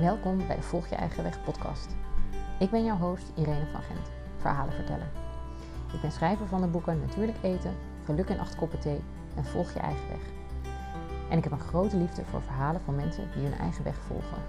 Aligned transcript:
Welkom 0.00 0.46
bij 0.46 0.56
de 0.56 0.62
Volg 0.62 0.88
je 0.88 0.94
eigen 0.94 1.22
weg 1.22 1.44
podcast. 1.44 1.94
Ik 2.58 2.70
ben 2.70 2.84
jouw 2.84 2.96
host 2.96 3.32
Irene 3.34 3.66
van 3.72 3.82
Gent, 3.82 4.10
verhalenverteller. 4.36 5.08
Ik 5.92 6.00
ben 6.00 6.12
schrijver 6.12 6.46
van 6.46 6.60
de 6.60 6.66
boeken 6.66 7.00
Natuurlijk 7.00 7.38
eten, 7.42 7.74
Geluk 8.04 8.28
in 8.28 8.40
acht 8.40 8.56
koppen 8.56 8.78
thee 8.78 9.00
en 9.36 9.44
Volg 9.44 9.72
je 9.72 9.78
eigen 9.78 10.08
weg. 10.08 10.20
En 11.30 11.38
ik 11.38 11.44
heb 11.44 11.52
een 11.52 11.58
grote 11.58 11.96
liefde 11.96 12.24
voor 12.24 12.42
verhalen 12.42 12.80
van 12.80 12.94
mensen 12.94 13.28
die 13.34 13.42
hun 13.42 13.58
eigen 13.58 13.84
weg 13.84 13.96
volgen. 14.06 14.42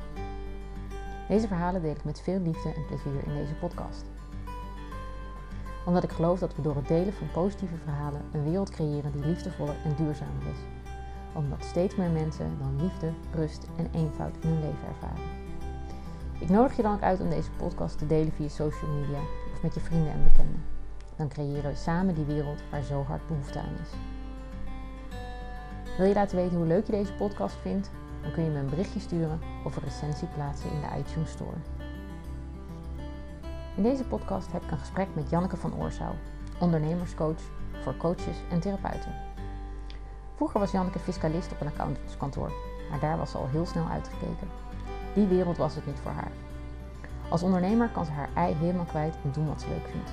Deze 1.27 1.47
verhalen 1.47 1.81
deel 1.81 1.95
ik 1.95 2.03
met 2.03 2.21
veel 2.21 2.39
liefde 2.39 2.73
en 2.73 2.85
plezier 2.85 3.23
in 3.25 3.33
deze 3.33 3.53
podcast. 3.53 4.05
Omdat 5.85 6.03
ik 6.03 6.11
geloof 6.11 6.39
dat 6.39 6.55
we 6.55 6.61
door 6.61 6.75
het 6.75 6.87
delen 6.87 7.13
van 7.13 7.31
positieve 7.31 7.77
verhalen 7.83 8.21
een 8.31 8.43
wereld 8.43 8.69
creëren 8.69 9.11
die 9.11 9.25
liefdevoller 9.25 9.75
en 9.83 9.95
duurzamer 9.95 10.47
is 10.51 10.77
omdat 11.37 11.63
steeds 11.63 11.95
meer 11.95 12.09
mensen 12.09 12.57
dan 12.59 12.81
liefde, 12.81 13.11
rust 13.33 13.67
en 13.77 13.89
eenvoud 13.93 14.35
in 14.41 14.49
hun 14.49 14.59
leven 14.59 14.87
ervaren. 14.87 15.46
Ik 16.39 16.49
nodig 16.49 16.75
je 16.75 16.81
dan 16.81 16.93
ook 16.93 17.01
uit 17.01 17.19
om 17.19 17.29
deze 17.29 17.51
podcast 17.51 17.97
te 17.97 18.07
delen 18.07 18.31
via 18.31 18.47
social 18.47 18.91
media 18.91 19.19
of 19.53 19.61
met 19.61 19.73
je 19.73 19.79
vrienden 19.79 20.11
en 20.11 20.23
bekenden. 20.23 20.63
Dan 21.15 21.27
creëren 21.27 21.71
we 21.71 21.75
samen 21.75 22.15
die 22.15 22.25
wereld 22.25 22.61
waar 22.71 22.83
zo 22.83 23.03
hard 23.03 23.27
behoefte 23.27 23.59
aan 23.59 23.75
is. 23.81 23.89
Wil 25.97 26.05
je 26.05 26.13
laten 26.13 26.37
weten 26.37 26.57
hoe 26.57 26.65
leuk 26.65 26.85
je 26.85 26.91
deze 26.91 27.13
podcast 27.13 27.55
vindt? 27.61 27.91
Dan 28.21 28.31
kun 28.31 28.43
je 28.43 28.49
me 28.49 28.59
een 28.59 28.69
berichtje 28.69 28.99
sturen 28.99 29.39
of 29.63 29.75
een 29.75 29.83
recensie 29.83 30.27
plaatsen 30.27 30.71
in 30.71 30.81
de 30.81 30.87
iTunes 30.99 31.31
Store. 31.31 31.57
In 33.75 33.83
deze 33.83 34.03
podcast 34.03 34.51
heb 34.51 34.63
ik 34.63 34.71
een 34.71 34.77
gesprek 34.77 35.07
met 35.13 35.29
Janneke 35.29 35.57
van 35.57 35.75
Oorsouw, 35.75 36.13
ondernemerscoach 36.59 37.41
voor 37.81 37.97
coaches 37.97 38.37
en 38.49 38.59
therapeuten. 38.59 39.15
Vroeger 40.35 40.59
was 40.59 40.71
Janneke 40.71 40.99
fiscalist 40.99 41.51
op 41.51 41.61
een 41.61 41.67
accountantskantoor, 41.67 42.51
maar 42.89 42.99
daar 42.99 43.17
was 43.17 43.31
ze 43.31 43.37
al 43.37 43.47
heel 43.47 43.65
snel 43.65 43.87
uitgekeken. 43.87 44.66
Die 45.17 45.27
wereld 45.27 45.57
was 45.57 45.75
het 45.75 45.85
niet 45.85 45.99
voor 45.99 46.11
haar. 46.11 46.31
Als 47.29 47.43
ondernemer 47.43 47.89
kan 47.89 48.05
ze 48.05 48.11
haar 48.11 48.29
ei 48.33 48.53
helemaal 48.53 48.85
kwijt 48.85 49.15
en 49.23 49.31
doen 49.31 49.47
wat 49.47 49.61
ze 49.61 49.69
leuk 49.69 49.87
vindt. 49.91 50.11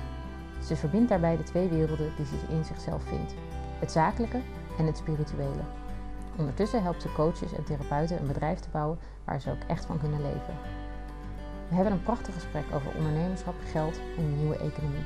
Ze 0.63 0.75
verbindt 0.75 1.09
daarbij 1.09 1.37
de 1.37 1.43
twee 1.43 1.67
werelden 1.67 2.15
die 2.15 2.25
ze 2.25 2.35
in 2.49 2.65
zichzelf 2.65 3.03
vindt: 3.03 3.33
het 3.79 3.91
zakelijke 3.91 4.41
en 4.77 4.85
het 4.85 4.97
spirituele. 4.97 5.63
Ondertussen 6.35 6.83
helpt 6.83 7.01
ze 7.01 7.13
coaches 7.13 7.53
en 7.53 7.63
therapeuten 7.63 8.19
een 8.19 8.27
bedrijf 8.27 8.59
te 8.59 8.69
bouwen 8.71 8.99
waar 9.23 9.41
ze 9.41 9.51
ook 9.51 9.63
echt 9.67 9.85
van 9.85 9.99
kunnen 9.99 10.21
leven. 10.21 10.55
We 11.69 11.75
hebben 11.75 11.93
een 11.93 12.03
prachtig 12.03 12.33
gesprek 12.33 12.65
over 12.73 12.95
ondernemerschap, 12.95 13.55
geld 13.71 13.99
en 14.17 14.23
een 14.23 14.37
nieuwe 14.37 14.57
economie. 14.57 15.05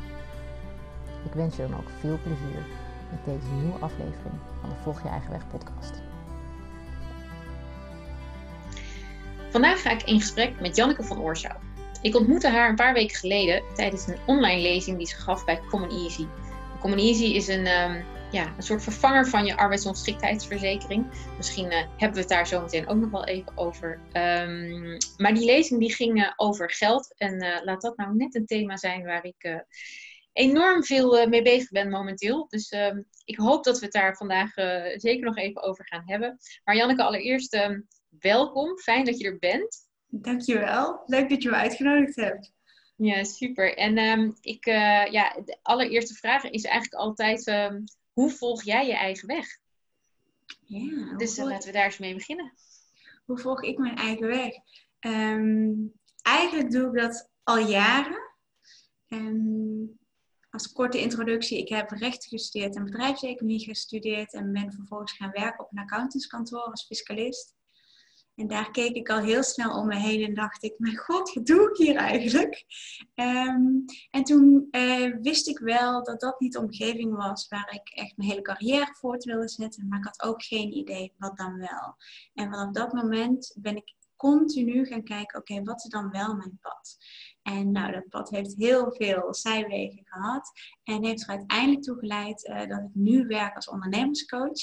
Ik 1.25 1.33
wens 1.33 1.55
je 1.55 1.67
dan 1.67 1.79
ook 1.79 1.89
veel 1.99 2.17
plezier 2.23 2.65
met 3.11 3.25
deze 3.25 3.53
nieuwe 3.53 3.79
aflevering 3.79 4.35
van 4.61 4.69
de 4.69 4.75
Volg 4.75 5.01
je 5.03 5.09
eigen 5.09 5.31
weg 5.31 5.47
podcast. 5.47 6.08
Vandaag 9.49 9.81
ga 9.81 9.91
ik 9.91 10.03
in 10.03 10.19
gesprek 10.19 10.59
met 10.59 10.75
Janneke 10.75 11.03
van 11.03 11.19
Oorsouw. 11.19 11.59
Ik 12.01 12.15
ontmoette 12.15 12.47
haar 12.47 12.69
een 12.69 12.75
paar 12.75 12.93
weken 12.93 13.15
geleden 13.15 13.63
tijdens 13.73 14.07
een 14.07 14.17
online 14.25 14.61
lezing 14.61 14.97
die 14.97 15.07
ze 15.07 15.15
gaf 15.15 15.45
bij 15.45 15.59
Common 15.69 15.89
Easy. 15.89 16.25
Common 16.79 16.99
Easy 16.99 17.23
is 17.23 17.47
een, 17.47 17.67
um, 17.67 18.05
ja, 18.31 18.53
een 18.57 18.63
soort 18.63 18.83
vervanger 18.83 19.27
van 19.27 19.45
je 19.45 19.57
arbeidsongeschiktheidsverzekering. 19.57 21.05
Misschien 21.37 21.65
uh, 21.65 21.77
hebben 21.77 22.13
we 22.13 22.19
het 22.19 22.29
daar 22.29 22.47
zo 22.47 22.61
meteen 22.61 22.87
ook 22.87 22.97
nog 22.97 23.11
wel 23.11 23.25
even 23.25 23.57
over. 23.57 23.99
Um, 24.13 24.97
maar 25.17 25.33
die 25.33 25.45
lezing 25.45 25.79
die 25.79 25.93
ging 25.93 26.17
uh, 26.17 26.31
over 26.35 26.71
geld. 26.71 27.13
En 27.17 27.43
uh, 27.43 27.57
laat 27.63 27.81
dat 27.81 27.97
nou 27.97 28.15
net 28.15 28.35
een 28.35 28.45
thema 28.45 28.77
zijn 28.77 29.05
waar 29.05 29.25
ik 29.25 29.63
enorm 30.33 30.83
veel 30.83 31.27
mee 31.27 31.41
bezig 31.41 31.69
ben 31.69 31.89
momenteel. 31.89 32.47
Dus 32.49 32.71
um, 32.71 33.05
ik 33.25 33.37
hoop 33.37 33.63
dat 33.63 33.79
we 33.79 33.85
het 33.85 33.93
daar 33.93 34.15
vandaag 34.15 34.53
zeker 34.95 35.25
nog 35.25 35.37
even 35.37 35.63
over 35.63 35.87
gaan 35.87 36.03
hebben. 36.05 36.37
Maar 36.63 36.75
Janneke, 36.75 37.03
allereerst 37.03 37.69
welkom. 38.09 38.77
Fijn 38.77 39.05
dat 39.05 39.19
je 39.19 39.25
er 39.25 39.39
bent. 39.39 39.87
Dankjewel. 40.05 41.01
Leuk 41.05 41.29
dat 41.29 41.43
je 41.43 41.49
me 41.49 41.55
uitgenodigd 41.55 42.15
hebt. 42.15 42.53
Ja, 42.95 43.23
super. 43.23 43.77
En 43.77 43.97
um, 43.97 44.37
ik, 44.41 44.65
uh, 44.65 45.05
ja, 45.05 45.41
de 45.45 45.57
allereerste 45.61 46.13
vraag 46.13 46.43
is 46.43 46.63
eigenlijk 46.63 47.01
altijd: 47.01 47.47
um, 47.47 47.83
hoe 48.13 48.29
volg 48.29 48.63
jij 48.63 48.87
je 48.87 48.95
eigen 48.95 49.27
weg? 49.27 49.47
Ja, 50.65 51.15
dus 51.15 51.37
uh, 51.37 51.45
laten 51.45 51.67
we 51.67 51.73
daar 51.73 51.85
eens 51.85 51.97
mee 51.97 52.13
beginnen. 52.13 52.53
Hoe 53.25 53.37
volg 53.37 53.63
ik 53.63 53.77
mijn 53.77 53.95
eigen 53.95 54.27
weg? 54.27 54.53
Um, 54.99 55.93
eigenlijk 56.21 56.71
doe 56.71 56.87
ik 56.87 57.01
dat 57.01 57.29
al 57.43 57.57
jaren. 57.57 58.27
als 60.49 60.71
korte 60.71 61.01
introductie, 61.01 61.57
ik 61.57 61.69
heb 61.69 61.89
rechten 61.89 62.29
gestudeerd 62.29 62.75
en 62.75 62.83
bedrijfseconomie 62.83 63.63
gestudeerd 63.63 64.33
en 64.33 64.51
ben 64.51 64.73
vervolgens 64.73 65.11
gaan 65.11 65.31
werken 65.31 65.65
op 65.65 65.71
een 65.71 65.79
accountantskantoor 65.79 66.61
als 66.61 66.85
fiscalist. 66.85 67.57
En 68.39 68.47
daar 68.47 68.71
keek 68.71 68.95
ik 68.95 69.09
al 69.09 69.19
heel 69.19 69.43
snel 69.43 69.77
om 69.77 69.87
me 69.87 69.95
heen 69.95 70.23
en 70.23 70.33
dacht 70.33 70.63
ik, 70.63 70.73
mijn 70.77 70.97
god, 70.97 71.33
wat 71.33 71.45
doe 71.45 71.69
ik 71.69 71.77
hier 71.77 71.95
eigenlijk? 71.95 72.65
Um, 73.15 73.85
en 74.11 74.23
toen 74.23 74.67
uh, 74.71 75.15
wist 75.21 75.47
ik 75.47 75.59
wel 75.59 76.03
dat 76.03 76.19
dat 76.19 76.39
niet 76.39 76.53
de 76.53 76.59
omgeving 76.59 77.15
was 77.15 77.47
waar 77.47 77.73
ik 77.73 77.89
echt 77.89 78.17
mijn 78.17 78.29
hele 78.29 78.41
carrière 78.41 78.95
voort 78.99 79.23
wilde 79.23 79.49
zetten. 79.49 79.87
Maar 79.87 79.99
ik 79.99 80.05
had 80.05 80.23
ook 80.23 80.43
geen 80.43 80.73
idee 80.73 81.13
wat 81.17 81.37
dan 81.37 81.57
wel. 81.57 81.95
En 82.33 82.49
vanaf 82.49 82.71
dat 82.71 82.93
moment 82.93 83.55
ben 83.59 83.75
ik 83.75 83.95
continu 84.15 84.85
gaan 84.85 85.03
kijken, 85.03 85.39
oké, 85.39 85.63
wat 85.63 85.83
is 85.83 85.89
dan 85.89 86.09
wel 86.09 86.35
mijn 86.35 86.57
pad? 86.61 86.97
En 87.41 87.71
nou, 87.71 87.91
dat 87.91 88.09
pad 88.09 88.29
heeft 88.29 88.55
heel 88.55 88.91
veel 88.91 89.33
zijwegen 89.33 90.01
gehad 90.05 90.51
en 90.83 91.05
heeft 91.05 91.21
er 91.21 91.29
uiteindelijk 91.29 91.81
toe 91.81 91.97
geleid 91.97 92.47
uh, 92.47 92.67
dat 92.67 92.79
ik 92.79 92.93
nu 92.93 93.27
werk 93.27 93.55
als 93.55 93.69
ondernemerscoach. 93.69 94.61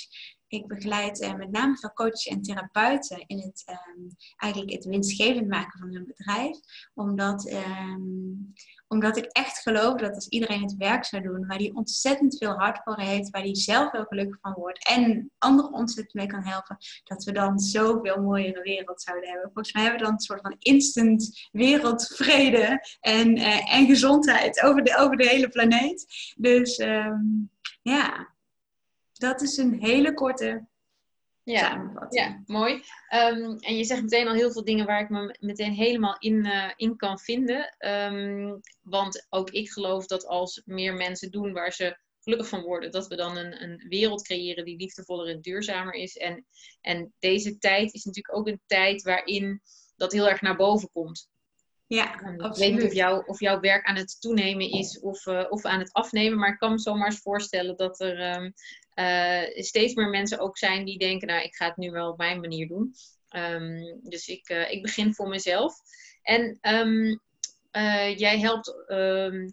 Ik 0.56 0.66
begeleid 0.66 1.22
uh, 1.22 1.34
met 1.34 1.50
name 1.50 1.76
veel 1.76 1.92
coaches 1.92 2.26
en 2.26 2.42
therapeuten 2.42 3.24
in 3.26 3.38
het, 3.38 3.64
um, 3.68 4.08
eigenlijk 4.36 4.72
het 4.72 4.84
winstgevend 4.84 5.48
maken 5.48 5.78
van 5.78 5.92
hun 5.92 6.04
bedrijf. 6.06 6.58
Omdat, 6.94 7.52
um, 7.52 8.52
omdat 8.88 9.16
ik 9.16 9.24
echt 9.24 9.58
geloof 9.58 9.94
dat 10.00 10.14
als 10.14 10.28
iedereen 10.28 10.62
het 10.62 10.76
werk 10.76 11.04
zou 11.04 11.22
doen 11.22 11.46
waar 11.46 11.58
die 11.58 11.74
ontzettend 11.74 12.38
veel 12.38 12.52
hard 12.52 12.80
voor 12.84 13.00
heeft, 13.00 13.30
waar 13.30 13.42
die 13.42 13.56
zelf 13.56 13.92
heel 13.92 14.04
gelukkig 14.04 14.38
van 14.40 14.52
wordt 14.52 14.88
en 14.88 15.30
anderen 15.38 15.72
ontzettend 15.72 16.14
mee 16.14 16.26
kan 16.26 16.44
helpen, 16.44 16.76
dat 17.04 17.24
we 17.24 17.32
dan 17.32 17.58
zoveel 17.58 18.22
mooiere 18.22 18.62
wereld 18.62 19.02
zouden 19.02 19.28
hebben. 19.28 19.50
Volgens 19.52 19.74
mij 19.74 19.82
hebben 19.82 20.00
we 20.00 20.06
dan 20.06 20.14
een 20.14 20.20
soort 20.20 20.40
van 20.40 20.56
instant 20.58 21.48
wereldvrede 21.52 22.86
en, 23.00 23.36
uh, 23.38 23.74
en 23.74 23.86
gezondheid 23.86 24.62
over 24.62 24.84
de, 24.84 24.96
over 24.98 25.16
de 25.16 25.28
hele 25.28 25.48
planeet. 25.48 26.06
Dus 26.36 26.78
um, 26.78 27.50
ja, 27.82 28.34
dat 29.19 29.43
is 29.43 29.56
een 29.56 29.81
hele 29.81 30.15
korte 30.15 30.66
ja, 31.43 31.59
samenvatting. 31.59 32.22
Ja, 32.22 32.43
mooi. 32.47 32.72
Um, 32.75 33.59
en 33.59 33.77
je 33.77 33.84
zegt 33.84 34.03
meteen 34.03 34.28
al 34.28 34.34
heel 34.34 34.53
veel 34.53 34.65
dingen 34.65 34.87
waar 34.87 35.00
ik 35.00 35.09
me 35.09 35.37
meteen 35.41 35.72
helemaal 35.72 36.16
in, 36.19 36.44
uh, 36.44 36.71
in 36.77 36.97
kan 36.97 37.19
vinden. 37.19 37.77
Um, 37.78 38.60
want 38.82 39.27
ook 39.31 39.50
ik 39.50 39.71
geloof 39.71 40.06
dat 40.06 40.27
als 40.27 40.62
meer 40.65 40.94
mensen 40.94 41.31
doen 41.31 41.53
waar 41.53 41.72
ze 41.72 41.97
gelukkig 42.21 42.49
van 42.49 42.62
worden, 42.62 42.91
dat 42.91 43.06
we 43.06 43.16
dan 43.16 43.37
een, 43.37 43.62
een 43.62 43.84
wereld 43.88 44.22
creëren 44.22 44.65
die 44.65 44.77
liefdevoller 44.77 45.28
en 45.28 45.41
duurzamer 45.41 45.94
is. 45.94 46.16
En, 46.16 46.47
en 46.81 47.12
deze 47.19 47.59
tijd 47.59 47.94
is 47.94 48.04
natuurlijk 48.04 48.37
ook 48.37 48.48
een 48.48 48.60
tijd 48.66 49.03
waarin 49.03 49.62
dat 49.97 50.12
heel 50.12 50.28
erg 50.28 50.41
naar 50.41 50.56
boven 50.56 50.91
komt. 50.93 51.28
Ja, 51.87 52.21
um, 52.22 52.44
ik 52.44 52.54
weet 52.54 52.75
niet 52.75 52.84
of, 52.84 52.93
jou, 52.93 53.27
of 53.27 53.41
jouw 53.41 53.60
werk 53.60 53.87
aan 53.87 53.97
het 53.97 54.21
toenemen 54.21 54.71
is 54.71 55.00
of, 55.00 55.27
uh, 55.27 55.44
of 55.48 55.65
aan 55.65 55.78
het 55.78 55.93
afnemen, 55.93 56.38
maar 56.38 56.53
ik 56.53 56.59
kan 56.59 56.71
me 56.71 56.78
zomaar 56.78 57.06
eens 57.06 57.21
voorstellen 57.21 57.77
dat 57.77 58.00
er 58.00 58.37
um, 58.37 58.44
uh, 58.44 58.50
steeds 59.54 59.94
meer 59.94 60.08
mensen 60.08 60.38
ook 60.38 60.58
zijn 60.58 60.84
die 60.84 60.98
denken, 60.98 61.28
nou, 61.28 61.42
ik 61.42 61.54
ga 61.54 61.66
het 61.66 61.76
nu 61.76 61.90
wel 61.90 62.10
op 62.10 62.18
mijn 62.18 62.40
manier 62.40 62.68
doen. 62.68 62.94
Um, 63.36 64.00
dus 64.02 64.26
ik, 64.26 64.48
uh, 64.48 64.70
ik 64.70 64.82
begin 64.82 65.14
voor 65.14 65.28
mezelf. 65.28 65.74
En 66.22 66.58
jij 68.16 68.38
helpt 68.38 68.74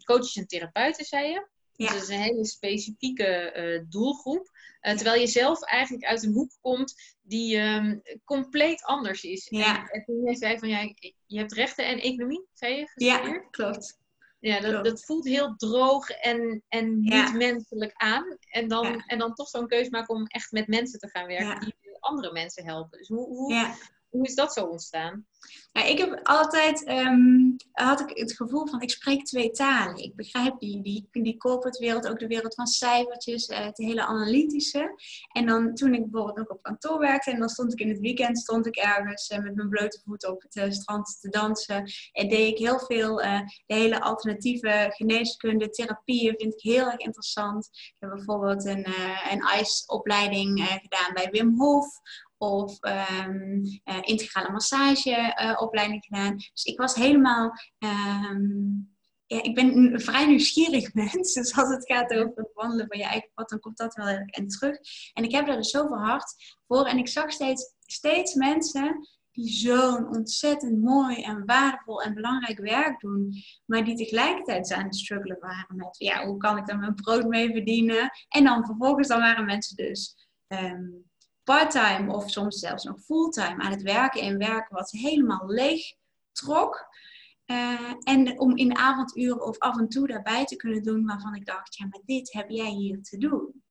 coaches 0.04 0.36
en 0.36 0.46
therapeuten, 0.46 1.04
zei 1.04 1.28
je. 1.28 1.48
Ja. 1.76 1.86
Dus 1.86 1.94
dat 1.94 2.02
is 2.02 2.14
een 2.14 2.22
hele 2.22 2.46
specifieke 2.46 3.86
doelgroep. 3.88 4.50
Uh, 4.82 4.94
terwijl 4.94 5.20
je 5.20 5.26
zelf 5.26 5.62
eigenlijk 5.62 6.04
uit 6.04 6.22
een 6.22 6.32
hoek 6.32 6.50
komt 6.60 6.94
die 7.22 7.58
um, 7.58 8.02
compleet 8.24 8.82
anders 8.82 9.22
is. 9.22 9.46
Ja. 9.50 9.88
En, 9.88 10.04
toen 10.04 10.24
jij 10.24 10.34
zei 10.34 10.58
van 10.58 10.68
ja, 10.68 10.94
je 11.26 11.38
hebt 11.38 11.52
rechten 11.52 11.86
en 11.86 12.00
economie, 12.00 12.46
zei 12.52 12.76
je? 12.76 12.90
Ja, 12.94 13.38
klopt. 13.50 14.02
Ja, 14.44 14.60
dat, 14.60 14.84
dat 14.84 15.04
voelt 15.04 15.24
heel 15.24 15.54
droog 15.56 16.10
en, 16.10 16.62
en 16.68 17.00
niet 17.00 17.12
ja. 17.12 17.32
menselijk 17.32 17.92
aan. 17.94 18.36
En 18.50 18.68
dan, 18.68 18.86
ja. 18.86 19.04
en 19.06 19.18
dan 19.18 19.34
toch 19.34 19.48
zo'n 19.48 19.68
keus 19.68 19.88
maken 19.88 20.14
om 20.14 20.26
echt 20.26 20.52
met 20.52 20.66
mensen 20.66 20.98
te 20.98 21.08
gaan 21.08 21.26
werken 21.26 21.60
die 21.60 21.96
andere 22.00 22.32
mensen 22.32 22.64
helpen. 22.64 22.98
Dus 22.98 23.08
hoe, 23.08 23.26
hoe, 23.26 23.74
hoe 24.14 24.26
is 24.26 24.34
dat 24.34 24.52
zo 24.52 24.64
ontstaan? 24.64 25.26
Ik 25.72 25.98
heb 25.98 26.20
altijd, 26.22 26.88
um, 26.88 27.56
had 27.72 28.00
ik 28.00 28.18
het 28.18 28.36
gevoel 28.36 28.66
van, 28.66 28.80
ik 28.80 28.90
spreek 28.90 29.24
twee 29.24 29.50
talen. 29.50 29.96
Ik 29.96 30.16
begrijp 30.16 30.58
die, 30.58 30.82
die, 30.82 31.08
die 31.10 31.36
corporate 31.36 31.78
wereld, 31.78 32.08
ook 32.08 32.18
de 32.18 32.26
wereld 32.26 32.54
van 32.54 32.66
cijfertjes, 32.66 33.48
uh, 33.48 33.58
het 33.58 33.78
hele 33.78 34.06
analytische. 34.06 34.94
En 35.32 35.46
dan 35.46 35.74
toen 35.74 35.94
ik 35.94 36.02
bijvoorbeeld 36.10 36.36
nog 36.36 36.48
op 36.48 36.62
kantoor 36.62 36.98
werkte, 36.98 37.30
en 37.30 37.38
dan 37.38 37.48
stond 37.48 37.72
ik 37.72 37.80
in 37.80 37.88
het 37.88 37.98
weekend, 37.98 38.38
stond 38.38 38.66
ik 38.66 38.76
ergens 38.76 39.30
uh, 39.30 39.38
met 39.38 39.54
mijn 39.54 39.68
blote 39.68 40.00
voeten 40.04 40.30
op 40.30 40.42
het 40.42 40.56
uh, 40.56 40.70
strand 40.70 41.20
te 41.20 41.28
dansen. 41.28 41.90
En 42.12 42.28
deed 42.28 42.52
ik 42.52 42.58
heel 42.58 42.78
veel, 42.78 43.16
de 43.16 43.74
hele 43.74 44.00
alternatieve 44.00 44.86
geneeskunde, 44.88 45.70
therapieën 45.70 46.34
vind 46.36 46.52
ik 46.52 46.60
heel 46.60 46.86
erg 46.86 47.00
interessant. 47.00 47.68
Ik 47.72 47.96
heb 47.98 48.10
bijvoorbeeld 48.10 48.64
een, 48.64 48.86
een 49.30 49.44
ICE-opleiding 49.60 50.78
gedaan 50.82 51.14
bij 51.14 51.28
Wim 51.30 51.58
Hof 51.58 52.00
of 52.44 52.78
um, 52.80 53.62
integrale 54.00 54.50
massageopleiding 54.50 56.04
gedaan. 56.04 56.36
Dus 56.36 56.64
ik 56.64 56.78
was 56.78 56.94
helemaal 56.94 57.52
um, 57.78 58.92
ja, 59.26 59.42
ik 59.42 59.54
ben 59.54 59.76
een 59.76 60.00
vrij 60.00 60.26
nieuwsgierig 60.26 60.94
mens. 60.94 61.32
Dus 61.32 61.56
als 61.56 61.68
het 61.68 61.86
gaat 61.86 62.12
over 62.12 62.32
het 62.34 62.50
wandelen 62.54 62.86
van 62.88 62.98
je 62.98 63.04
eigen 63.04 63.30
pad, 63.34 63.48
dan 63.48 63.60
komt 63.60 63.76
dat 63.76 63.94
wel 63.94 64.06
en 64.06 64.48
terug. 64.48 64.78
En 65.12 65.24
ik 65.24 65.32
heb 65.32 65.48
er 65.48 65.56
dus 65.56 65.70
zoveel 65.70 65.98
hart 65.98 66.34
voor. 66.66 66.86
En 66.86 66.98
ik 66.98 67.08
zag 67.08 67.32
steeds, 67.32 67.74
steeds 67.86 68.34
mensen 68.34 69.08
die 69.30 69.48
zo'n 69.48 70.08
ontzettend 70.08 70.82
mooi 70.82 71.22
en 71.22 71.44
waardevol 71.44 72.02
en 72.02 72.14
belangrijk 72.14 72.58
werk 72.58 73.00
doen, 73.00 73.34
maar 73.64 73.84
die 73.84 73.96
tegelijkertijd 73.96 74.72
aan 74.72 74.84
het 74.84 74.96
struggelen 74.96 75.38
waren 75.40 75.76
met, 75.76 75.96
ja, 75.98 76.26
hoe 76.26 76.36
kan 76.36 76.56
ik 76.56 76.66
daar 76.66 76.78
mijn 76.78 76.94
brood 76.94 77.24
mee 77.24 77.50
verdienen? 77.50 78.10
En 78.28 78.44
dan 78.44 78.66
vervolgens 78.66 79.08
dan 79.08 79.18
waren 79.18 79.44
mensen 79.44 79.76
dus 79.76 80.28
um, 80.48 81.04
parttime 81.44 82.12
of 82.12 82.30
soms 82.30 82.58
zelfs 82.58 82.84
nog 82.84 83.00
fulltime 83.00 83.62
aan 83.62 83.70
het 83.70 83.82
werken 83.82 84.20
in 84.20 84.38
werk 84.38 84.68
wat 84.68 84.90
helemaal 84.90 85.46
leeg 85.46 85.94
trok. 86.32 86.86
Uh, 87.46 87.92
en 88.02 88.40
om 88.40 88.56
in 88.56 88.76
avonduren 88.76 89.42
of 89.42 89.58
af 89.58 89.78
en 89.78 89.88
toe 89.88 90.06
daarbij 90.06 90.44
te 90.44 90.56
kunnen 90.56 90.82
doen 90.82 91.06
waarvan 91.06 91.34
ik 91.34 91.46
dacht, 91.46 91.76
ja, 91.76 91.86
maar 91.86 92.00
dit 92.04 92.32
heb 92.32 92.50
jij 92.50 92.70
hier 92.70 93.02
te 93.02 93.18
doen. 93.18 93.62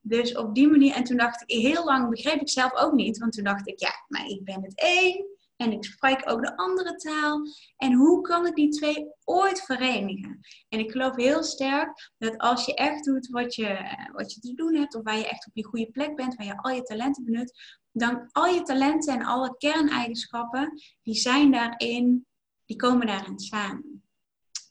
Dus 0.00 0.36
op 0.36 0.54
die 0.54 0.68
manier, 0.68 0.94
en 0.94 1.04
toen 1.04 1.16
dacht 1.16 1.42
ik, 1.42 1.60
heel 1.60 1.84
lang 1.84 2.08
begreep 2.08 2.40
ik 2.40 2.48
zelf 2.48 2.74
ook 2.74 2.92
niet, 2.92 3.18
want 3.18 3.32
toen 3.32 3.44
dacht 3.44 3.68
ik, 3.68 3.80
ja, 3.80 3.90
maar 4.08 4.26
ik 4.26 4.44
ben 4.44 4.62
het 4.62 4.80
één 4.80 5.35
en 5.56 5.72
ik 5.72 5.84
spreek 5.84 6.30
ook 6.30 6.42
de 6.42 6.56
andere 6.56 6.96
taal. 6.96 7.40
En 7.76 7.92
hoe 7.92 8.20
kan 8.20 8.46
ik 8.46 8.54
die 8.54 8.68
twee 8.68 9.10
ooit 9.24 9.60
verenigen? 9.60 10.40
En 10.68 10.78
ik 10.78 10.90
geloof 10.90 11.16
heel 11.16 11.42
sterk 11.42 12.12
dat 12.18 12.38
als 12.38 12.66
je 12.66 12.74
echt 12.74 13.04
doet 13.04 13.28
wat 13.28 13.54
je, 13.54 13.96
wat 14.12 14.32
je 14.32 14.40
te 14.40 14.54
doen 14.54 14.74
hebt, 14.74 14.94
of 14.94 15.02
waar 15.02 15.18
je 15.18 15.28
echt 15.28 15.46
op 15.46 15.52
je 15.54 15.64
goede 15.64 15.90
plek 15.90 16.16
bent, 16.16 16.34
waar 16.34 16.46
je 16.46 16.56
al 16.56 16.70
je 16.70 16.82
talenten 16.82 17.24
benut, 17.24 17.78
dan 17.92 18.28
al 18.32 18.46
je 18.46 18.62
talenten 18.62 19.14
en 19.14 19.24
alle 19.24 19.54
kerneigenschappen, 19.58 20.82
die 21.02 21.14
zijn 21.14 21.50
daarin 21.50 22.26
die 22.66 22.76
komen 22.76 23.06
daarin 23.06 23.38
samen. 23.38 24.02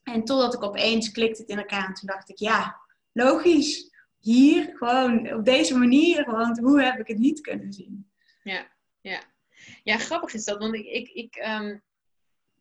En 0.04 0.24
totdat 0.24 0.54
ik 0.54 0.64
opeens 0.64 1.12
klikte 1.12 1.42
het 1.42 1.52
in 1.52 1.58
elkaar 1.58 1.88
en 1.88 1.94
toen 1.94 2.08
dacht 2.08 2.30
ik, 2.30 2.38
ja, 2.40 2.82
logisch. 3.12 3.94
Hier, 4.20 4.72
gewoon 4.78 5.34
op 5.34 5.46
deze 5.46 5.78
manier, 5.78 6.32
want 6.32 6.60
hoe 6.60 6.82
heb 6.82 7.00
ik 7.00 7.08
het 7.08 7.18
niet 7.18 7.42
kunnen 7.42 7.74
zien? 7.74 8.12
Ja, 8.44 8.68
ja. 9.02 9.20
Ja, 9.84 9.98
grappig 9.98 10.34
is 10.34 10.44
dat, 10.44 10.58
want 10.58 10.76
ik, 10.76 10.86
ik, 10.86 11.10
ik, 11.10 11.36
um, 11.36 11.84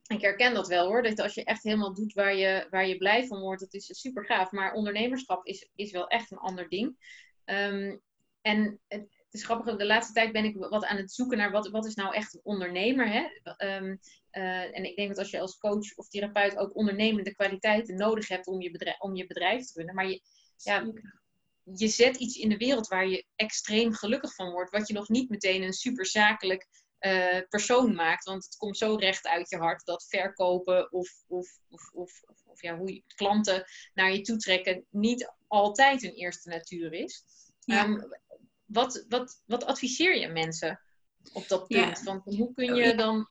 ik 0.07 0.21
herken 0.21 0.55
dat 0.55 0.69
wel 0.69 0.87
hoor. 0.87 1.03
Dat 1.03 1.21
als 1.21 1.35
je 1.35 1.45
echt 1.45 1.63
helemaal 1.63 1.95
doet 1.95 2.13
waar 2.13 2.37
je, 2.37 2.67
waar 2.71 2.87
je 2.87 2.97
blij 2.97 3.27
van 3.27 3.41
wordt, 3.41 3.61
dat 3.61 3.75
is 3.75 4.01
super 4.01 4.25
gaaf. 4.25 4.51
Maar 4.51 4.73
ondernemerschap 4.73 5.47
is, 5.47 5.71
is 5.75 5.91
wel 5.91 6.09
echt 6.09 6.31
een 6.31 6.39
ander 6.39 6.69
ding. 6.69 6.97
Um, 7.45 8.03
en 8.41 8.81
het 8.89 9.09
is 9.31 9.45
grappig, 9.45 9.77
de 9.77 9.87
laatste 9.87 10.13
tijd 10.13 10.33
ben 10.33 10.45
ik 10.45 10.57
wat 10.57 10.85
aan 10.85 10.97
het 10.97 11.13
zoeken 11.13 11.39
naar 11.39 11.51
wat, 11.51 11.69
wat 11.69 11.87
is 11.87 11.95
nou 11.95 12.15
echt 12.15 12.35
een 12.35 12.41
ondernemer. 12.43 13.09
Hè? 13.09 13.27
Um, 13.77 14.01
uh, 14.33 14.77
en 14.77 14.85
ik 14.85 14.97
denk 14.97 15.09
dat 15.09 15.19
als 15.19 15.31
je 15.31 15.41
als 15.41 15.59
coach 15.59 15.97
of 15.97 16.09
therapeut 16.09 16.57
ook 16.57 16.77
ondernemende 16.77 17.35
kwaliteiten 17.35 17.97
nodig 17.97 18.29
hebt 18.29 18.47
om 18.47 18.61
je 18.61 18.71
bedrijf, 18.71 19.01
om 19.01 19.15
je 19.15 19.27
bedrijf 19.27 19.65
te 19.67 19.73
runnen. 19.75 19.95
Maar 19.95 20.09
je, 20.09 20.23
ja, 20.57 20.93
je 21.65 21.89
zet 21.89 22.17
iets 22.17 22.37
in 22.37 22.49
de 22.49 22.57
wereld 22.57 22.89
waar 22.89 23.09
je 23.09 23.27
extreem 23.37 23.93
gelukkig 23.93 24.35
van 24.35 24.51
wordt, 24.51 24.71
wat 24.71 24.89
je 24.89 24.95
nog 24.95 25.09
niet 25.09 25.31
meteen 25.31 25.63
een 25.63 25.73
super 25.73 26.07
zakelijk 26.07 26.69
uh, 27.07 27.41
persoon 27.49 27.95
maakt. 27.95 28.25
Want 28.25 28.45
het 28.45 28.57
komt 28.57 28.79
zo 28.79 28.95
recht 28.95 29.27
uit 29.27 29.51
je 29.51 29.57
hart 29.57 29.87
dat 29.87 30.07
verkopen 30.09 30.93
of, 30.93 31.09
of, 31.27 31.59
of, 31.69 31.91
of, 31.93 32.23
of 32.45 32.63
ja, 32.63 32.77
hoe 32.77 32.95
je 32.95 33.03
klanten 33.15 33.65
naar 33.95 34.13
je 34.13 34.21
toe 34.21 34.37
trekken 34.37 34.85
niet 34.91 35.33
altijd 35.47 36.03
een 36.03 36.15
eerste 36.15 36.49
natuur 36.49 36.93
is. 36.93 37.25
Ja. 37.61 37.85
Um, 37.85 38.09
wat, 38.65 39.05
wat, 39.09 39.43
wat 39.47 39.65
adviseer 39.65 40.17
je 40.17 40.29
mensen 40.29 40.81
op 41.33 41.49
dat 41.49 41.67
punt? 41.67 41.99
Ja. 41.99 42.05
Want 42.05 42.25
hoe 42.25 42.55
kun 42.55 42.75
je 42.75 42.95
dan. 42.95 43.29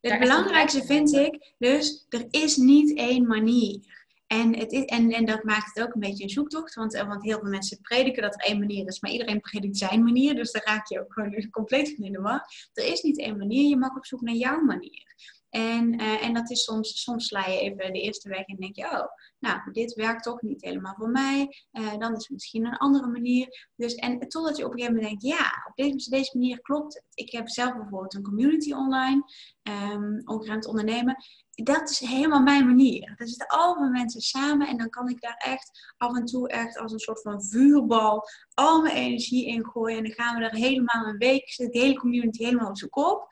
Het 0.00 0.18
belangrijkste 0.18 0.84
vind 0.84 1.12
ik, 1.12 1.54
dus 1.58 2.06
er 2.08 2.26
is 2.30 2.56
niet 2.56 2.98
één 2.98 3.26
manier. 3.26 4.05
En, 4.26 4.58
het 4.58 4.72
en, 4.72 5.10
en 5.10 5.24
dat 5.24 5.44
maakt 5.44 5.74
het 5.74 5.86
ook 5.86 5.94
een 5.94 6.00
beetje 6.00 6.22
een 6.22 6.30
zoektocht, 6.30 6.74
want, 6.74 6.94
eh, 6.94 7.08
want 7.08 7.22
heel 7.22 7.38
veel 7.38 7.50
mensen 7.50 7.80
prediken 7.80 8.22
dat 8.22 8.34
er 8.34 8.40
één 8.40 8.58
manier 8.58 8.86
is, 8.86 9.00
maar 9.00 9.10
iedereen 9.10 9.40
predikt 9.40 9.76
zijn 9.76 10.02
manier, 10.02 10.34
dus 10.34 10.52
daar 10.52 10.64
raak 10.64 10.88
je 10.88 11.00
ook 11.00 11.12
gewoon 11.12 11.50
compleet 11.50 11.94
van 11.94 12.04
in 12.04 12.12
de 12.12 12.20
war. 12.20 12.44
Er 12.72 12.92
is 12.92 13.02
niet 13.02 13.18
één 13.18 13.38
manier, 13.38 13.68
je 13.68 13.76
mag 13.76 13.96
op 13.96 14.06
zoek 14.06 14.20
naar 14.20 14.34
jouw 14.34 14.60
manier. 14.60 15.14
En, 15.56 16.00
uh, 16.00 16.24
en 16.24 16.34
dat 16.34 16.50
is 16.50 16.64
soms, 16.64 17.02
soms 17.02 17.26
sla 17.26 17.46
je 17.46 17.60
even 17.60 17.92
de 17.92 18.00
eerste 18.00 18.28
weg 18.28 18.46
en 18.46 18.56
denk 18.56 18.76
je, 18.76 18.84
oh, 18.84 19.06
nou, 19.38 19.72
dit 19.72 19.94
werkt 19.94 20.22
toch 20.22 20.42
niet 20.42 20.64
helemaal 20.64 20.94
voor 20.94 21.10
mij. 21.10 21.48
Uh, 21.72 21.96
dan 21.98 22.12
is 22.12 22.18
het 22.18 22.30
misschien 22.30 22.66
een 22.66 22.76
andere 22.76 23.06
manier. 23.06 23.68
Dus, 23.76 23.94
en 23.94 24.18
totdat 24.18 24.56
je 24.56 24.64
op 24.64 24.72
een 24.72 24.78
gegeven 24.78 25.00
moment 25.00 25.20
denkt, 25.20 25.38
ja, 25.38 25.64
op 25.68 25.74
deze, 25.74 26.10
deze 26.10 26.38
manier 26.38 26.60
klopt 26.60 26.94
het. 26.94 27.04
Ik 27.14 27.32
heb 27.32 27.48
zelf 27.48 27.72
bijvoorbeeld 27.72 28.14
een 28.14 28.22
community 28.22 28.72
online, 28.72 29.22
um, 29.62 30.22
ondernemen. 30.66 31.16
Dat 31.50 31.90
is 31.90 31.98
helemaal 31.98 32.42
mijn 32.42 32.66
manier. 32.66 33.14
Er 33.16 33.28
zitten 33.28 33.46
allemaal 33.46 33.90
mensen 33.90 34.20
samen 34.20 34.68
en 34.68 34.76
dan 34.76 34.88
kan 34.88 35.08
ik 35.08 35.20
daar 35.20 35.42
echt 35.44 35.94
af 35.96 36.16
en 36.16 36.24
toe 36.24 36.48
echt 36.48 36.78
als 36.78 36.92
een 36.92 36.98
soort 36.98 37.22
van 37.22 37.44
vuurbal 37.44 38.22
al 38.54 38.82
mijn 38.82 38.96
energie 38.96 39.46
in 39.46 39.66
gooien. 39.66 39.96
En 39.98 40.04
dan 40.04 40.12
gaan 40.12 40.38
we 40.38 40.44
er 40.44 40.54
helemaal 40.54 41.06
een 41.06 41.18
week, 41.18 41.56
de 41.56 41.68
hele 41.70 41.96
community 41.96 42.44
helemaal 42.44 42.68
op 42.68 42.78
zijn 42.78 42.90
kop. 42.90 43.28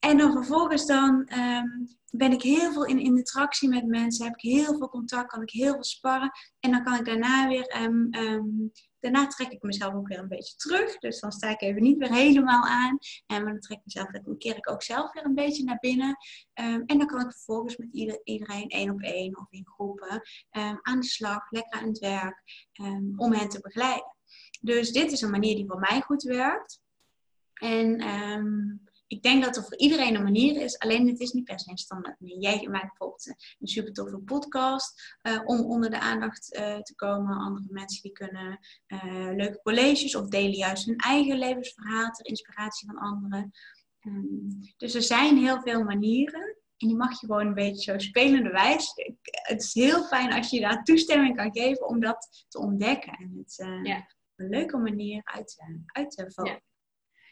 En 0.00 0.16
dan 0.18 0.32
vervolgens 0.32 0.86
dan 0.86 1.28
um, 1.38 1.88
ben 2.10 2.32
ik 2.32 2.42
heel 2.42 2.72
veel 2.72 2.84
in, 2.84 2.98
in 2.98 3.16
interactie 3.16 3.68
met 3.68 3.86
mensen, 3.86 4.24
heb 4.24 4.34
ik 4.34 4.50
heel 4.50 4.76
veel 4.76 4.88
contact, 4.88 5.30
kan 5.30 5.42
ik 5.42 5.50
heel 5.50 5.72
veel 5.72 5.84
sparren. 5.84 6.30
En 6.60 6.70
dan 6.70 6.84
kan 6.84 6.98
ik 6.98 7.04
daarna 7.04 7.48
weer, 7.48 7.82
um, 7.82 8.14
um, 8.14 8.72
daarna 9.00 9.26
trek 9.26 9.50
ik 9.50 9.62
mezelf 9.62 9.94
ook 9.94 10.08
weer 10.08 10.18
een 10.18 10.28
beetje 10.28 10.56
terug. 10.56 10.98
Dus 10.98 11.20
dan 11.20 11.32
sta 11.32 11.48
ik 11.48 11.60
even 11.60 11.82
niet 11.82 11.98
weer 11.98 12.12
helemaal 12.12 12.64
aan. 12.64 12.98
En 13.26 13.44
dan 13.44 13.60
trek 13.60 13.78
ik 13.78 13.84
mezelf, 13.84 14.10
dan 14.10 14.38
keer 14.38 14.56
ik 14.56 14.70
ook 14.70 14.82
zelf 14.82 15.12
weer 15.12 15.24
een 15.24 15.34
beetje 15.34 15.64
naar 15.64 15.78
binnen. 15.80 16.16
en 16.54 16.84
dan 16.86 17.06
kan 17.06 17.20
ik 17.20 17.32
vervolgens 17.32 17.76
met 17.76 17.88
ieder, 17.92 18.20
iedereen 18.24 18.68
één 18.68 18.90
op 18.90 19.00
één 19.00 19.38
of 19.38 19.46
in 19.50 19.66
groepen 19.66 20.22
aan 20.82 21.00
de 21.00 21.06
slag, 21.06 21.50
lekker 21.50 21.80
aan 21.80 21.88
het 21.88 21.98
werk, 21.98 22.42
om 23.16 23.32
hen 23.32 23.48
te 23.48 23.60
begeleiden. 23.60 24.16
Dus 24.60 24.92
dit 24.92 25.12
is 25.12 25.20
een 25.20 25.30
manier 25.30 25.56
die 25.56 25.66
voor 25.66 25.80
mij 25.80 26.00
goed 26.00 26.22
werkt. 26.22 26.80
En 27.54 28.00
ik 29.10 29.22
denk 29.22 29.44
dat 29.44 29.56
er 29.56 29.62
voor 29.62 29.76
iedereen 29.76 30.14
een 30.14 30.22
manier 30.22 30.62
is, 30.62 30.78
alleen 30.78 31.08
het 31.08 31.20
is 31.20 31.32
niet 31.32 31.44
per 31.44 31.60
se 31.60 31.70
een 31.70 31.78
standaard 31.78 32.20
manier. 32.20 32.38
Jij 32.38 32.68
maakt 32.68 32.88
bijvoorbeeld 32.88 33.26
een 33.58 33.68
super 33.68 33.92
toffe 33.92 34.18
podcast 34.18 35.16
uh, 35.22 35.40
om 35.44 35.60
onder 35.60 35.90
de 35.90 36.00
aandacht 36.00 36.54
uh, 36.54 36.78
te 36.78 36.94
komen. 36.94 37.36
Andere 37.36 37.66
mensen 37.70 38.02
die 38.02 38.12
kunnen 38.12 38.58
uh, 38.86 39.30
leuke 39.36 39.60
colleges 39.62 40.14
of 40.14 40.28
delen 40.28 40.56
juist 40.56 40.86
hun 40.86 40.96
eigen 40.96 41.38
levensverhaal 41.38 42.10
ter 42.10 42.26
inspiratie 42.26 42.88
van 42.88 42.98
anderen. 42.98 43.50
Um, 44.06 44.58
dus 44.76 44.94
er 44.94 45.02
zijn 45.02 45.36
heel 45.36 45.60
veel 45.60 45.84
manieren. 45.84 46.56
En 46.76 46.88
die 46.88 46.96
mag 46.96 47.20
je 47.20 47.26
gewoon 47.26 47.46
een 47.46 47.54
beetje 47.54 47.92
zo 47.92 47.98
spelende 47.98 48.50
wijs. 48.50 48.92
Het 49.30 49.62
is 49.62 49.74
heel 49.74 50.04
fijn 50.04 50.32
als 50.32 50.50
je 50.50 50.60
daar 50.60 50.84
toestemming 50.84 51.36
kan 51.36 51.52
geven 51.52 51.88
om 51.88 52.00
dat 52.00 52.44
te 52.48 52.58
ontdekken. 52.58 53.12
En 53.12 53.34
het 53.36 53.80
ja. 53.82 53.96
op 53.96 54.06
een 54.36 54.48
leuke 54.48 54.76
manier 54.76 55.20
uit, 55.24 55.56
uit 55.86 56.10
te. 56.10 56.42
Ja. 56.42 56.60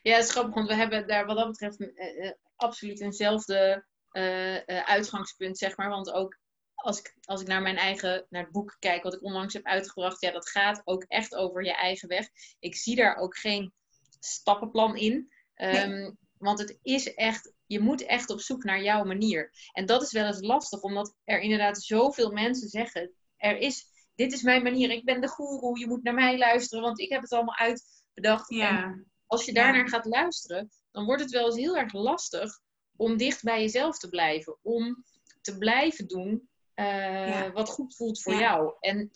Ja, 0.09 0.15
het 0.15 0.25
is 0.25 0.31
grappig, 0.31 0.55
want 0.55 0.69
we 0.69 0.75
hebben 0.75 1.07
daar 1.07 1.27
wat 1.27 1.37
dat 1.37 1.49
betreft 1.49 1.81
uh, 1.81 2.33
absoluut 2.57 3.01
eenzelfde 3.01 3.85
uh, 4.13 4.57
uitgangspunt, 4.67 5.59
zeg 5.59 5.77
maar. 5.77 5.89
Want 5.89 6.13
ook 6.13 6.39
als 6.75 6.99
ik, 6.99 7.17
als 7.25 7.41
ik 7.41 7.47
naar 7.47 7.63
mijn 7.63 7.77
eigen, 7.77 8.27
naar 8.29 8.43
het 8.43 8.53
boek 8.53 8.77
kijk, 8.79 9.03
wat 9.03 9.15
ik 9.15 9.23
onlangs 9.23 9.55
heb 9.55 9.65
uitgebracht, 9.65 10.21
ja, 10.21 10.31
dat 10.31 10.49
gaat 10.49 10.83
ook 10.85 11.03
echt 11.03 11.35
over 11.35 11.65
je 11.65 11.75
eigen 11.75 12.09
weg. 12.09 12.29
Ik 12.59 12.77
zie 12.77 12.97
daar 12.97 13.17
ook 13.17 13.39
geen 13.39 13.73
stappenplan 14.21 14.97
in. 14.97 15.33
Um, 15.57 16.17
Want 16.39 16.59
het 16.59 16.79
is 16.83 17.15
echt, 17.15 17.53
je 17.67 17.81
moet 17.81 18.07
echt 18.07 18.31
op 18.31 18.41
zoek 18.41 18.65
naar 18.65 18.83
jouw 18.83 19.05
manier. 19.05 19.53
En 19.73 19.87
dat 19.87 20.03
is 20.03 20.13
wel 20.13 20.27
eens 20.27 20.41
lastig, 20.41 20.81
omdat 20.81 21.15
er 21.25 21.41
inderdaad 21.41 21.83
zoveel 21.83 22.31
mensen 22.31 22.69
zeggen: 22.69 23.13
er 23.37 23.57
is, 23.57 23.87
dit 24.15 24.33
is 24.33 24.43
mijn 24.43 24.63
manier, 24.63 24.91
ik 24.91 25.05
ben 25.05 25.21
de 25.21 25.29
goeroe, 25.29 25.79
je 25.79 25.87
moet 25.87 26.03
naar 26.03 26.15
mij 26.15 26.39
luisteren, 26.39 26.85
want 26.85 27.01
ik 27.01 27.13
heb 27.13 27.23
het 27.23 27.33
allemaal 27.33 27.57
uitbedacht. 27.57 28.49
Ja 28.51 29.07
als 29.29 29.45
je 29.45 29.53
daarnaar 29.53 29.89
gaat 29.89 30.05
luisteren, 30.05 30.71
dan 30.91 31.05
wordt 31.05 31.23
het 31.23 31.31
wel 31.31 31.47
eens 31.47 31.57
heel 31.57 31.77
erg 31.77 31.93
lastig 31.93 32.61
om 32.97 33.17
dicht 33.17 33.43
bij 33.43 33.61
jezelf 33.61 33.99
te 33.99 34.09
blijven. 34.09 34.59
Om 34.63 35.05
te 35.41 35.59
blijven 35.59 36.07
doen 36.07 36.49
uh, 36.75 37.53
wat 37.53 37.69
goed 37.69 37.97
voelt 37.97 38.23
voor 38.23 38.35
jou. 38.35 38.75
En, 38.81 39.11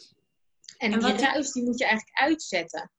en, 0.78 0.92
en 0.92 0.98
die 0.98 1.16
ruis 1.16 1.52
die 1.52 1.64
moet 1.64 1.78
je 1.78 1.84
eigenlijk 1.84 2.18
uitzetten. 2.18 2.90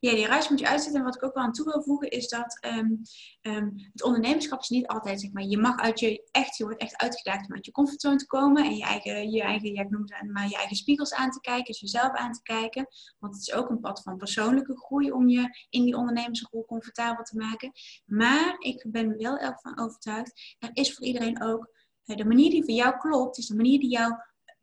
Ja, 0.00 0.14
die 0.14 0.26
reis 0.26 0.48
moet 0.48 0.58
je 0.58 0.68
uitzetten. 0.68 1.00
En 1.00 1.06
wat 1.06 1.16
ik 1.16 1.24
ook 1.24 1.34
wel 1.34 1.42
aan 1.42 1.52
toe 1.52 1.64
wil 1.64 1.82
voegen 1.82 2.10
is 2.10 2.28
dat 2.28 2.58
um, 2.64 3.02
um, 3.42 3.72
het 3.92 4.02
ondernemerschap 4.02 4.60
is 4.60 4.68
niet 4.68 4.86
altijd, 4.86 5.20
zeg 5.20 5.32
maar, 5.32 5.42
je 5.42 5.58
mag 5.58 5.76
uit 5.76 6.00
je 6.00 6.28
echt, 6.30 6.56
je 6.56 6.64
wordt 6.64 6.80
echt 6.80 6.96
uitgedaagd 6.96 7.48
om 7.48 7.54
uit 7.54 7.66
je 7.66 7.72
comfortzone 7.72 8.16
te 8.16 8.26
komen 8.26 8.64
en 8.64 8.76
je 8.76 8.84
eigen, 8.84 9.30
je 9.30 9.42
eigen, 9.42 9.72
ja, 9.72 9.82
ik 9.82 9.90
maar 10.32 10.48
je 10.48 10.56
eigen 10.56 10.76
spiegels 10.76 11.14
aan 11.14 11.30
te 11.30 11.40
kijken, 11.40 11.64
dus 11.64 11.80
jezelf 11.80 12.12
aan 12.12 12.32
te 12.32 12.42
kijken. 12.42 12.86
Want 13.18 13.34
het 13.34 13.42
is 13.42 13.54
ook 13.54 13.70
een 13.70 13.80
pad 13.80 14.02
van 14.02 14.16
persoonlijke 14.16 14.76
groei 14.76 15.12
om 15.12 15.28
je 15.28 15.66
in 15.68 15.84
die 15.84 15.96
ondernemersrol 15.96 16.64
comfortabel 16.64 17.24
te 17.24 17.36
maken. 17.36 17.72
Maar 18.04 18.56
ik 18.58 18.86
ben 18.90 19.16
wel 19.16 19.38
erg 19.38 19.60
van 19.60 19.78
overtuigd, 19.78 20.56
er 20.58 20.70
is 20.72 20.94
voor 20.94 21.06
iedereen 21.06 21.42
ook 21.42 21.74
de 22.04 22.24
manier 22.24 22.50
die 22.50 22.64
voor 22.64 22.74
jou 22.74 22.96
klopt, 22.96 23.38
is 23.38 23.46
de 23.46 23.56
manier 23.56 23.78
die 23.78 23.90
jou 23.90 24.14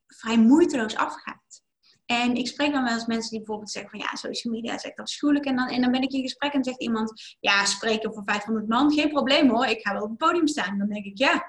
vrij 0.08 0.38
moeiteloos 0.38 0.96
afgaat. 0.96 1.63
En 2.06 2.36
ik 2.36 2.48
spreek 2.48 2.72
dan 2.72 2.84
wel 2.84 2.94
eens 2.94 3.06
mensen 3.06 3.30
die 3.30 3.40
bijvoorbeeld 3.40 3.72
zeggen 3.72 3.92
van 3.92 4.00
ja, 4.00 4.16
social 4.16 4.54
media 4.54 4.74
is 4.74 4.84
echt 4.84 5.00
afschuwelijk. 5.00 5.46
En 5.46 5.56
dan, 5.56 5.68
en 5.68 5.82
dan 5.82 5.92
ben 5.92 6.02
ik 6.02 6.12
in 6.12 6.22
gesprek 6.22 6.54
en 6.54 6.64
zegt 6.64 6.82
iemand, 6.82 7.36
ja, 7.40 7.66
spreken 7.66 8.14
voor 8.14 8.24
500 8.26 8.68
man, 8.68 8.92
geen 8.94 9.10
probleem 9.10 9.50
hoor, 9.50 9.66
ik 9.66 9.82
ga 9.82 9.94
wel 9.94 10.02
op 10.04 10.10
het 10.10 10.18
podium 10.18 10.48
staan. 10.48 10.78
Dan 10.78 10.90
denk 10.90 11.06
ik, 11.06 11.18
ja, 11.18 11.46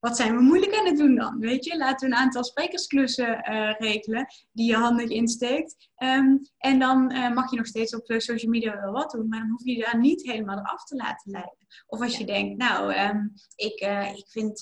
wat 0.00 0.16
zijn 0.16 0.36
we 0.36 0.42
moeilijk 0.42 0.74
aan 0.74 0.86
het 0.86 0.96
doen 0.96 1.14
dan? 1.14 1.38
Weet 1.38 1.64
je, 1.64 1.76
laten 1.76 2.08
we 2.08 2.14
een 2.14 2.20
aantal 2.20 2.44
sprekersklussen 2.44 3.50
uh, 3.50 3.74
regelen 3.78 4.26
die 4.52 4.68
je 4.68 4.76
handig 4.76 5.08
insteekt. 5.08 5.90
Ehm, 5.94 6.36
en 6.58 6.78
dan 6.78 7.12
uh, 7.12 7.34
mag 7.34 7.50
je 7.50 7.56
nog 7.56 7.66
steeds 7.66 7.94
op 7.94 8.04
social 8.06 8.50
media 8.50 8.80
wel 8.80 8.92
wat 8.92 9.10
doen, 9.10 9.28
maar 9.28 9.38
dan 9.38 9.50
hoef 9.50 9.64
je 9.64 9.78
daar 9.78 9.98
niet 9.98 10.22
helemaal 10.22 10.58
eraf 10.58 10.84
te 10.84 10.96
laten 10.96 11.30
leiden. 11.30 11.56
Of 11.86 12.00
als 12.00 12.18
je 12.18 12.24
denkt, 12.24 12.56
nou, 12.56 12.94
um, 12.94 13.32
ik, 13.54 13.80
ik 14.16 14.28
vind 14.28 14.58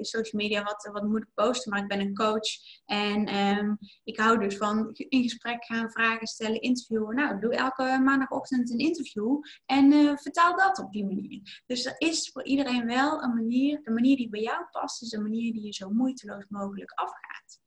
social 0.00 0.42
media 0.42 0.62
wat, 0.62 0.88
wat 0.92 1.02
moeilijk 1.02 1.30
posten, 1.34 1.70
maar 1.70 1.82
ik 1.82 1.88
ben 1.88 2.00
een 2.00 2.14
coach 2.14 2.48
en 2.84 3.36
um, 3.36 3.78
ik 4.04 4.18
hou 4.18 4.38
dus 4.38 4.56
van 4.56 4.90
in 4.92 5.22
gesprek 5.22 5.64
gaan, 5.64 5.90
vragen 5.90 6.26
stellen, 6.26 6.60
interviewen. 6.60 7.16
Nou, 7.16 7.40
doe 7.40 7.54
elke 7.54 8.00
maandagochtend 8.04 8.70
een 8.70 8.78
interview 8.78 9.38
en 9.66 10.18
vertaal 10.18 10.56
dat 10.56 10.78
op 10.78 10.92
die 10.92 11.04
manier. 11.04 11.62
Dus 11.66 11.84
er 11.84 11.94
is 11.98 12.30
voor 12.32 12.44
iedereen 12.44 12.86
wel 12.86 13.22
een 13.22 13.34
manier, 13.34 13.80
de 13.82 13.90
manier 13.90 14.16
die 14.16 14.28
bij 14.28 14.40
jou 14.40 14.63
past, 14.70 15.02
is 15.02 15.12
een 15.12 15.22
manier 15.22 15.52
die 15.52 15.64
je 15.64 15.72
zo 15.72 15.90
moeiteloos 15.90 16.44
mogelijk 16.48 16.90
afgaat. 16.90 17.60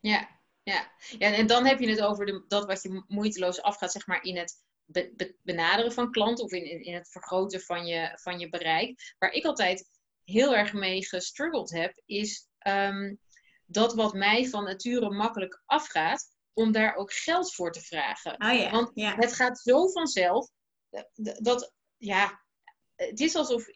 Ja, 0.00 0.28
ja. 0.62 0.90
ja 1.18 1.32
en 1.32 1.46
dan 1.46 1.66
heb 1.66 1.78
je 1.78 1.88
het 1.88 2.00
over 2.00 2.26
de, 2.26 2.44
dat 2.48 2.66
wat 2.66 2.82
je 2.82 3.04
moeiteloos 3.06 3.62
afgaat, 3.62 3.92
zeg 3.92 4.06
maar 4.06 4.22
in 4.22 4.36
het 4.36 4.62
benaderen 5.42 5.92
van 5.92 6.10
klanten 6.10 6.44
of 6.44 6.52
in, 6.52 6.84
in, 6.84 6.94
het 6.94 7.10
vergroten 7.10 7.60
van 7.60 7.86
je, 7.86 8.18
van 8.22 8.38
je 8.38 8.48
bereik. 8.48 9.14
Waar 9.18 9.32
ik 9.32 9.44
altijd 9.44 9.88
heel 10.24 10.56
erg 10.56 10.72
mee 10.72 11.06
gestruggeld 11.06 11.70
heb, 11.70 12.02
is 12.06 12.48
um, 12.66 13.18
dat 13.66 13.94
wat 13.94 14.14
mij 14.14 14.48
van 14.48 14.64
nature 14.64 15.10
makkelijk 15.10 15.62
afgaat, 15.66 16.38
om 16.52 16.72
daar 16.72 16.94
ook 16.94 17.12
geld 17.12 17.54
voor 17.54 17.72
te 17.72 17.80
vragen. 17.80 18.32
Oh 18.32 18.58
ja, 18.58 18.70
Want 18.70 18.90
ja. 18.94 19.14
het 19.14 19.32
gaat 19.32 19.60
zo 19.60 19.88
vanzelf 19.88 20.50
dat, 21.38 21.74
ja, 21.96 22.40
het 22.96 23.20
is 23.20 23.34
alsof 23.36 23.66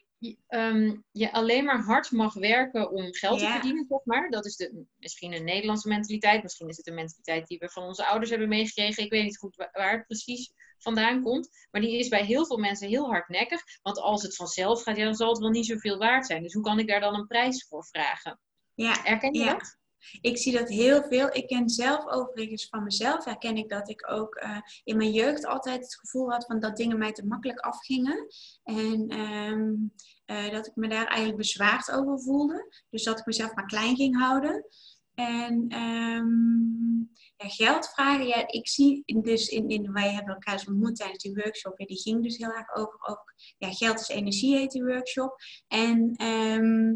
um, 0.49 1.03
je 1.11 1.31
alleen 1.31 1.63
maar 1.63 1.79
hard 1.83 2.11
mag 2.11 2.33
werken 2.33 2.91
om 2.91 3.13
geld 3.13 3.39
te 3.39 3.45
Ja. 3.45 3.51
verdienen, 3.51 3.85
zeg 3.89 3.99
maar. 4.03 4.29
Dat 4.29 4.45
is 4.45 4.55
de, 4.55 4.85
misschien 4.97 5.33
een 5.33 5.43
Nederlandse 5.43 5.87
mentaliteit. 5.87 6.43
Misschien 6.43 6.67
is 6.67 6.77
het 6.77 6.87
een 6.87 6.93
mentaliteit 6.95 7.47
die 7.47 7.57
we 7.57 7.69
van 7.69 7.83
onze 7.83 8.05
ouders 8.05 8.29
hebben 8.29 8.47
meegekregen. 8.49 9.03
Ik 9.03 9.11
weet 9.11 9.23
niet 9.23 9.37
goed 9.37 9.55
wa- 9.55 9.69
waar 9.71 9.91
het 9.91 10.05
precies 10.07 10.51
vandaan 10.77 11.21
komt. 11.21 11.49
Maar 11.71 11.81
die 11.81 11.99
is 11.99 12.07
bij 12.07 12.25
heel 12.25 12.45
veel 12.45 12.57
mensen 12.57 12.87
heel 12.87 13.05
hardnekkig. 13.09 13.61
Want 13.81 13.99
als 13.99 14.23
het 14.23 14.35
vanzelf 14.35 14.83
gaat, 14.83 14.97
ja, 14.97 15.03
dan 15.03 15.15
zal 15.15 15.29
het 15.29 15.37
wel 15.39 15.49
niet 15.49 15.65
zoveel 15.65 15.97
waard 15.97 16.25
zijn. 16.25 16.43
Dus 16.43 16.53
hoe 16.53 16.63
kan 16.63 16.79
ik 16.79 16.87
daar 16.87 16.99
dan 16.99 17.15
een 17.15 17.27
prijs 17.27 17.67
voor 17.67 17.85
vragen? 17.85 18.39
Ja, 18.73 19.05
Erken 19.05 19.33
je 19.33 19.39
Ja. 19.39 19.53
dat? 19.53 19.77
Ik 20.21 20.37
zie 20.37 20.53
dat 20.57 20.69
heel 20.69 21.03
veel. 21.03 21.29
Ik 21.31 21.47
ken 21.47 21.69
zelf 21.69 22.07
overigens 22.07 22.67
van 22.69 22.83
mezelf, 22.83 23.25
herken 23.25 23.57
ik 23.57 23.69
dat 23.69 23.89
ik 23.89 24.11
ook 24.11 24.35
eh, 24.35 24.57
in 24.83 24.97
mijn 24.97 25.11
jeugd 25.11 25.45
altijd 25.45 25.81
het 25.81 25.95
gevoel 25.95 26.31
had 26.31 26.45
van 26.45 26.59
dat 26.59 26.77
dingen 26.77 26.97
mij 26.97 27.11
te 27.11 27.25
makkelijk 27.25 27.59
afgingen. 27.59 28.27
En 28.63 29.07
ehm, 29.07 29.73
eh, 30.25 30.51
dat 30.51 30.67
ik 30.67 30.75
me 30.75 30.87
daar 30.87 31.05
eigenlijk 31.05 31.37
bezwaard 31.37 31.91
over 31.91 32.21
voelde. 32.21 32.83
Dus 32.89 33.03
dat 33.03 33.19
ik 33.19 33.25
mezelf 33.25 33.55
maar 33.55 33.65
klein 33.65 33.95
ging 33.95 34.17
houden. 34.17 34.65
En 35.13 35.65
ehm, 35.67 36.99
ja, 37.37 37.47
geld 37.47 37.89
vragen, 37.89 38.47
ik 38.47 38.67
zie 38.67 39.03
dus 39.21 39.47
in, 39.47 39.69
in, 39.69 39.91
wij 39.91 40.13
hebben 40.13 40.33
elkaar 40.33 40.53
eens 40.53 40.67
ontmoet 40.67 40.95
tijdens 40.95 41.23
die 41.23 41.33
workshop. 41.33 41.77
En 41.77 41.85
die 41.85 42.01
ging 42.01 42.23
dus 42.23 42.37
heel 42.37 42.53
erg 42.53 42.75
over, 42.75 42.99
over 43.01 43.35
ja, 43.57 43.71
geld 43.71 43.99
is 43.99 44.07
energie 44.07 44.55
heet 44.55 44.71
die 44.71 44.83
workshop. 44.83 45.35
En 45.67 46.11
ehm, 46.15 46.95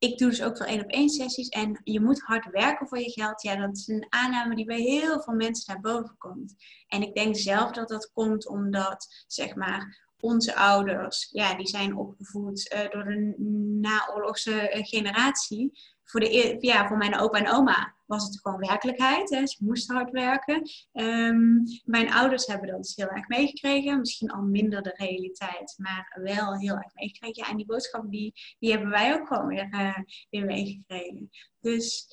ik 0.00 0.18
doe 0.18 0.28
dus 0.28 0.42
ook 0.42 0.56
veel 0.56 0.66
één 0.66 0.82
op 0.82 0.90
één 0.90 1.08
sessies. 1.08 1.48
En 1.48 1.80
je 1.84 2.00
moet 2.00 2.20
hard 2.20 2.50
werken 2.50 2.88
voor 2.88 2.98
je 2.98 3.10
geld. 3.10 3.42
Ja, 3.42 3.56
dat 3.56 3.76
is 3.76 3.88
een 3.88 4.06
aanname 4.08 4.54
die 4.54 4.64
bij 4.64 4.80
heel 4.80 5.22
veel 5.22 5.34
mensen 5.34 5.72
naar 5.72 5.82
boven 5.82 6.14
komt. 6.18 6.54
En 6.86 7.02
ik 7.02 7.14
denk 7.14 7.36
zelf 7.36 7.70
dat 7.70 7.88
dat 7.88 8.10
komt 8.12 8.48
omdat, 8.48 9.24
zeg 9.26 9.54
maar, 9.54 10.08
onze 10.20 10.54
ouders, 10.54 11.28
ja, 11.30 11.54
die 11.54 11.68
zijn 11.68 11.96
opgevoed 11.96 12.68
eh, 12.68 12.90
door 12.90 13.04
de 13.04 13.34
naoorlogse 13.80 14.68
eh, 14.68 14.86
generatie. 14.86 15.78
Voor, 16.04 16.20
de, 16.20 16.56
ja, 16.60 16.86
voor 16.86 16.96
mijn 16.96 17.18
opa 17.18 17.38
en 17.38 17.52
oma 17.52 17.94
was 18.06 18.24
het 18.24 18.40
gewoon 18.40 18.58
werkelijkheid. 18.58 19.30
Hè? 19.30 19.46
Ze 19.46 19.64
moesten 19.64 19.96
hard 19.96 20.10
werken. 20.10 20.70
Ehm, 20.92 21.58
mijn 21.84 22.12
ouders 22.12 22.46
hebben 22.46 22.68
dat 22.68 22.82
dus 22.82 22.96
heel 22.96 23.08
erg 23.08 23.28
meegekregen. 23.28 23.98
Misschien 23.98 24.30
al 24.30 24.42
minder 24.42 24.82
de 24.82 24.94
realiteit, 24.96 25.74
maar 25.76 26.18
wel 26.22 26.58
heel 26.58 26.74
erg 26.74 26.94
meegekregen. 26.94 27.42
Ja, 27.44 27.50
en 27.50 27.56
die 27.56 27.66
boodschappen 27.66 28.10
die, 28.10 28.32
die 28.58 28.70
hebben 28.70 28.90
wij 28.90 29.14
ook 29.14 29.26
gewoon 29.26 29.46
weer, 29.46 29.68
eh, 29.70 29.98
weer 30.30 30.44
meegekregen. 30.44 31.30
Dus, 31.60 32.08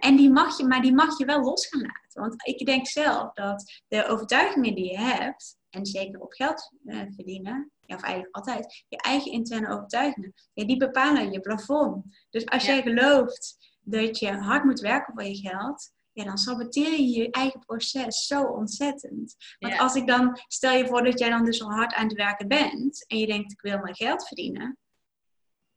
en 0.00 0.16
die 0.16 0.30
mag 0.30 0.58
je, 0.58 0.64
maar 0.64 0.82
die 0.82 0.94
mag 0.94 1.18
je 1.18 1.24
wel 1.24 1.40
los 1.40 1.66
gaan 1.66 1.80
laten. 1.80 2.20
Want 2.20 2.46
ik 2.46 2.66
denk 2.66 2.86
zelf 2.86 3.32
dat 3.32 3.82
de 3.88 4.06
overtuigingen 4.06 4.74
die 4.74 4.90
je 4.90 4.98
hebt, 4.98 5.56
en 5.72 5.86
zeker 5.86 6.20
op 6.20 6.32
geld 6.32 6.72
eh, 6.84 7.00
verdienen, 7.14 7.70
ja, 7.80 7.94
of 7.94 8.02
eigenlijk 8.02 8.34
altijd, 8.36 8.84
je 8.88 8.96
eigen 8.96 9.32
interne 9.32 9.68
overtuigingen, 9.68 10.32
ja, 10.52 10.64
die 10.66 10.76
bepalen 10.76 11.32
je 11.32 11.40
plafond. 11.40 12.04
Dus 12.30 12.46
als 12.46 12.64
Ja. 12.64 12.72
jij 12.72 12.82
gelooft 12.82 13.56
dat 13.80 14.18
je 14.18 14.32
hard 14.32 14.64
moet 14.64 14.80
werken 14.80 15.12
voor 15.14 15.22
je 15.24 15.36
geld, 15.36 15.92
ja, 16.12 16.24
dan 16.24 16.38
saboteer 16.38 16.90
je 16.92 17.08
je 17.08 17.30
eigen 17.30 17.60
proces 17.60 18.26
zo 18.26 18.42
ontzettend. 18.42 19.36
Want 19.58 19.74
Ja. 19.74 19.78
als 19.80 19.94
ik 19.94 20.06
dan, 20.06 20.38
stel 20.46 20.72
je 20.76 20.86
voor 20.86 21.02
dat 21.04 21.18
jij 21.18 21.30
dan 21.30 21.44
dus 21.44 21.62
al 21.62 21.70
hard 21.70 21.94
aan 21.94 22.06
het 22.08 22.16
werken 22.16 22.48
bent 22.48 23.04
en 23.06 23.18
je 23.18 23.26
denkt 23.26 23.52
ik 23.52 23.60
wil 23.60 23.78
mijn 23.78 23.94
geld 23.96 24.26
verdienen, 24.26 24.76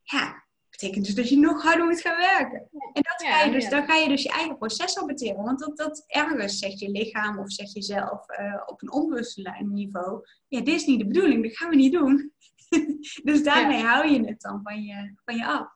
ja, 0.03 0.44
betekent 0.79 1.05
dus 1.05 1.15
dat 1.15 1.29
je 1.29 1.37
nog 1.37 1.63
harder 1.63 1.85
moet 1.85 2.01
gaan 2.01 2.17
werken. 2.17 2.59
En 2.71 3.01
dat 3.01 3.21
Ja, 3.21 3.31
ga 3.31 3.45
je 3.45 3.51
dus, 3.51 3.63
ja. 3.63 3.69
dan 3.69 3.85
ga 3.85 3.95
je 3.95 4.07
dus 4.07 4.23
je 4.23 4.29
eigen 4.29 4.57
proces 4.57 4.91
saboteren. 4.93 5.43
Want 5.43 5.59
dat, 5.59 5.77
dat 5.77 6.03
ergens 6.07 6.57
zegt 6.57 6.79
je 6.79 6.89
lichaam 6.89 7.39
of 7.39 7.51
zegt 7.51 7.73
jezelf 7.73 8.29
eh 8.29 8.61
op 8.65 8.81
een 8.81 8.91
onbewuste 8.91 9.55
niveau, 9.59 10.25
ja, 10.47 10.59
dit 10.61 10.75
is 10.75 10.85
niet 10.85 10.99
de 10.99 11.07
bedoeling, 11.07 11.43
dat 11.43 11.57
gaan 11.57 11.69
we 11.69 11.75
niet 11.75 11.93
doen. 11.93 12.33
dus 13.23 13.43
daarmee 13.43 13.81
hou 13.83 14.07
je 14.11 14.25
het 14.25 14.41
dan 14.41 14.59
van 14.63 14.81
je, 14.83 15.13
van 15.25 15.35
je 15.35 15.45
af. 15.45 15.67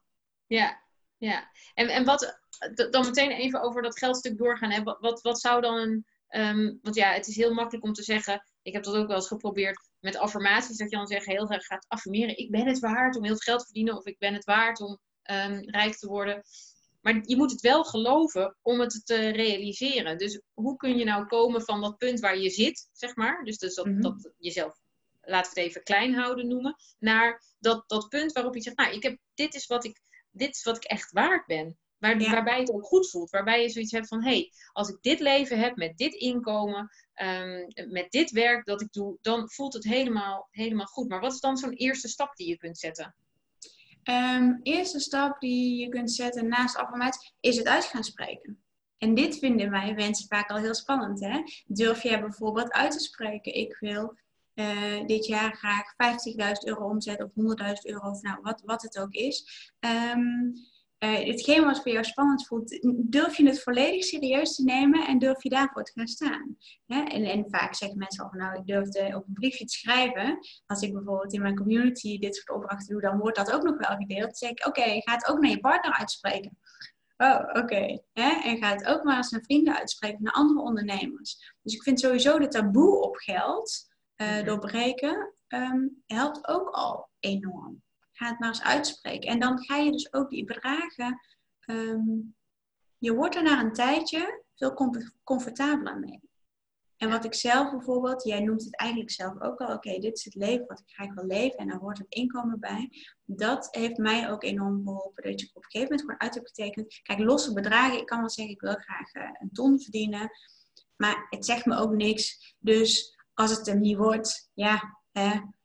Ja, 0.48 0.84
ja. 1.18 1.52
En, 1.74 1.88
en 1.88 2.06
wat, 2.06 2.40
dan 2.90 3.06
meteen 3.06 3.32
even 3.32 3.62
over 3.62 3.82
dat 3.82 3.98
geldstuk 3.98 4.38
doorgaan. 4.38 4.72
Hè. 4.72 4.84
Wat, 4.84 4.98
wat, 5.00 5.22
wat 5.22 5.40
zou 5.40 5.62
dan 5.62 5.78
een. 5.78 6.06
ehm, 6.28 6.74
want 6.82 6.96
ja, 6.96 7.12
het 7.12 7.28
is 7.28 7.36
heel 7.36 7.54
makkelijk 7.54 7.86
om 7.86 7.94
te 7.94 8.04
zeggen. 8.04 8.44
Ik 8.62 8.74
heb 8.74 8.84
dat 8.84 8.96
ook 8.96 9.08
wel 9.08 9.16
eens 9.16 9.28
geprobeerd 9.28 9.90
met 10.00 10.18
affirmaties. 10.18 10.78
Dat 10.78 10.90
je 10.90 10.98
dan 10.98 11.08
zegt, 11.08 11.26
heel 11.26 11.50
erg 11.50 11.66
gaat 11.66 11.86
affirmeren. 11.88 12.38
Ik 12.38 12.52
ben 12.52 12.68
het 12.68 12.80
waard 12.80 13.16
om 13.16 13.24
heel 13.24 13.32
veel 13.36 13.54
geld 13.54 13.60
te 13.60 13.66
verdienen. 13.66 13.98
Of 13.98 14.06
ik 14.06 14.18
ben 14.18 14.34
het 14.34 14.44
waard 14.46 14.82
om 14.82 15.00
ehm, 15.22 15.60
rijk 15.60 15.96
te 15.96 16.08
worden. 16.08 16.44
Maar 17.02 17.20
je 17.22 17.38
moet 17.38 17.52
het 17.52 17.62
wel 17.62 17.84
geloven 17.84 18.58
om 18.62 18.80
het 18.80 19.02
te 19.06 19.30
realiseren. 19.30 20.18
Dus 20.18 20.42
hoe 20.54 20.76
kun 20.76 20.98
je 20.98 21.04
nou 21.06 21.26
komen 21.26 21.62
van 21.62 21.82
dat 21.82 21.98
punt 21.98 22.20
waar 22.20 22.38
je 22.38 22.50
zit, 22.50 22.90
zeg 22.92 23.16
maar. 23.16 23.44
Dus, 23.44 23.58
dus 23.58 23.76
dat, 23.76 23.86
Mhm. 23.86 24.02
dat 24.02 24.32
jezelf, 24.38 24.80
laten 25.22 25.54
we 25.54 25.60
het 25.60 25.70
even 25.70 25.84
klein 25.84 26.14
houden 26.14 26.48
noemen. 26.48 26.76
Naar 27.00 27.44
dat, 27.60 27.84
dat 27.88 28.10
punt 28.10 28.32
waarop 28.32 28.56
je 28.56 28.62
zegt, 28.62 28.78
nou, 28.78 28.94
ik 28.94 29.04
heb, 29.04 29.18
dit 29.34 29.54
is 29.54 29.68
wat 29.68 29.84
ik 29.84 30.02
dit 30.32 30.56
is 30.56 30.64
wat 30.64 30.76
ik 30.76 30.84
echt 30.84 31.12
waard 31.12 31.46
ben. 31.46 31.78
Waar, 32.00 32.22
Ja. 32.22 32.32
Waarbij 32.32 32.60
het 32.60 32.72
ook 32.72 32.86
goed 32.86 33.10
voelt. 33.10 33.30
Waarbij 33.30 33.62
je 33.62 33.70
zoiets 33.70 33.92
hebt 33.92 34.08
van, 34.08 34.24
hé, 34.24 34.30
hey, 34.30 34.52
als 34.72 34.90
ik 34.90 34.98
dit 35.02 35.20
leven 35.20 35.60
heb 35.60 35.76
met 35.76 35.98
dit 35.98 36.14
inkomen, 36.14 36.90
ehm, 37.14 37.66
met 37.90 38.12
dit 38.12 38.32
werk 38.32 38.66
dat 38.66 38.82
ik 38.82 38.94
doe, 38.94 39.18
dan 39.22 39.50
voelt 39.50 39.74
het 39.74 39.84
helemaal, 39.84 40.48
helemaal 40.52 40.86
goed. 40.86 41.08
Maar 41.08 41.20
wat 41.20 41.34
is 41.34 41.40
dan 41.40 41.58
zo'n 41.58 41.74
eerste 41.74 42.08
stap 42.08 42.36
die 42.36 42.48
je 42.48 42.58
kunt 42.58 42.78
zetten? 42.78 43.16
Ehm, 44.04 44.54
eerste 44.64 45.00
stap 45.00 45.40
die 45.40 45.80
je 45.80 45.90
kunt 45.90 46.12
zetten 46.12 46.48
naast 46.48 46.76
affirmaties 46.76 47.34
is 47.40 47.58
het 47.58 47.68
uit 47.68 47.86
gaan 47.86 48.04
spreken. 48.04 48.64
En 48.98 49.16
dit 49.16 49.38
vinden 49.38 49.70
wij 49.70 49.94
mensen 49.94 50.28
vaak 50.28 50.50
al 50.50 50.58
heel 50.58 50.76
spannend. 50.76 51.20
Hè? 51.20 51.42
Durf 51.66 52.04
jij 52.04 52.22
bijvoorbeeld 52.22 52.72
uit 52.72 52.92
te 52.92 53.00
spreken, 53.00 53.56
ik 53.56 53.78
wil 53.80 54.18
eh, 54.54 55.06
dit 55.06 55.26
jaar 55.26 55.56
graag 55.56 55.94
50.000 55.94 56.68
euro 56.68 56.90
omzetten 56.90 57.26
of 57.26 57.32
100.000 57.34 57.74
euro 57.82 58.10
of 58.10 58.22
nou, 58.22 58.40
wat, 58.42 58.62
wat 58.66 58.82
het 58.82 59.00
ook 59.00 59.14
is. 59.14 59.72
Ehm 59.80 60.18
eh, 60.20 60.79
hetgeen 61.00 61.64
wat 61.66 61.82
voor 61.82 61.92
jou 61.92 62.04
spannend 62.04 62.48
voelt, 62.48 62.80
durf 62.98 63.38
je 63.38 63.46
het 63.46 63.64
volledig 63.64 64.04
serieus 64.04 64.56
te 64.56 64.64
nemen 64.64 65.08
en 65.08 65.20
durf 65.20 65.44
je 65.44 65.50
daarvoor 65.50 65.84
te 65.84 65.92
gaan 65.96 66.08
staan. 66.08 66.58
En, 66.88 67.24
en 67.24 67.46
vaak 67.50 67.76
zeggen 67.76 67.98
mensen 67.98 68.24
al 68.24 68.30
van 68.30 68.40
nou, 68.40 68.60
ik 68.60 68.66
durf 68.66 68.86
het 68.86 69.16
op 69.16 69.28
een 69.28 69.34
briefje 69.34 69.66
te 69.66 69.78
schrijven. 69.78 70.40
Als 70.66 70.82
ik 70.82 70.94
bijvoorbeeld 70.94 71.34
in 71.34 71.42
mijn 71.42 71.56
community 71.56 72.20
dit 72.20 72.36
soort 72.36 72.58
opdrachten 72.58 72.88
doe, 72.94 73.02
dan 73.02 73.18
wordt 73.18 73.38
dat 73.38 73.52
ook 73.52 73.64
nog 73.64 73.78
wel 73.78 73.98
gedeeld. 73.98 74.22
Dan 74.22 74.34
zeg 74.34 74.50
ik, 74.50 74.66
oké, 74.68 74.82
ga 74.82 75.14
het 75.14 75.28
ook 75.28 75.40
naar 75.40 75.52
je 75.52 75.60
partner 75.60 75.94
uitspreken. 75.94 76.58
Oh, 77.18 77.50
oké. 77.54 78.00
En 78.14 78.58
ga 78.58 78.70
het 78.70 78.86
ook 78.86 79.04
maar 79.04 79.18
eens 79.18 79.30
naar 79.30 79.44
vrienden 79.44 79.78
uitspreken, 79.78 80.24
naar 80.24 80.34
andere 80.34 80.62
ondernemers. 80.62 81.54
Dus 81.62 81.74
ik 81.74 81.84
vind 81.84 82.00
sowieso 82.00 82.40
de 82.40 82.48
taboe 82.48 83.02
op 83.02 83.16
geld 83.16 83.88
eh, 84.16 84.36
Mhm. 84.36 84.46
doorbreken, 84.46 85.34
ehm, 85.48 85.88
helpt 86.06 86.48
ook 86.48 86.70
al 86.70 87.10
enorm. 87.20 87.82
Ga 88.20 88.28
het 88.28 88.40
maar 88.40 88.50
eens 88.50 88.64
uitspreken. 88.64 89.30
En 89.30 89.40
dan 89.40 89.64
ga 89.64 89.76
je 89.76 89.92
dus 89.92 90.14
ook 90.14 90.30
die 90.30 90.44
bedragen, 90.44 91.20
ehm, 91.60 92.02
je 92.98 93.14
wordt 93.14 93.36
er 93.36 93.44
na 93.44 93.60
een 93.60 93.74
tijdje 93.74 94.44
veel 94.56 94.74
comf- 94.74 95.12
comfortabeler 95.24 96.00
mee. 96.00 96.22
En 96.98 97.10
wat 97.10 97.26
ik 97.26 97.34
zelf 97.34 97.72
bijvoorbeeld, 97.72 98.24
jij 98.24 98.40
noemt 98.40 98.64
het 98.64 98.76
eigenlijk 98.76 99.12
zelf 99.12 99.42
ook 99.42 99.60
al, 99.60 99.74
oké, 99.74 100.00
dit 100.00 100.18
is 100.18 100.24
het 100.24 100.36
leven 100.36 100.66
wat 100.68 100.80
ik 100.80 100.94
graag 100.94 101.14
wil 101.14 101.26
leven 101.26 101.58
en 101.58 101.68
daar 101.68 101.80
hoort 101.80 101.98
het 101.98 102.08
inkomen 102.10 102.60
bij. 102.60 102.90
Dat 103.26 103.68
heeft 103.72 103.98
mij 103.98 104.32
ook 104.32 104.44
enorm 104.44 104.84
geholpen, 104.84 105.24
dat 105.24 105.40
je 105.40 105.50
op 105.54 105.64
een 105.64 105.70
gegeven 105.70 105.82
moment 105.82 106.02
gewoon 106.02 106.20
uit 106.22 106.34
hebt 106.34 106.48
getekend. 106.48 107.00
Kijk, 107.04 107.20
losse 107.20 107.54
bedragen, 107.54 108.00
ik 108.00 108.06
kan 108.06 108.20
wel 108.20 108.30
zeggen, 108.30 108.54
ik 108.54 108.62
wil 108.62 108.76
graag 108.76 109.14
eh, 109.14 109.30
een 109.40 109.52
ton 109.52 109.82
verdienen. 109.82 110.32
Maar 110.96 111.28
het 111.30 111.46
zegt 111.46 111.66
me 111.66 111.76
ook 111.76 111.92
niks. 111.92 112.56
Dus 112.60 113.18
als 113.34 113.58
het 113.58 113.66
hem 113.66 113.80
niet 113.80 113.98
wordt, 113.98 114.52
ja, 114.54 114.98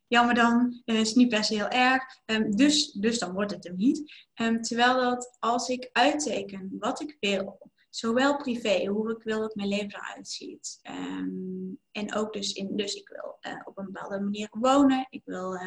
jammer 0.07 0.35
dan, 0.35 0.83
uh, 0.85 1.01
is 1.01 1.15
niet 1.15 1.45
se 1.45 1.55
heel 1.55 1.69
erg. 1.69 2.03
Um, 2.27 2.57
dus, 2.57 2.93
dus 2.93 3.19
dan 3.19 3.33
wordt 3.33 3.51
het 3.51 3.65
hem 3.65 3.77
niet. 3.77 4.13
Um, 4.35 4.63
terwijl 4.63 5.01
dat 5.01 5.37
als 5.39 5.69
ik 5.69 5.89
uitteken 5.93 6.77
wat 6.79 7.01
ik 7.01 7.17
wil, 7.21 7.71
zowel 7.91 8.37
privé, 8.37 8.87
hoe 8.87 9.11
ik 9.11 9.23
wil 9.23 9.41
dat 9.41 9.55
mijn 9.55 9.69
leven 9.69 9.95
eruit 9.95 10.29
ziet. 10.29 10.79
Um, 10.83 11.81
en 11.91 12.15
ook 12.15 12.33
dus, 12.33 12.53
in, 12.53 12.77
dus 12.77 12.95
ik 12.95 13.09
wil 13.09 13.53
uh, 13.53 13.61
op 13.65 13.79
een 13.79 13.85
bepaalde 13.85 14.21
manier 14.21 14.49
wonen, 14.51 15.07
ik 15.11 15.23
wil 15.25 15.59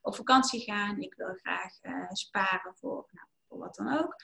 op 0.00 0.16
vakantie 0.16 0.60
gaan, 0.60 1.00
ik 1.00 1.14
wil 1.14 1.34
graag 1.34 1.82
uh, 1.82 2.08
sparen 2.12 2.74
voor 2.76 3.08
nou, 3.10 3.28
wat 3.60 3.74
dan 3.74 3.98
ook. 3.98 4.16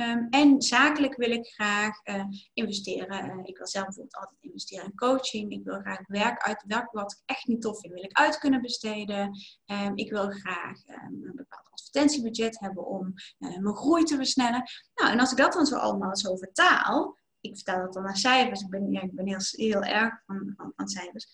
Um, 0.00 0.26
en 0.30 0.62
zakelijk 0.62 1.16
wil 1.16 1.30
ik 1.30 1.46
graag 1.46 2.00
uh, 2.04 2.24
investeren. 2.52 3.38
Uh, 3.38 3.40
ik 3.42 3.56
wil 3.56 3.66
zelf 3.66 3.84
bijvoorbeeld 3.84 4.16
altijd 4.16 4.42
investeren 4.42 4.84
in 4.84 4.94
coaching. 4.94 5.52
Ik 5.52 5.64
wil 5.64 5.80
graag 5.80 6.06
werk 6.06 6.42
uit 6.42 6.88
wat 6.92 7.12
ik 7.12 7.22
echt 7.24 7.46
niet 7.46 7.60
tof 7.60 7.80
vind, 7.80 7.92
wil 7.92 8.02
ik 8.02 8.18
uit 8.18 8.38
kunnen 8.38 8.60
besteden. 8.60 9.30
Um, 9.66 9.96
ik 9.96 10.10
wil 10.10 10.30
graag 10.30 10.78
een 10.86 11.32
bepaald 11.34 11.68
advertentiebudget 11.70 12.60
hebben 12.60 12.86
om 12.86 13.14
uh, 13.38 13.58
mijn 13.58 13.76
groei 13.76 14.04
te 14.04 14.16
versnellen. 14.16 14.62
Nou, 14.94 15.12
en 15.12 15.20
als 15.20 15.30
ik 15.30 15.36
dat 15.36 15.52
dan 15.52 15.66
zo 15.66 15.76
allemaal 15.76 16.16
zo 16.16 16.36
vertaal, 16.36 17.18
ik 17.40 17.54
vertaal 17.54 17.80
dat 17.80 17.92
dan 17.92 18.02
naar 18.02 18.16
cijfers. 18.16 18.60
Ik 18.60 18.70
ben, 18.70 18.92
ja, 18.92 19.02
ik 19.02 19.14
ben 19.14 19.26
heel, 19.26 19.40
heel 19.50 19.82
erg 19.82 20.22
van, 20.26 20.52
van, 20.56 20.72
van 20.76 20.88
cijfers. 20.88 21.28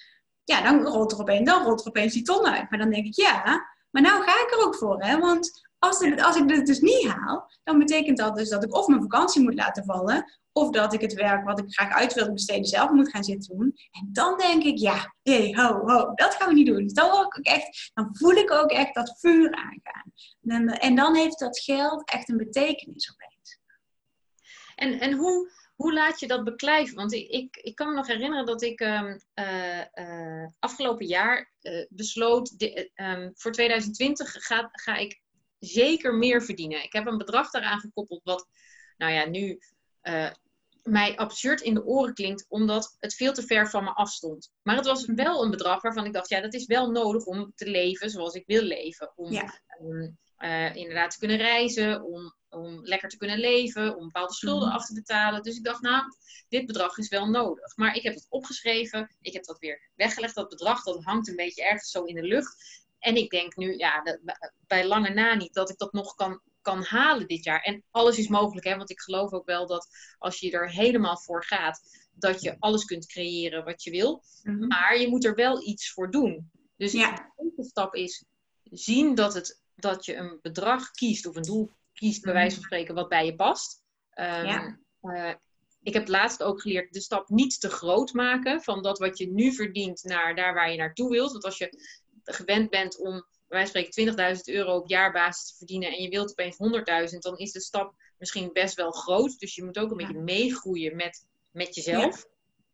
Ja, 0.45 0.63
dan 0.63 0.83
rolt 0.83 1.13
er 1.13 1.21
opeens, 1.21 1.51
dan 1.51 1.63
rolt 1.63 1.81
er 1.81 1.89
opeens 1.89 2.13
die 2.13 2.23
ton 2.23 2.47
uit. 2.47 2.71
Maar 2.71 2.79
dan 2.79 2.91
denk 2.91 3.07
ik, 3.07 3.15
ja, 3.15 3.67
maar 3.95 4.03
nou 4.03 4.23
ga 4.23 4.33
ik 4.33 4.53
er 4.53 4.67
ook 4.67 4.77
voor, 4.77 5.03
hè? 5.03 5.19
Want 5.19 5.69
als, 5.79 6.01
ik, 6.01 6.21
als 6.21 6.37
ik 6.37 6.49
dit 6.49 6.67
dus 6.67 6.81
niet 6.81 7.07
haal, 7.07 7.51
dan 7.63 7.79
betekent 7.79 8.19
dat 8.19 8.37
dus 8.37 8.49
dat 8.49 8.65
ik 8.65 8.75
of 8.75 8.87
mijn 8.87 9.03
vakantie 9.03 9.43
moet 9.43 9.55
laten 9.55 9.85
vallen, 9.85 10.33
of 10.53 10.71
dat 10.71 10.93
ik 10.93 11.01
het 11.01 11.15
werk 11.15 11.45
wat 11.45 11.59
ik 11.59 11.75
graag 11.75 11.93
uit 11.93 12.15
wil 12.15 12.33
besteden 12.33 12.65
zelf 12.65 12.91
moet 12.91 13.11
gaan 13.11 13.25
zitten 13.25 13.57
doen. 13.57 13.75
En 13.91 14.09
dan 14.13 14.39
denk 14.39 14.63
ik, 14.63 14.79
ja, 14.79 15.15
hey, 15.23 15.55
ho, 15.57 15.87
ho, 15.87 16.15
dat 16.15 16.35
gaan 16.35 16.49
we 16.49 16.55
niet 16.55 16.67
doen. 16.67 16.91
Dan, 16.93 17.11
ook 17.11 17.35
echt, 17.35 17.91
dan 17.95 18.09
voel 18.13 18.33
ik 18.33 18.51
ook 18.51 18.71
echt 18.71 18.95
dat 18.95 19.17
vuur 19.19 19.55
aangaan. 19.55 20.13
En, 20.43 20.69
en 20.69 20.95
dan 20.95 21.15
heeft 21.15 21.39
dat 21.39 21.59
geld 21.59 22.11
echt 22.11 22.29
een 22.29 22.37
betekenis 22.37 23.13
opeens. 23.13 23.59
En, 24.75 25.01
en 25.01 25.13
hoe, 25.13 25.51
hoe 25.75 25.93
laat 25.93 26.21
je 26.21 26.27
dat 26.27 26.45
beklijven? 26.45 26.97
Want 26.97 27.13
ik, 27.13 27.29
ik, 27.29 27.57
ik 27.57 27.75
kan 27.75 27.89
me 27.89 27.95
nog 27.95 28.07
herinneren 28.07 28.47
dat 28.47 28.63
ik 28.63 28.81
um, 28.81 29.21
uh, 29.35 29.85
uh, 29.95 30.47
afgelopen 30.59 31.07
jaar 31.07 31.53
uh, 31.63 31.87
besloot, 31.89 32.59
de, 32.59 32.91
um, 32.95 33.33
voor 33.35 33.53
2020 33.53 34.33
ga, 34.33 34.69
ga 34.73 34.97
ik 34.97 35.21
zeker 35.59 36.15
meer 36.15 36.43
verdienen. 36.43 36.83
Ik 36.83 36.93
heb 36.93 37.07
een 37.07 37.19
bedrag 37.19 37.51
daaraan 37.51 37.81
gekoppeld 37.81 38.21
wat, 38.25 38.49
nou 38.97 39.13
ja, 39.13 39.27
nu 39.27 39.59
mij 40.85 41.17
absurd 41.17 41.61
in 41.61 41.75
de 41.75 41.85
oren 41.85 42.15
klinkt, 42.15 42.47
omdat 42.49 42.97
het 43.01 43.15
veel 43.15 43.33
te 43.33 43.43
ver 43.43 43.71
van 43.71 43.85
me 43.85 43.91
afstond. 43.91 44.53
Maar 44.63 44.77
het 44.77 44.87
was 44.87 45.07
wel 45.07 45.45
een 45.45 45.51
bedrag 45.51 45.83
waarvan 45.83 46.05
ik 46.05 46.13
dacht, 46.13 46.29
ja, 46.29 46.41
dat 46.41 46.55
is 46.55 46.67
wel 46.67 46.91
nodig 46.91 47.25
om 47.25 47.53
te 47.55 47.67
leven 47.71 48.11
zoals 48.11 48.35
ik 48.35 48.47
wil 48.47 48.63
leven. 48.63 49.13
Om 49.17 49.33
ja. 49.33 49.61
um, 49.81 50.19
uh, 50.39 50.75
inderdaad 50.75 51.11
te 51.11 51.19
kunnen 51.19 51.37
reizen, 51.37 52.03
om, 52.03 52.35
om 52.55 52.81
lekker 52.87 53.09
te 53.09 53.17
kunnen 53.17 53.39
leven, 53.39 53.97
om 53.97 54.05
bepaalde 54.05 54.35
schulden 54.35 54.69
Mhm. 54.69 54.77
af 54.77 54.87
te 54.87 54.95
betalen. 54.95 55.43
Dus 55.43 55.57
ik 55.57 55.65
dacht, 55.65 55.83
nou, 55.83 56.03
dit 56.49 56.67
bedrag 56.67 56.99
is 56.99 57.09
wel 57.09 57.27
nodig. 57.27 57.77
Maar 57.77 57.95
ik 57.97 58.03
heb 58.03 58.15
het 58.15 58.27
opgeschreven, 58.29 59.17
ik 59.21 59.33
heb 59.33 59.45
dat 59.45 59.59
weer 59.59 59.91
weggelegd. 59.95 60.35
Dat 60.35 60.49
bedrag, 60.49 60.83
dat 60.83 61.05
hangt 61.05 61.29
een 61.29 61.37
beetje 61.37 61.65
ergens 61.65 61.91
zo 61.91 62.05
in 62.05 62.15
de 62.15 62.23
lucht. 62.23 62.83
En 62.99 63.17
ik 63.17 63.31
denk 63.31 63.57
nu, 63.57 63.77
ja, 63.77 64.19
bij 64.67 64.87
lange 64.87 65.11
na 65.11 65.35
niet 65.35 65.55
dat 65.55 65.71
ik 65.71 65.79
dat 65.79 65.93
nog 65.93 66.15
kan, 66.15 66.41
kan 66.63 66.83
halen 66.83 67.27
dit 67.27 67.45
jaar. 67.45 67.61
En 67.61 67.85
alles 67.91 68.19
is 68.19 68.29
mogelijk, 68.29 68.67
hè? 68.67 68.77
want 68.77 68.91
ik 68.91 69.01
geloof 69.01 69.33
ook 69.33 69.47
wel 69.47 69.67
dat 69.67 69.89
als 70.19 70.41
je 70.41 70.51
er 70.51 70.71
helemaal 70.71 71.19
voor 71.19 71.45
gaat, 71.45 71.81
dat 72.13 72.43
je 72.43 72.57
alles 72.59 72.85
kunt 72.85 73.07
creëren 73.07 73.65
wat 73.65 73.83
je 73.83 73.91
wil. 73.91 74.23
Mhm. 74.43 74.67
Maar 74.67 74.99
je 74.99 75.09
moet 75.09 75.25
er 75.25 75.35
wel 75.35 75.67
iets 75.67 75.93
voor 75.93 76.11
doen. 76.11 76.51
Dus 76.77 76.93
Ja. 76.93 77.15
de 77.37 77.43
eerste 77.45 77.63
stap 77.65 77.95
is 77.95 78.25
zien 78.63 79.15
dat, 79.15 79.35
het, 79.35 79.63
dat 79.77 80.05
je 80.05 80.15
een 80.17 80.39
bedrag 80.43 80.91
kiest 80.91 81.27
of 81.27 81.37
een 81.37 81.43
doel 81.43 81.71
kiest, 81.95 82.23
bij 82.23 82.33
wijze 82.33 82.55
van 82.57 82.65
spreken, 82.65 82.95
wat 82.95 83.09
bij 83.09 83.27
je 83.27 83.35
past. 83.35 83.83
Ehm, 84.11 84.45
Ja. 84.47 84.79
eh, 85.01 85.35
ik 85.83 85.95
heb 85.95 86.09
laatst 86.09 86.43
ook 86.43 86.61
geleerd 86.61 86.93
de 86.93 87.01
stap 87.01 87.29
niet 87.29 87.61
te 87.61 87.69
groot 87.71 88.13
maken 88.13 88.63
van 88.63 88.83
dat 88.83 88.99
wat 88.99 89.19
je 89.19 89.33
nu 89.33 89.53
verdient 89.53 90.03
naar 90.05 90.35
daar 90.35 90.55
waar 90.55 90.71
je 90.71 90.77
naartoe 90.79 91.11
wilt. 91.11 91.33
Want 91.33 91.45
als 91.45 91.59
je 91.59 91.79
gewend 92.25 92.71
bent 92.71 92.99
om 92.99 93.11
bij 93.13 93.23
wijze 93.63 93.73
van 93.73 93.81
spreken 93.93 94.37
20.000 94.37 94.49
euro 94.49 94.77
op 94.77 94.89
jaarbasis 94.89 95.51
te 95.51 95.57
verdienen 95.57 95.89
en 95.93 96.03
je 96.03 96.09
wilt 96.09 96.31
opeens 96.31 96.57
100.000, 96.57 97.23
dan 97.23 97.37
is 97.39 97.53
de 97.53 97.61
stap 97.61 97.95
misschien 98.19 98.51
best 98.53 98.75
wel 98.75 98.91
groot. 98.91 99.39
Dus 99.39 99.55
je 99.55 99.65
moet 99.65 99.79
ook 99.79 99.91
een 99.91 99.99
Ja. 99.99 100.07
beetje 100.07 100.23
meegroeien 100.23 100.97
met, 100.97 101.27
met 101.53 101.75
jezelf. 101.75 102.27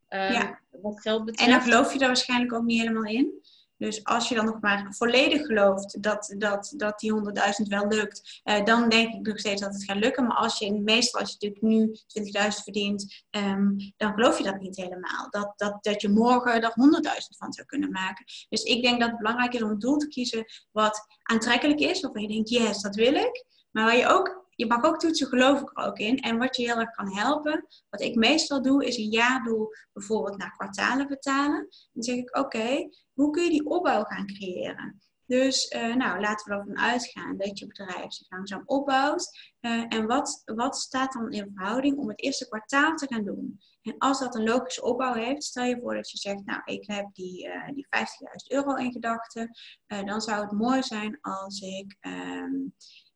Ehm, 0.07 0.31
Ja. 0.33 0.59
Wat 0.71 1.01
geld 1.01 1.25
betreft. 1.25 1.49
En 1.49 1.55
dan 1.55 1.63
geloof 1.69 1.93
je 1.93 1.99
daar 1.99 2.07
waarschijnlijk 2.07 2.53
ook 2.53 2.63
niet 2.63 2.79
helemaal 2.81 3.03
in. 3.05 3.41
Dus 3.81 4.03
als 4.03 4.29
je 4.29 4.35
dan 4.35 4.45
nog 4.45 4.61
maar 4.61 4.87
volledig 4.89 5.45
gelooft 5.45 6.01
dat, 6.03 6.33
dat, 6.37 6.73
dat 6.75 6.99
die 6.99 7.13
100.000 7.13 7.67
wel 7.67 7.87
lukt, 7.87 8.41
eh, 8.43 8.65
dan 8.65 8.89
denk 8.89 9.13
ik 9.13 9.27
nog 9.27 9.39
steeds 9.39 9.61
dat 9.61 9.73
het 9.73 9.83
gaat 9.83 9.97
lukken. 9.97 10.27
Maar 10.27 10.37
als 10.37 10.59
je 10.59 10.73
meestal, 10.73 11.19
als 11.19 11.29
je 11.29 11.37
natuurlijk 11.39 11.61
nu 11.61 11.95
20.000 12.07 12.63
verdient, 12.63 13.23
ehm, 13.29 13.67
dan 13.97 14.13
geloof 14.13 14.37
je 14.37 14.43
dat 14.43 14.59
niet 14.59 14.75
helemaal. 14.75 15.29
Dat, 15.29 15.53
dat, 15.55 15.83
dat 15.83 16.01
je 16.01 16.09
morgen 16.09 16.61
er 16.61 16.73
100.000 16.73 17.37
van 17.37 17.53
zou 17.53 17.67
kunnen 17.67 17.91
maken. 17.91 18.25
Dus 18.49 18.63
ik 18.63 18.81
denk 18.81 18.99
dat 18.99 19.09
het 19.09 19.17
belangrijk 19.17 19.53
is 19.53 19.61
om 19.61 19.69
een 19.69 19.79
doel 19.79 19.97
te 19.97 20.07
kiezen 20.07 20.45
wat 20.71 21.05
aantrekkelijk 21.23 21.79
is, 21.79 22.01
waarvan 22.01 22.21
je 22.21 22.27
denkt, 22.27 22.49
yes, 22.49 22.81
dat 22.81 22.95
wil 22.95 23.13
ik. 23.13 23.45
Maar 23.71 23.85
waar 23.85 23.97
je 23.97 24.07
ook, 24.07 24.40
je 24.61 24.67
mag 24.67 24.83
ook 24.83 24.99
toetsen, 24.99 25.27
geloof 25.27 25.61
ik 25.61 25.69
er 25.73 25.85
ook 25.85 25.97
in. 25.97 26.17
En 26.17 26.37
wat 26.37 26.55
je 26.55 26.63
heel 26.63 26.79
erg 26.79 26.91
kan 26.91 27.15
helpen, 27.15 27.65
wat 27.89 28.01
ik 28.01 28.15
meestal 28.15 28.61
doe, 28.61 28.85
is 28.85 28.97
een 28.97 29.09
jaardoel 29.09 29.67
bijvoorbeeld 29.93 30.37
naar 30.37 30.51
kwartalen 30.51 31.07
vertalen. 31.07 31.67
Dan 31.91 32.03
zeg 32.03 32.15
ik, 32.15 32.37
oké, 32.37 32.89
hoe 33.13 33.31
kun 33.31 33.43
je 33.43 33.49
die 33.49 33.65
opbouw 33.65 34.03
gaan 34.03 34.25
creëren? 34.25 35.01
Dus 35.25 35.67
eh, 35.67 35.95
nou, 35.95 36.19
laten 36.19 36.51
we 36.51 36.59
ervan 36.59 36.79
uitgaan 36.79 37.37
dat 37.37 37.59
je 37.59 37.67
bedrijf 37.67 38.13
zich 38.13 38.29
langzaam 38.29 38.63
opbouwt. 38.65 39.53
Eh, 39.59 39.85
en 39.87 40.07
wat, 40.07 40.41
wat 40.45 40.77
staat 40.77 41.13
dan 41.13 41.31
in 41.31 41.51
verhouding 41.55 41.97
om 41.97 42.09
het 42.09 42.21
eerste 42.21 42.47
kwartaal 42.47 42.95
te 42.95 43.07
gaan 43.13 43.25
doen? 43.25 43.59
En 43.81 43.97
als 43.97 44.19
dat 44.19 44.35
een 44.35 44.43
logische 44.43 44.83
opbouw 44.83 45.13
heeft, 45.13 45.43
stel 45.43 45.63
je 45.63 45.79
voor 45.81 45.95
dat 45.95 46.11
je 46.11 46.17
zegt, 46.17 46.45
nou, 46.45 46.61
ik 46.65 46.87
heb 46.87 47.09
die, 47.13 47.47
eh, 47.47 47.73
die 47.73 47.87
50.000 47.89 48.51
euro 48.51 48.75
in 48.75 48.91
gedachten. 48.91 49.49
Dan 49.87 50.21
zou 50.21 50.41
het 50.41 50.51
mooi 50.51 50.83
zijn 50.83 51.17
als 51.21 51.61
ik 51.61 51.97
ehm, 51.99 52.53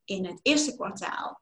in 0.06 0.26
het 0.26 0.40
eerste 0.42 0.76
kwartaal 0.76 1.40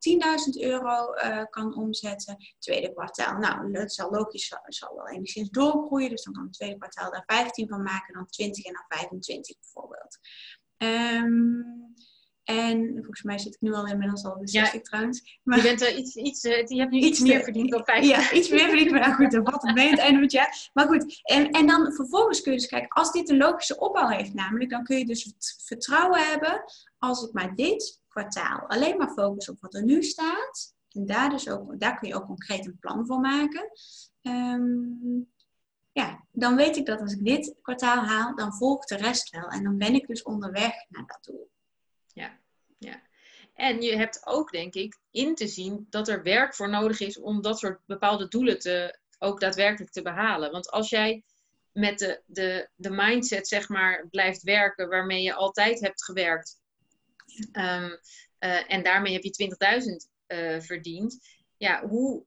10.000 0.55 0.61
euro 0.61 1.13
eh, 1.13 1.43
kan 1.49 1.75
omzetten. 1.75 2.37
Tweede 2.59 2.93
kwartaal, 2.93 3.37
nou, 3.37 3.71
dat 3.71 3.93
zal 3.93 4.11
logisch, 4.11 4.47
zal, 4.47 4.59
zal 4.65 4.95
wel 4.95 5.09
enigszins 5.09 5.49
doorgroeien. 5.49 6.09
Dus 6.09 6.23
dan 6.23 6.33
kan 6.33 6.43
het 6.43 6.53
tweede 6.53 6.77
kwartaal 6.77 7.11
daar 7.11 7.23
15 7.25 7.67
van 7.67 7.83
maken, 7.83 8.13
dan 8.13 8.25
20 8.25 8.65
en 8.65 8.73
dan 8.73 8.97
25 8.99 9.55
bijvoorbeeld. 9.59 10.19
Ehm, 10.77 11.61
en 12.43 12.93
volgens 12.93 13.23
mij 13.23 13.37
zit 13.37 13.53
ik 13.53 13.61
nu 13.61 13.73
al 13.73 13.87
inmiddels 13.87 14.25
al 14.25 14.33
de 14.33 14.51
Ja. 14.51 14.63
60 14.65 14.81
trouwens. 14.81 15.39
Maar, 15.43 15.57
Je, 15.57 15.63
bent, 15.63 15.81
eh, 15.81 15.97
iets, 15.97 16.15
iets, 16.15 16.43
eh, 16.43 16.65
je 16.65 16.79
hebt 16.79 16.91
nu 16.91 16.97
Iets 16.97 17.07
iets, 17.07 17.19
meer 17.19 17.43
verdiend 17.43 17.71
dan 17.71 17.83
50. 17.83 18.09
ja, 18.15 18.31
iets 18.31 18.49
meer 18.49 18.67
verdiend, 18.67 18.91
maar 18.91 18.99
nou 18.99 19.13
goed, 19.13 19.31
het 19.31 19.75
mee 19.75 19.85
aan 19.85 19.91
het 19.91 19.99
einde 19.99 20.13
van 20.13 20.21
het 20.21 20.31
jaar. 20.31 20.69
Maar 20.73 20.87
goed, 20.87 21.21
en, 21.23 21.49
en 21.51 21.67
dan 21.67 21.93
vervolgens 21.93 22.41
kun 22.41 22.51
je 22.51 22.57
dus 22.57 22.67
kijken, 22.67 22.89
als 22.89 23.11
dit 23.11 23.29
een 23.29 23.37
logische 23.37 23.79
opbouw 23.79 24.07
heeft 24.07 24.33
namelijk, 24.33 24.69
dan 24.69 24.83
kun 24.83 24.97
je 24.97 25.05
dus 25.05 25.23
vert- 25.23 25.63
vertrouwen 25.65 26.27
hebben 26.27 26.63
als 26.97 27.23
ik 27.23 27.33
maar 27.33 27.55
dit 27.55 28.01
kwartaal 28.13 28.67
alleen 28.67 28.97
maar 28.97 29.13
focus 29.13 29.49
op 29.49 29.57
wat 29.61 29.73
er 29.73 29.83
nu 29.83 30.03
staat. 30.03 30.75
En 30.91 31.05
daar, 31.05 31.29
dus 31.29 31.49
ook, 31.49 31.79
daar 31.79 31.99
kun 31.99 32.07
je 32.07 32.15
ook 32.15 32.25
concreet 32.25 32.65
een 32.65 32.79
plan 32.79 33.05
voor 33.05 33.19
maken. 33.19 33.71
Ehm, 34.21 35.21
ja, 35.91 36.25
dan 36.31 36.55
weet 36.55 36.77
ik 36.77 36.85
dat 36.85 36.99
als 36.99 37.13
ik 37.13 37.25
dit 37.25 37.55
kwartaal 37.61 38.03
haal, 38.03 38.35
dan 38.35 38.53
volgt 38.53 38.89
de 38.89 38.95
rest 38.95 39.29
wel. 39.29 39.47
En 39.47 39.63
dan 39.63 39.77
ben 39.77 39.93
ik 39.93 40.07
dus 40.07 40.23
onderweg 40.23 40.73
naar 40.89 41.05
dat 41.05 41.19
doel. 41.21 41.49
Ja, 42.07 42.39
ja. 42.77 43.01
En 43.53 43.81
je 43.81 43.97
hebt 43.97 44.25
ook, 44.25 44.51
denk 44.51 44.73
ik, 44.73 44.99
in 45.11 45.35
te 45.35 45.47
zien 45.47 45.87
dat 45.89 46.07
er 46.07 46.23
werk 46.23 46.55
voor 46.55 46.69
nodig 46.69 46.99
is 46.99 47.19
om 47.19 47.41
dat 47.41 47.59
soort 47.59 47.79
bepaalde 47.85 48.27
doelen 48.27 48.59
te, 48.59 48.99
ook 49.19 49.39
daadwerkelijk 49.39 49.91
te 49.91 50.01
behalen. 50.01 50.51
Want 50.51 50.69
als 50.69 50.89
jij 50.89 51.23
met 51.71 51.99
de, 51.99 52.21
de, 52.25 52.69
de 52.75 52.89
mindset, 52.89 53.47
zeg 53.47 53.69
maar, 53.69 54.07
blijft 54.09 54.43
werken 54.43 54.89
waarmee 54.89 55.21
je 55.21 55.33
altijd 55.33 55.79
hebt 55.79 56.03
gewerkt, 56.03 56.61
ehm, 57.51 57.91
eh, 58.37 58.71
en 58.73 58.83
daarmee 58.83 59.13
heb 59.13 59.23
je 59.23 59.31
20.000 59.31 60.09
eh, 60.25 60.59
verdiend, 60.59 61.17
ja, 61.57 61.87
hoe, 61.87 62.25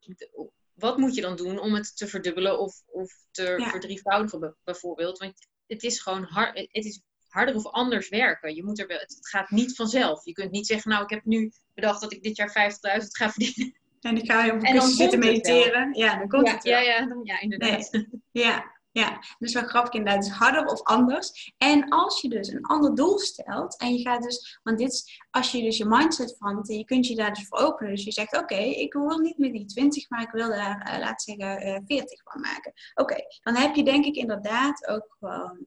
wat 0.74 0.98
moet 0.98 1.14
je 1.14 1.20
dan 1.20 1.36
doen 1.36 1.58
om 1.58 1.74
het 1.74 1.96
te 1.96 2.06
verdubbelen 2.08 2.58
of, 2.58 2.82
of 2.86 3.12
te 3.30 3.42
Ja. 3.56 3.70
verdrievoudigen, 3.70 4.56
bijvoorbeeld? 4.64 5.18
Want 5.18 5.34
het 5.66 5.82
is 5.82 6.00
gewoon 6.00 6.22
hard, 6.22 6.58
het 6.58 6.84
is 6.84 7.00
harder 7.28 7.54
of 7.54 7.66
anders 7.66 8.08
werken. 8.08 8.54
Je 8.54 8.64
moet 8.64 8.78
er 8.78 8.86
wel, 8.86 8.98
het 8.98 9.16
gaat 9.28 9.50
niet 9.50 9.74
vanzelf. 9.76 10.24
Je 10.24 10.32
kunt 10.32 10.50
niet 10.50 10.66
zeggen, 10.66 10.90
nou, 10.90 11.02
ik 11.04 11.10
heb 11.10 11.24
nu 11.24 11.52
bedacht 11.74 12.00
dat 12.00 12.12
ik 12.12 12.22
dit 12.22 12.36
jaar 12.36 12.72
50.000 13.00 13.06
ga 13.16 13.30
verdienen. 13.30 13.74
En 14.00 14.16
ik 14.16 14.30
ga 14.30 14.44
op 14.46 14.52
een 14.52 14.62
En 14.62 14.74
dan 14.74 14.74
kussen 14.74 14.96
zitten 14.96 15.18
mediteren. 15.18 15.94
Ja, 15.94 16.18
dan 16.18 16.28
komt 16.28 16.46
ja, 16.46 16.54
het 16.54 16.62
wel. 16.62 16.72
ja, 16.72 16.80
ja, 16.80 17.06
dan- 17.06 17.20
ja, 17.24 17.40
inderdaad. 17.40 17.90
Ja, 18.30 18.75
Ja, 18.96 19.20
dus 19.38 19.52
wel 19.52 19.62
grappig 19.62 19.92
inderdaad. 19.92 20.22
Dus 20.22 20.32
harder 20.32 20.64
of 20.64 20.82
anders. 20.82 21.52
En 21.59 21.88
als 21.88 22.20
je 22.20 22.28
dus 22.28 22.48
een 22.48 22.64
ander 22.64 22.94
doel 22.94 23.18
stelt 23.18 23.78
en 23.78 23.94
je 23.94 24.00
gaat 24.00 24.22
dus, 24.22 24.61
want 24.62 24.78
dit 24.78 24.92
is, 24.92 25.22
als 25.30 25.52
je 25.52 25.62
dus 25.62 25.76
je 25.76 25.85
mindset 25.85 26.37
verandert 26.38 26.68
en 26.68 26.78
je 26.78 26.85
kunt 26.85 27.06
je 27.06 27.14
daar 27.14 27.35
dus 27.35 27.46
voor 27.48 27.59
openen. 27.59 27.94
Dus 27.94 28.04
je 28.04 28.12
zegt, 28.12 28.37
oké, 28.37 28.54
ik 28.54 28.92
wil 28.92 29.18
niet 29.18 29.38
meer 29.38 29.52
die 29.52 29.64
20, 29.64 30.11
maar 30.11 30.22
ik 30.22 30.30
wil 30.30 30.48
daar, 30.48 30.92
uh, 30.92 30.98
laat 30.98 31.22
zeggen, 31.22 31.62
uh, 31.62 31.74
eh, 31.74 31.82
40 31.87 32.22
van 32.22 32.40
maken. 32.40 32.72
Oké, 32.94 33.16
dan 33.42 33.54
heb 33.54 33.74
je 33.74 33.85
denk 33.85 34.04
ik 34.04 34.16
inderdaad 34.16 34.87
ook 34.87 35.16
gewoon, 35.18 35.66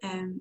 um, 0.00 0.40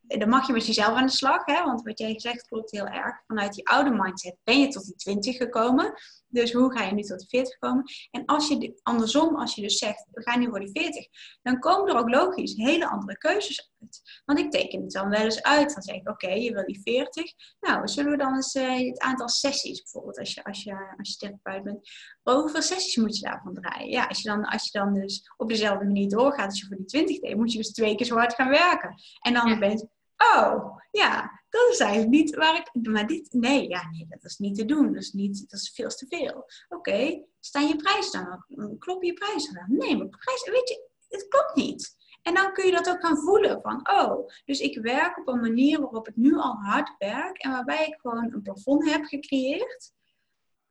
dan 0.00 0.28
mag 0.28 0.46
je 0.46 0.52
met 0.52 0.66
jezelf 0.66 0.94
aan 0.96 1.06
de 1.06 1.12
slag, 1.12 1.44
hè? 1.44 1.64
want 1.64 1.82
wat 1.82 1.98
jij 1.98 2.20
zegt 2.20 2.48
klopt 2.48 2.70
heel 2.70 2.86
erg. 2.86 3.22
Vanuit 3.26 3.54
die 3.54 3.68
oude 3.68 3.90
mindset 3.90 4.36
ben 4.44 4.60
je 4.60 4.68
tot 4.68 4.84
die 4.84 4.94
20 4.94 5.36
gekomen. 5.36 5.92
Dus 6.36 6.52
hoe 6.52 6.72
ga 6.72 6.84
je 6.84 6.92
nu 6.92 7.02
tot 7.02 7.18
die 7.18 7.28
40 7.28 7.58
komen? 7.58 7.84
En 8.10 8.24
als 8.24 8.48
je 8.48 8.80
andersom, 8.82 9.36
als 9.36 9.54
je 9.54 9.62
dus 9.62 9.78
zegt, 9.78 10.06
we 10.10 10.22
gaan 10.22 10.40
nu 10.40 10.48
voor 10.48 10.60
die 10.60 10.70
40, 10.70 11.06
dan 11.42 11.58
komen 11.58 11.92
er 11.92 11.98
ook 11.98 12.08
logisch 12.08 12.54
hele 12.54 12.88
andere 12.88 13.18
keuzes 13.18 13.70
uit. 13.80 14.22
Want 14.24 14.38
ik 14.38 14.50
teken 14.50 14.82
het 14.82 14.92
dan 14.92 15.08
wel 15.08 15.20
eens 15.20 15.42
uit. 15.42 15.72
Dan 15.72 15.82
zeg 15.82 15.96
ik, 15.96 16.08
oké, 16.08 16.28
je 16.28 16.52
wil 16.52 16.64
die 16.66 16.80
40. 16.82 17.32
Nou, 17.60 17.88
zullen 17.88 18.10
we 18.10 18.16
dan 18.16 18.34
eens 18.34 18.54
uh, 18.54 18.88
het 18.88 18.98
aantal 18.98 19.28
sessies 19.28 19.82
bijvoorbeeld, 19.82 20.18
als 20.18 20.34
je, 20.34 20.44
als 20.44 20.62
je, 20.62 20.94
als 20.98 21.10
je 21.10 21.16
therapeut 21.16 21.62
bent. 21.62 21.90
Hoeveel 22.22 22.62
sessies 22.62 22.96
moet 22.96 23.16
je 23.16 23.24
daarvan 23.24 23.54
draaien? 23.54 23.90
Ja, 23.90 24.06
als 24.06 24.22
je, 24.22 24.28
dan, 24.28 24.44
als 24.44 24.64
je 24.70 24.78
dan 24.78 24.94
dus 24.94 25.32
op 25.36 25.48
dezelfde 25.48 25.84
manier 25.84 26.08
doorgaat 26.08 26.50
als 26.50 26.60
je 26.60 26.66
voor 26.66 26.76
die 26.76 26.86
20 26.86 27.20
deed, 27.20 27.36
moet 27.36 27.52
je 27.52 27.58
dus 27.58 27.72
twee 27.72 27.94
keer 27.94 28.06
zo 28.06 28.16
hard 28.16 28.34
gaan 28.34 28.48
werken. 28.48 28.94
En 29.20 29.32
dan 29.32 29.48
ja. 29.48 29.58
ben 29.58 29.70
je 29.70 29.88
oh, 30.16 30.76
ja, 30.90 31.42
dat 31.48 31.70
is 31.70 31.78
eigenlijk 31.78 32.10
niet 32.10 32.34
waar 32.34 32.56
ik... 32.56 32.86
Maar 32.86 33.06
dit, 33.06 33.32
nee, 33.32 33.68
ja, 33.68 33.90
nee, 33.90 34.06
dat 34.08 34.24
is 34.24 34.38
niet 34.38 34.54
te 34.54 34.64
doen. 34.64 34.92
Dat 34.92 35.02
is, 35.02 35.12
niet, 35.12 35.50
dat 35.50 35.60
is 35.60 35.72
veel 35.74 35.88
te 35.88 36.06
veel. 36.08 36.50
Oké, 36.68 37.24
staan 37.40 37.66
je 37.66 37.76
prijs 37.76 38.10
dan? 38.10 38.44
Klop 38.78 39.02
je 39.02 39.12
prijs 39.12 39.52
dan? 39.52 39.64
Nee, 39.68 39.96
maar 39.96 40.08
prijs, 40.08 40.44
weet 40.44 40.68
je, 40.68 40.88
het 41.08 41.28
klopt 41.28 41.54
niet. 41.54 41.96
En 42.22 42.34
dan 42.34 42.52
kun 42.52 42.66
je 42.66 42.72
dat 42.72 42.88
ook 42.88 43.00
gaan 43.00 43.16
voelen 43.16 43.60
van, 43.62 43.90
oh, 43.90 44.28
dus 44.44 44.60
ik 44.60 44.78
werk 44.78 45.18
op 45.18 45.28
een 45.28 45.40
manier 45.40 45.80
waarop 45.80 46.08
ik 46.08 46.16
nu 46.16 46.34
al 46.34 46.54
hard 46.54 46.94
werk 46.98 47.38
en 47.38 47.50
waarbij 47.50 47.86
ik 47.86 48.00
gewoon 48.00 48.32
een 48.32 48.42
plafond 48.42 48.90
heb 48.90 49.04
gecreëerd. 49.04 49.92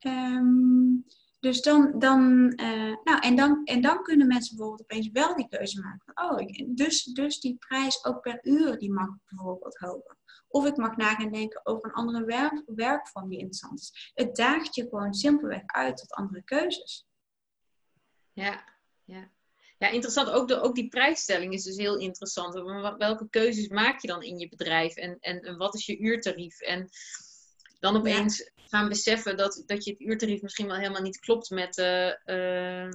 Um, 0.06 1.04
dus 1.40 1.62
dan, 1.62 1.98
dan, 1.98 2.52
uh, 2.60 2.96
nou, 3.04 3.20
en 3.20 3.36
dan, 3.36 3.64
en 3.64 3.80
dan 3.80 4.02
kunnen 4.02 4.26
mensen 4.26 4.56
bijvoorbeeld 4.56 4.90
opeens 4.90 5.10
wel 5.12 5.36
die 5.36 5.48
keuze 5.48 5.80
maken. 5.80 6.12
oh, 6.14 6.66
dus, 6.66 7.04
dus 7.04 7.40
die 7.40 7.56
prijs 7.58 8.04
ook 8.04 8.20
per 8.20 8.38
uur, 8.42 8.78
die 8.78 8.92
mag 8.92 9.08
bijvoorbeeld 9.28 9.76
hoger. 9.76 10.16
Of 10.48 10.66
ik 10.66 10.76
mag 10.76 10.96
na 10.96 11.14
gaan 11.14 11.32
denken 11.32 11.66
over 11.66 11.84
een 11.84 11.94
andere 11.94 12.24
werk, 12.24 12.62
werkvorm 12.66 13.28
die 13.28 13.38
interessant 13.38 13.80
is. 13.80 14.12
Het 14.14 14.36
daagt 14.36 14.74
je 14.74 14.82
gewoon 14.88 15.14
simpelweg 15.14 15.62
uit 15.66 15.96
tot 15.96 16.12
andere 16.12 16.42
keuzes. 16.42 17.06
Ja, 18.32 18.64
ja. 19.04 19.30
Ja, 19.78 19.88
interessant. 19.88 20.30
Ook, 20.30 20.48
de, 20.48 20.60
ook 20.60 20.74
die 20.74 20.88
prijsstelling 20.88 21.52
is 21.52 21.62
dus 21.62 21.76
heel 21.76 21.98
interessant. 21.98 22.54
Welke 22.98 23.28
keuzes 23.30 23.68
maak 23.68 24.00
je 24.00 24.08
dan 24.08 24.22
in 24.22 24.38
je 24.38 24.48
bedrijf? 24.48 24.94
En, 24.94 25.16
en, 25.20 25.40
en 25.40 25.56
wat 25.56 25.74
is 25.74 25.86
je 25.86 25.98
uurtarief? 25.98 26.60
En 26.60 26.88
dan 27.78 27.96
opeens 27.96 28.50
gaan 28.68 28.88
beseffen 28.88 29.36
dat, 29.36 29.62
dat 29.66 29.84
je 29.84 29.90
het 29.90 30.00
uurtarief 30.00 30.42
misschien 30.42 30.66
wel 30.66 30.76
helemaal 30.76 31.02
niet 31.02 31.18
klopt 31.18 31.50
met, 31.50 31.76
uh, 31.76 32.88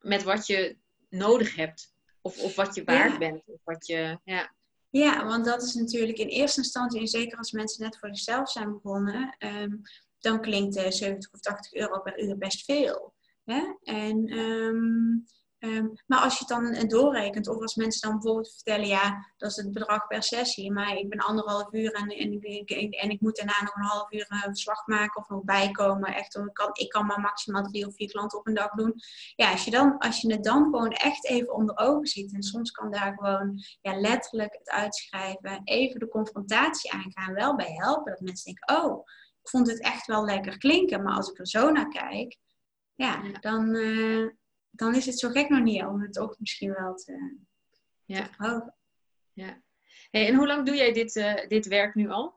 met 0.00 0.22
wat 0.22 0.46
je 0.46 0.76
nodig 1.08 1.56
hebt. 1.56 1.90
Of, 2.20 2.38
of 2.38 2.56
wat 2.56 2.74
je 2.74 2.84
waard 2.84 3.18
bent. 3.18 3.42
Of 3.46 3.60
wat 3.64 3.86
je, 3.86 4.18
ja. 4.24 4.54
ja, 4.90 5.26
want 5.26 5.44
dat 5.44 5.62
is 5.62 5.74
natuurlijk 5.74 6.18
in 6.18 6.28
eerste 6.28 6.60
instantie, 6.60 7.00
en 7.00 7.06
zeker 7.06 7.38
als 7.38 7.52
mensen 7.52 7.84
net 7.84 7.98
voor 7.98 8.08
zichzelf 8.08 8.50
zijn 8.50 8.72
begonnen, 8.72 9.36
um, 9.38 9.80
dan 10.18 10.40
klinkt 10.40 10.76
uh, 10.76 10.90
70 10.90 11.32
of 11.32 11.40
80 11.40 11.72
euro 11.72 12.00
per 12.00 12.22
uur 12.22 12.38
best 12.38 12.64
veel. 12.64 13.14
Hè? 13.44 13.62
En 13.82 14.38
um, 14.38 15.24
Ehm, 15.62 15.86
maar 16.06 16.20
als 16.20 16.38
je 16.38 16.44
het 16.46 16.48
dan 16.48 16.88
doorrekent, 16.88 17.48
of 17.48 17.60
als 17.60 17.74
mensen 17.74 18.00
dan 18.00 18.18
bijvoorbeeld 18.18 18.52
vertellen, 18.52 18.86
ja, 18.86 19.26
dat 19.36 19.50
is 19.50 19.56
het 19.56 19.72
bedrag 19.72 20.06
per 20.06 20.22
sessie, 20.22 20.72
maar 20.72 20.96
ik 20.96 21.08
ben 21.08 21.18
anderhalf 21.18 21.72
uur 21.72 21.92
en, 21.92 22.08
en, 22.08 22.42
ik, 22.42 22.70
en 22.94 23.10
ik 23.10 23.20
moet 23.20 23.36
daarna 23.36 23.62
nog 23.62 23.74
een 23.74 23.82
half 23.82 24.12
uur 24.12 24.26
een 24.28 24.38
verslag 24.38 24.86
maken 24.86 25.22
of 25.22 25.28
nog 25.28 25.42
bijkomen. 25.44 26.14
Echt, 26.14 26.36
ik 26.36 26.54
kan, 26.54 26.70
ik 26.72 26.88
kan 26.88 27.06
maar 27.06 27.20
maximaal 27.20 27.62
drie 27.62 27.86
of 27.86 27.94
vier 27.94 28.10
klanten 28.10 28.38
op 28.38 28.46
een 28.46 28.54
dag 28.54 28.70
doen. 28.70 28.94
Ja, 29.34 29.50
als 29.50 29.64
je, 29.64 29.70
dan, 29.70 29.98
als 29.98 30.20
je 30.20 30.32
het 30.32 30.44
dan 30.44 30.62
gewoon 30.64 30.92
echt 30.92 31.26
even 31.26 31.54
onder 31.54 31.76
ogen 31.76 32.06
ziet, 32.06 32.34
en 32.34 32.42
soms 32.42 32.70
kan 32.70 32.90
daar 32.90 33.14
gewoon 33.16 33.62
ja, 33.80 34.00
letterlijk 34.00 34.52
het 34.52 34.70
uitschrijven, 34.70 35.60
even 35.64 36.00
de 36.00 36.08
confrontatie 36.08 36.92
aangaan, 36.92 37.34
wel 37.34 37.56
bij 37.56 37.72
helpen. 37.72 38.12
Dat 38.12 38.20
mensen 38.20 38.44
denken, 38.44 38.84
oh, 38.84 39.06
ik 39.42 39.48
vond 39.48 39.66
het 39.66 39.80
echt 39.80 40.06
wel 40.06 40.24
lekker 40.24 40.58
klinken, 40.58 41.02
maar 41.02 41.14
als 41.14 41.30
ik 41.30 41.38
er 41.38 41.48
zo 41.48 41.70
naar 41.70 41.88
kijk, 41.88 42.36
ja, 42.94 43.22
dan. 43.40 43.74
Uh, 43.74 44.30
dan 44.72 44.94
is 44.94 45.06
het 45.06 45.18
zo 45.18 45.28
gek 45.28 45.48
nog 45.48 45.62
niet 45.62 45.84
om 45.84 46.02
het 46.02 46.18
ook 46.18 46.36
misschien 46.38 46.72
wel 46.72 46.94
te, 46.94 47.36
ja. 48.04 48.30
Ja. 49.32 49.62
Hey, 50.10 50.28
en 50.28 50.34
hoe 50.34 50.46
lang 50.46 50.66
doe 50.66 50.76
jij 50.76 50.92
dit, 50.92 51.16
uh, 51.16 51.48
dit 51.48 51.66
werk 51.66 51.94
nu 51.94 52.10
al? 52.10 52.34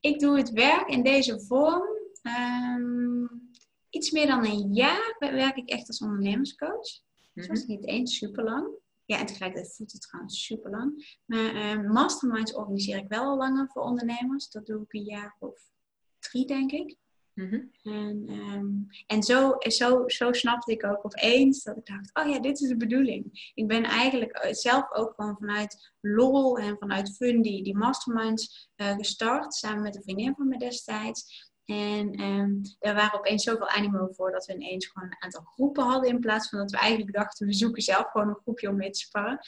Ik 0.00 0.18
doe 0.20 0.36
het 0.36 0.50
werk 0.50 0.88
in 0.88 1.02
deze 1.02 1.40
vorm. 1.40 1.82
Um, 2.22 3.50
iets 3.90 4.10
meer 4.10 4.26
dan 4.26 4.44
een 4.44 4.74
jaar 4.74 5.16
werk 5.18 5.56
ik 5.56 5.68
echt 5.68 5.88
als 5.88 6.00
ondernemerscoach. 6.00 7.00
Mm 7.32 7.44
-hmm. 7.44 7.66
niet 7.66 7.86
eens 7.86 8.16
super 8.16 8.44
lang. 8.44 8.68
Ja, 9.04 9.18
en 9.18 9.26
tegelijkertijd 9.26 9.74
voelt 9.74 9.92
het 9.92 10.00
trouwens 10.00 10.44
super 10.44 10.70
lang. 10.70 11.18
Maar 11.24 11.54
uh, 11.54 11.90
masterminds 11.90 12.54
organiseer 12.54 12.96
ik 12.96 13.08
wel 13.08 13.24
al 13.24 13.36
langer 13.36 13.68
voor 13.68 13.82
ondernemers. 13.82 14.50
Dat 14.50 14.66
doe 14.66 14.82
ik 14.82 14.92
een 14.92 15.04
jaar 15.04 15.36
of 15.38 15.70
drie, 16.18 16.46
denk 16.46 16.72
ik. 16.72 16.96
Mhm. 17.40 17.60
En, 17.82 18.28
um, 18.28 18.86
en 19.06 19.22
zo, 19.22 19.54
zo, 19.58 20.08
zo 20.08 20.32
snapte 20.32 20.72
ik 20.72 20.84
ook 20.84 21.04
opeens 21.04 21.62
dat 21.62 21.76
ik 21.76 21.86
dacht, 21.86 22.10
oh 22.12 22.32
ja, 22.32 22.40
dit 22.40 22.60
is 22.60 22.68
de 22.68 22.76
bedoeling. 22.76 23.52
Ik 23.54 23.66
ben 23.66 23.84
eigenlijk 23.84 24.32
eh, 24.32 24.52
zelf 24.52 24.92
ook 24.92 25.14
gewoon 25.14 25.36
vanuit 25.36 25.92
lol 26.00 26.58
en 26.58 26.76
vanuit 26.78 27.16
fun 27.16 27.42
die, 27.42 27.76
masterminds 27.76 28.70
uh, 28.76 28.94
gestart, 28.94 29.54
samen 29.54 29.82
met 29.82 29.96
een 29.96 30.02
vriendin 30.02 30.34
van 30.34 30.48
me 30.48 30.58
destijds. 30.58 31.48
En 31.64 32.22
um, 32.22 32.60
er 32.78 32.94
waren 32.94 33.18
opeens 33.18 33.42
zoveel 33.42 33.68
animo 33.68 34.08
voor 34.12 34.32
dat 34.32 34.46
we 34.46 34.54
ineens 34.54 34.86
gewoon 34.86 35.08
een 35.08 35.22
aantal 35.22 35.42
groepen 35.42 35.84
hadden. 35.84 36.10
In 36.10 36.20
plaats 36.20 36.48
van 36.48 36.58
dat 36.58 36.70
we 36.70 36.78
eigenlijk 36.78 37.12
dachten, 37.12 37.46
we 37.46 37.52
zoeken 37.54 37.82
zelf 37.82 38.10
gewoon 38.10 38.28
een 38.28 38.40
groepje 38.42 38.68
om 38.68 38.76
mee 38.76 38.90
te 38.90 38.98
sparren. 38.98 39.38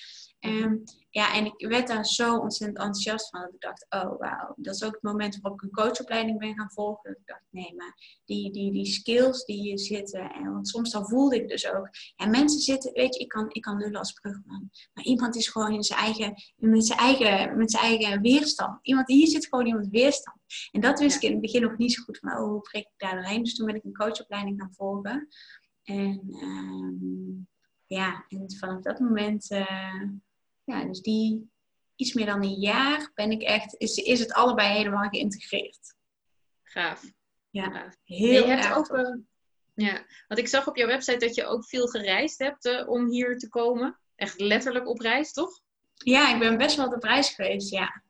Um, 0.41 0.83
ja, 1.13 1.35
en 1.35 1.45
ik 1.45 1.69
werd 1.69 1.89
daar 1.89 2.07
zo 2.07 2.39
ontzettend 2.39 2.79
enthousiast 2.79 3.31
van. 3.31 3.41
Dat 3.41 3.53
ik 3.53 3.61
dacht, 3.61 3.87
oh 3.89 4.19
wauw. 4.19 4.55
Dat 4.57 4.75
is 4.75 4.85
ook 4.85 4.93
het 4.93 5.03
moment 5.03 5.39
waarop 5.41 5.63
ik 5.63 5.69
een 5.69 5.85
coachopleiding 5.85 6.39
ben 6.39 6.55
gaan 6.55 6.71
volgen. 6.71 7.11
Dat 7.11 7.21
ik 7.21 7.27
dacht, 7.27 7.45
nee, 7.51 7.75
maar 7.75 8.21
die, 8.25 8.53
die, 8.53 8.73
die 8.73 8.87
skills 8.87 9.45
die 9.45 9.61
hier 9.61 9.79
zitten. 9.79 10.33
En, 10.33 10.53
want 10.53 10.69
soms 10.69 10.91
dan 10.91 11.09
voelde 11.09 11.37
ik 11.37 11.49
dus 11.49 11.73
ook. 11.73 11.89
Ja, 12.17 12.27
mensen 12.27 12.61
zitten, 12.61 12.93
weet 12.93 13.15
je, 13.15 13.21
ik 13.21 13.29
kan, 13.29 13.47
ik 13.49 13.63
kan 13.63 13.77
nullen 13.77 13.99
als 13.99 14.13
brugman. 14.13 14.71
Maar 14.93 15.05
iemand 15.05 15.37
is 15.37 15.49
gewoon 15.49 15.73
in 15.73 15.83
zijn 15.83 15.99
eigen, 15.99 16.35
met, 16.57 16.87
zijn 16.87 16.99
eigen, 16.99 17.57
met 17.57 17.71
zijn 17.71 17.85
eigen 17.85 18.21
weerstand. 18.21 18.79
Iemand, 18.83 19.09
hier 19.09 19.27
zit 19.27 19.47
gewoon 19.47 19.67
iemand 19.67 19.89
weerstand. 19.89 20.37
En 20.71 20.81
dat 20.81 20.99
wist 20.99 21.17
ik 21.17 21.23
in 21.23 21.33
het 21.33 21.41
begin 21.41 21.63
nog 21.63 21.77
niet 21.77 21.93
zo 21.93 22.03
goed. 22.03 22.19
Van, 22.19 22.33
oh, 22.33 22.49
hoe 22.49 22.61
breek 22.61 22.85
ik 22.85 22.95
daar 22.97 23.15
doorheen? 23.15 23.43
Dus 23.43 23.55
toen 23.55 23.67
ben 23.67 23.75
ik 23.75 23.85
een 23.85 23.97
coachopleiding 23.97 24.61
gaan 24.61 24.75
volgen. 24.75 25.29
En 25.83 26.37
um, 26.43 27.49
ja, 27.87 28.25
en 28.29 28.53
vanaf 28.59 28.81
dat 28.81 28.99
moment... 28.99 29.51
Uh, 29.51 30.03
ja, 30.73 30.85
dus 30.85 31.01
die 31.01 31.51
iets 31.97 32.13
meer 32.13 32.27
dan 32.27 32.43
een 32.43 32.61
jaar 32.61 33.11
ben 33.15 33.31
ik 33.31 33.43
echt, 33.43 33.75
is, 33.79 33.97
is 33.97 34.21
het 34.21 34.33
allebei 34.33 34.77
helemaal 34.77 35.09
geïntegreerd. 35.09 35.95
Gaaf. 36.63 37.03
Ja, 37.51 37.95
heel 38.05 38.47
je 38.47 38.53
hebt 38.53 38.75
ook, 38.75 38.89
uh, 38.89 39.17
ja, 39.75 40.05
want 40.29 40.41
ik 40.41 40.49
zag 40.49 40.67
op 40.67 40.77
jouw 40.77 40.87
website 40.87 41.27
dat 41.27 41.35
je 41.35 41.45
ook 41.45 41.69
veel 41.69 41.87
gereisd 41.87 42.39
hebt 42.39 42.67
uh, 42.67 42.89
om 42.89 43.11
hier 43.11 43.39
te 43.39 43.49
komen. 43.49 43.99
Echt 44.15 44.41
letterlijk 44.41 44.89
op 44.89 45.01
reis, 45.01 45.33
toch? 45.33 45.61
Ja, 45.95 46.33
ik 46.33 46.39
ben 46.39 46.59
best 46.59 46.77
wel 46.77 46.93
op 46.93 47.03
reis 47.03 47.29
geweest, 47.29 47.71
ja. 47.71 48.03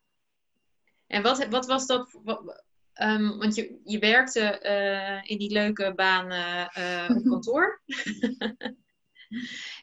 En 1.06 1.22
wat, 1.22 1.46
wat 1.46 1.66
was 1.66 1.86
dat? 1.86 2.18
Wat, 2.22 2.62
um, 2.94 3.38
want 3.38 3.54
je, 3.54 3.80
je 3.84 3.98
werkte 3.98 4.60
uh, 4.62 5.30
in 5.30 5.38
die 5.38 5.52
leuke 5.52 5.92
baan 5.94 6.24
op 7.16 7.22
kantoor. 7.30 7.82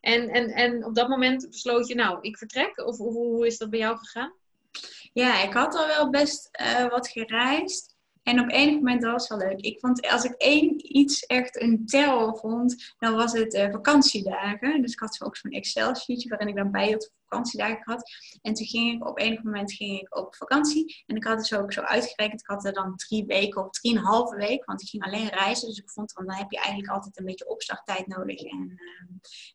En, 0.02 0.30
en, 0.30 0.50
en 0.50 0.86
op 0.86 0.96
dat 0.96 1.08
moment 1.08 1.50
besloot 1.50 1.88
je, 1.88 1.96
nou, 1.96 2.18
ik 2.22 2.38
vertrek? 2.38 2.78
Of 2.86 2.98
hoe, 2.98 3.48
is 3.48 3.58
dat 3.58 3.70
bij 3.70 3.80
jou 3.80 3.98
gegaan? 3.98 4.34
Ja, 5.14 5.42
ik 5.42 5.54
had 5.54 5.76
al 5.76 5.88
wel 5.88 6.10
best 6.10 6.50
uh, 6.62 6.90
wat 6.90 7.08
gereisd. 7.08 7.98
En 8.24 8.40
op 8.40 8.50
enig 8.50 8.76
moment 8.76 9.04
was 9.04 9.28
het 9.28 9.40
wel 9.40 9.50
leuk. 9.50 9.60
Ik 9.60 9.80
vond, 9.80 10.08
als 10.08 10.24
ik 10.24 10.32
één 10.32 10.98
iets 10.98 11.26
echt 11.26 11.62
een 11.62 11.86
terror 11.86 12.38
vond, 12.38 12.94
dan 12.98 13.16
was 13.16 13.32
het 13.32 13.54
uh, 13.54 13.72
vakantiedagen. 13.72 14.82
Dus 14.82 14.94
ik 14.94 15.00
had 15.00 15.22
ook 15.22 15.38
zo'n 15.38 15.52
Excel-sheetje 15.52 16.30
waarin 16.30 16.48
ik 16.48 16.56
dan 16.56 16.72
bijhield 16.72 17.12
vakantiedagen 17.30 17.82
had. 17.84 18.12
En 18.42 18.54
toen 18.54 18.66
ging 18.66 18.96
ik 18.96 19.08
op 19.08 19.20
enig 19.20 19.44
moment 19.44 19.74
ging 19.74 20.00
ik 20.00 20.18
op 20.18 20.36
vakantie. 20.36 21.04
En 21.06 21.16
ik 21.16 21.24
had 21.24 21.38
dus 21.38 21.54
ook 21.54 21.74
zo 21.74 21.82
uitgerekend. 21.82 22.42
Ik 22.42 22.48
had 22.48 22.66
er 22.66 22.74
dan 22.74 22.96
drie 22.96 23.26
weken 23.26 23.66
of 23.66 23.70
drieënhalve 23.70 24.36
week. 24.36 24.66
Want 24.66 24.82
ik 24.82 24.88
ging 24.88 25.04
alleen 25.04 25.28
reizen. 25.28 25.68
Dus 25.68 25.78
ik 25.78 25.90
vond 25.90 26.14
dan, 26.16 26.26
dan 26.26 26.36
heb 26.36 26.52
je 26.52 26.58
eigenlijk 26.58 26.94
altijd 26.94 27.20
een 27.20 27.26
beetje 27.26 27.50
opstarttijd 27.50 28.08
nodig. 28.08 28.42
En, 28.42 28.80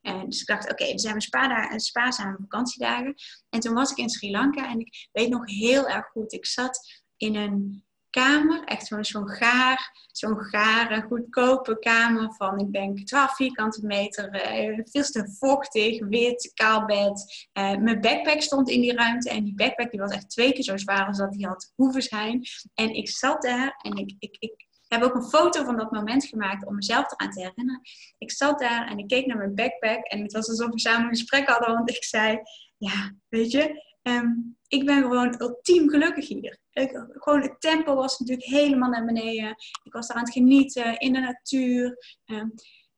uh, 0.02 0.12
en 0.12 0.28
dus 0.28 0.40
ik 0.40 0.46
dacht, 0.46 0.72
oké, 0.72 0.82
okay, 0.82 0.98
zijn 0.98 1.22
mijn 1.30 1.80
spaarzame 1.80 2.36
vakantiedagen. 2.40 3.14
En 3.48 3.60
toen 3.60 3.74
was 3.74 3.90
ik 3.90 3.96
in 3.96 4.08
Sri 4.08 4.30
Lanka. 4.30 4.68
En 4.68 4.80
ik 4.80 5.08
weet 5.12 5.28
nog 5.28 5.50
heel 5.50 5.88
erg 5.88 6.06
goed. 6.06 6.32
Ik 6.32 6.46
zat 6.46 7.02
in 7.16 7.34
een 7.34 7.84
kamer. 8.14 8.64
Echt 8.64 8.86
zo'n 8.86 9.28
gaar, 9.28 10.06
zo'n 10.12 10.38
gare, 10.38 11.02
goedkope 11.02 11.78
kamer 11.78 12.34
van, 12.34 12.58
ik 12.58 12.72
denk, 12.72 13.06
12 13.06 13.36
vierkante 13.36 13.86
meter. 13.86 14.34
Uh, 14.34 14.80
veel 14.84 15.02
te 15.02 15.34
vochtig, 15.38 16.04
wit, 16.06 16.50
kaal 16.54 16.84
bed. 16.84 17.48
Uh, 17.52 17.76
mijn 17.76 18.00
backpack 18.00 18.40
stond 18.40 18.68
in 18.68 18.80
die 18.80 18.94
ruimte. 18.94 19.30
En 19.30 19.44
die 19.44 19.54
backpack 19.54 19.90
die 19.90 20.00
was 20.00 20.12
echt 20.12 20.30
twee 20.30 20.52
keer 20.52 20.62
zo 20.62 20.76
zwaar 20.76 21.06
als 21.06 21.18
dat 21.18 21.32
die 21.32 21.46
had 21.46 21.72
hoeven 21.74 22.02
zijn. 22.02 22.42
En 22.74 22.94
ik 22.94 23.08
zat 23.08 23.42
daar 23.42 23.78
en 23.82 23.96
ik, 23.96 24.14
ik, 24.18 24.36
ik 24.38 24.66
heb 24.88 25.02
ook 25.02 25.14
een 25.14 25.28
foto 25.28 25.64
van 25.64 25.76
dat 25.76 25.90
moment 25.90 26.24
gemaakt 26.24 26.66
om 26.66 26.74
mezelf 26.74 27.12
eraan 27.12 27.32
te 27.32 27.40
herinneren. 27.40 27.80
Ik 28.18 28.30
zat 28.30 28.58
daar 28.58 28.86
en 28.86 28.98
ik 28.98 29.08
keek 29.08 29.26
naar 29.26 29.36
mijn 29.36 29.54
backpack. 29.54 30.04
En 30.04 30.22
het 30.22 30.32
was 30.32 30.48
alsof 30.48 30.70
we 30.70 30.80
samen 30.80 31.02
een 31.02 31.16
gesprek 31.16 31.48
hadden. 31.48 31.74
Want 31.74 31.90
ik 31.90 32.04
zei, 32.04 32.40
ja, 32.76 33.14
weet 33.28 33.50
je... 33.50 33.92
Um, 34.08 34.56
ik 34.68 34.86
ben 34.86 35.02
gewoon 35.02 35.40
ultiem 35.40 35.88
gelukkig 35.88 36.28
hier. 36.28 36.58
Ik, 36.72 37.04
gewoon 37.12 37.42
het 37.42 37.60
tempo 37.60 37.94
was 37.94 38.18
natuurlijk 38.18 38.48
helemaal 38.48 38.90
naar 38.90 39.04
beneden. 39.04 39.54
Ik 39.82 39.92
was 39.92 40.06
daar 40.06 40.16
aan 40.16 40.24
het 40.24 40.32
genieten 40.32 40.98
in 40.98 41.12
de 41.12 41.20
natuur. 41.20 41.98
Um, 42.26 42.54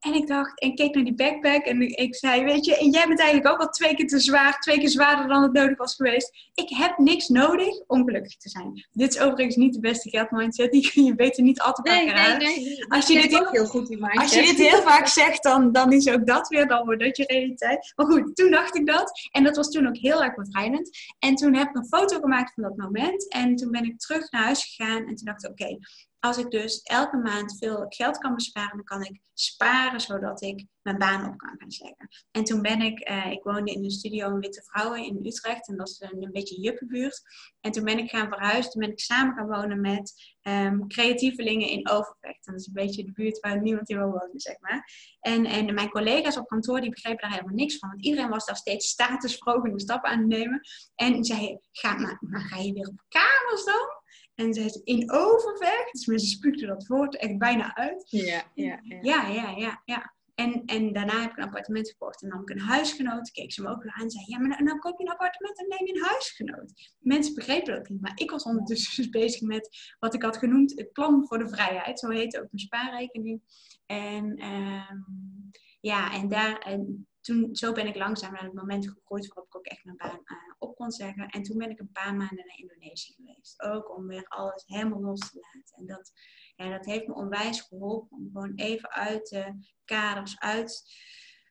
en 0.07 0.15
ik 0.15 0.27
dacht, 0.27 0.61
en 0.61 0.75
keek 0.75 0.95
naar 0.95 1.05
die 1.05 1.15
backpack 1.15 1.65
en 1.65 1.81
ik 1.81 2.15
zei, 2.15 2.45
weet 2.45 2.65
je, 2.65 2.77
en 2.77 2.91
jij 2.91 3.07
bent 3.07 3.21
eigenlijk 3.21 3.49
ook 3.53 3.61
al 3.61 3.69
twee 3.69 3.95
keer 3.95 4.07
te 4.07 4.19
zwaar, 4.19 4.59
twee 4.61 4.79
keer 4.79 4.89
zwaarder 4.89 5.29
dan 5.29 5.43
het 5.43 5.53
nodig 5.53 5.77
was 5.77 5.95
geweest. 5.95 6.51
Ik 6.55 6.69
heb 6.69 6.99
niks 6.99 7.29
nodig 7.29 7.81
om 7.87 8.05
gelukkig 8.05 8.37
te 8.37 8.49
zijn. 8.49 8.87
Dit 8.93 9.15
is 9.15 9.21
overigens 9.21 9.57
niet 9.57 9.75
de 9.75 9.81
beste 9.81 10.11
geldmindset, 10.11 10.73
die 10.73 10.91
kun 10.93 11.05
je 11.05 11.15
beter 11.15 11.43
niet 11.43 11.61
altijd 11.61 11.87
nee, 11.87 12.13
nee, 12.13 12.37
nee, 12.37 12.87
Als 12.89 13.07
je, 13.07 13.15
dit 13.21 13.31
heel, 13.31 13.49
heel 13.51 13.67
goed 13.67 13.91
in 13.91 14.03
Als 14.05 14.35
je 14.35 14.43
dit 14.43 14.57
heel 14.57 14.83
vaak 14.83 15.07
zegt, 15.07 15.43
dan, 15.43 15.73
dan 15.73 15.93
is 15.93 16.09
ook 16.09 16.27
dat 16.27 16.49
weer, 16.49 16.69
dan 16.69 16.85
wordt 16.85 17.03
dat 17.03 17.17
je 17.17 17.25
realiteit. 17.27 17.93
Maar 17.97 18.07
goed, 18.07 18.37
toen 18.37 18.51
dacht 18.51 18.77
ik 18.77 18.87
dat. 18.87 19.29
En 19.31 19.45
dat 19.45 19.57
was 19.57 19.71
toen 19.71 19.87
ook 19.87 19.97
heel 19.97 20.23
erg 20.23 20.35
bevrijdend. 20.35 20.91
En 21.19 21.35
toen 21.35 21.55
heb 21.55 21.69
ik 21.69 21.77
een 21.77 21.87
foto 21.87 22.21
gemaakt 22.21 22.53
van 22.55 22.63
dat 22.63 22.77
moment. 22.77 23.33
En 23.33 23.57
toen 23.57 23.71
ben 23.71 23.85
ik 23.85 23.99
terug 23.99 24.31
naar 24.31 24.45
huis 24.45 24.65
gegaan 24.65 25.07
en 25.07 25.15
toen 25.15 25.25
dacht 25.25 25.45
ik, 25.45 25.51
oké, 25.51 25.79
als 26.21 26.39
ik 26.39 26.51
dus 26.51 26.83
elke 26.83 27.17
maand 27.17 27.57
veel 27.59 27.87
geld 27.89 28.19
kan 28.19 28.35
besparen, 28.35 28.77
dan 28.77 28.85
kan 28.85 29.03
ik 29.03 29.21
sparen 29.35 30.01
zodat 30.01 30.43
ik 30.43 30.67
mijn 30.83 30.99
baan 30.99 31.29
op 31.29 31.39
kan 31.39 31.55
gaan 31.59 31.71
zeggen. 31.71 32.09
En 32.31 32.45
toen 32.45 32.63
ben 32.63 32.81
ik, 32.81 33.09
uh, 33.11 33.31
ik 33.31 33.43
woonde 33.43 33.73
in 33.73 33.85
een 33.85 33.91
studio 33.91 34.29
in 34.29 34.39
Witte 34.39 34.63
Vrouwen 34.63 35.05
in 35.05 35.27
Utrecht 35.27 35.69
en 35.69 35.77
dat 35.77 35.89
is 35.89 36.01
een, 36.01 36.23
een 36.23 36.33
beetje 36.33 36.61
juppenbuurt. 36.61 37.23
En 37.61 37.73
toen 37.73 37.85
ben 37.85 37.99
ik 37.99 38.11
gaan 38.11 38.29
verhuizen, 38.29 38.71
toen 38.73 38.81
ben 38.81 38.91
ik 38.91 39.01
samen 39.01 39.35
gaan 39.35 39.47
wonen 39.47 39.81
met 39.81 40.37
um, 40.43 40.89
creatievelingen 40.89 41.69
in 41.69 41.89
Overvecht. 41.89 42.45
dat 42.45 42.55
is 42.55 42.67
een 42.67 42.73
beetje 42.73 43.05
de 43.05 43.13
buurt 43.13 43.41
waar 43.41 43.61
niemand 43.61 43.91
in 43.91 43.97
wil 43.99 44.11
wonen, 44.11 44.41
zeg 44.41 44.61
maar. 44.61 44.91
En, 45.21 45.45
en 45.45 45.75
mijn 45.75 45.91
collega's 45.91 46.37
op 46.37 46.47
kantoor, 46.47 46.81
die 46.81 46.91
begrepen 46.91 47.21
daar 47.21 47.37
helemaal 47.37 47.55
niks 47.55 47.79
van. 47.79 47.89
Want 47.89 48.05
iedereen 48.05 48.31
was 48.31 48.47
daar 48.47 48.57
steeds 48.57 48.89
statusvrogende 48.89 49.81
stappen 49.81 50.11
aan 50.11 50.19
het 50.19 50.29
nemen. 50.29 50.61
En 50.95 51.25
zei, 51.25 51.59
ga, 51.73 51.95
maar 52.21 52.41
ga 52.41 52.57
je 52.57 52.73
weer 52.73 52.89
op 52.89 53.05
kamers 53.09 53.65
dan? 53.65 53.96
En 54.37 54.55
ze 54.55 54.61
is 54.61 54.81
in 54.85 55.13
overvecht, 55.13 55.93
dus 55.93 56.07
mensen 56.07 56.29
spuugden 56.29 56.69
dat 56.69 56.87
woord 56.87 57.17
echt 57.17 57.39
bijna 57.39 57.77
uit. 57.77 58.07
Ja, 58.11 58.43
ja, 58.55 58.81
ja. 58.83 58.99
Ja, 59.01 59.29
ja, 59.29 59.51
ja. 59.51 59.83
ja. 59.85 60.15
En, 60.35 60.65
en 60.65 60.93
daarna 60.93 61.21
heb 61.21 61.31
ik 61.31 61.37
een 61.37 61.45
appartement 61.45 61.89
gekocht 61.89 62.23
en 62.23 62.29
nam 62.29 62.41
ik 62.41 62.51
een 62.51 62.61
huisgenoot. 62.61 63.31
Keek 63.31 63.53
ze 63.53 63.63
me 63.63 63.69
ook 63.69 63.83
weer 63.83 63.93
aan 63.93 64.03
en 64.03 64.11
zei: 64.11 64.25
Ja, 64.27 64.39
maar 64.39 64.49
nou, 64.49 64.63
nou 64.63 64.79
koop 64.79 64.99
je 64.99 65.05
een 65.05 65.13
appartement 65.13 65.59
en 65.59 65.69
neem 65.69 65.87
je 65.87 65.95
een 65.95 66.05
huisgenoot. 66.05 66.95
Mensen 66.99 67.35
begrepen 67.35 67.75
dat 67.75 67.89
niet, 67.89 68.01
maar 68.01 68.13
ik 68.15 68.31
was 68.31 68.43
ondertussen 68.43 69.03
dus 69.03 69.11
bezig 69.11 69.41
met 69.41 69.95
wat 69.99 70.15
ik 70.15 70.23
had 70.23 70.37
genoemd: 70.37 70.73
het 70.77 70.93
plan 70.93 71.27
voor 71.27 71.39
de 71.39 71.49
vrijheid. 71.49 71.99
Zo 71.99 72.09
heette 72.09 72.39
ook 72.39 72.49
mijn 72.51 72.65
spaarrekening. 72.65 73.41
En 73.87 74.45
um, 74.45 75.51
ja, 75.81 76.13
en 76.13 76.29
daar. 76.29 76.59
En 76.59 77.07
toen, 77.27 77.57
zo 77.57 77.73
ben 77.73 77.87
ik 77.87 77.97
langzaam 77.97 78.33
naar 78.33 78.43
het 78.43 78.53
moment 78.53 78.89
gegroeid 78.89 79.27
waarop 79.27 79.47
ik 79.47 79.57
ook 79.57 79.67
echt 79.67 79.85
mijn 79.85 79.97
baan 79.97 80.21
uh, 80.25 80.37
op 80.59 80.77
kon 80.77 80.91
zeggen. 80.91 81.29
En 81.29 81.43
toen 81.43 81.59
ben 81.59 81.71
ik 81.71 81.79
een 81.79 81.93
paar 81.93 82.15
maanden 82.15 82.47
naar 82.47 82.59
Indonesië 82.59 83.13
geweest. 83.13 83.63
Ook 83.63 83.97
om 83.97 84.07
weer 84.07 84.25
alles 84.29 84.63
helemaal 84.67 85.01
los 85.01 85.31
te 85.31 85.39
laten. 85.41 85.77
En 85.77 85.87
dat, 85.87 86.13
ja, 86.57 86.71
dat 86.71 86.85
heeft 86.85 87.07
me 87.07 87.15
onwijs 87.15 87.61
geholpen 87.61 88.17
om 88.17 88.31
gewoon 88.33 88.53
even 88.55 88.91
uit 88.91 89.29
de 89.29 89.59
kaders, 89.85 90.39
uit, 90.39 90.95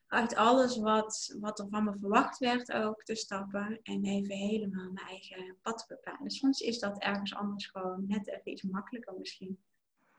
uit 0.07 0.35
alles 0.35 0.77
wat, 0.77 1.35
wat 1.39 1.59
er 1.59 1.67
van 1.69 1.83
me 1.83 1.97
verwacht 1.99 2.37
werd 2.37 2.71
ook 2.71 3.03
te 3.03 3.15
stappen. 3.15 3.79
En 3.83 4.05
even 4.05 4.35
helemaal 4.35 4.91
mijn 4.91 5.07
eigen 5.07 5.57
pad 5.61 5.77
te 5.77 5.85
bepalen. 5.87 6.31
Soms 6.31 6.59
is 6.59 6.79
dat 6.79 7.01
ergens 7.01 7.35
anders 7.35 7.67
gewoon 7.67 8.03
net 8.07 8.27
even 8.27 8.51
iets 8.51 8.61
makkelijker 8.61 9.13
misschien. 9.17 9.59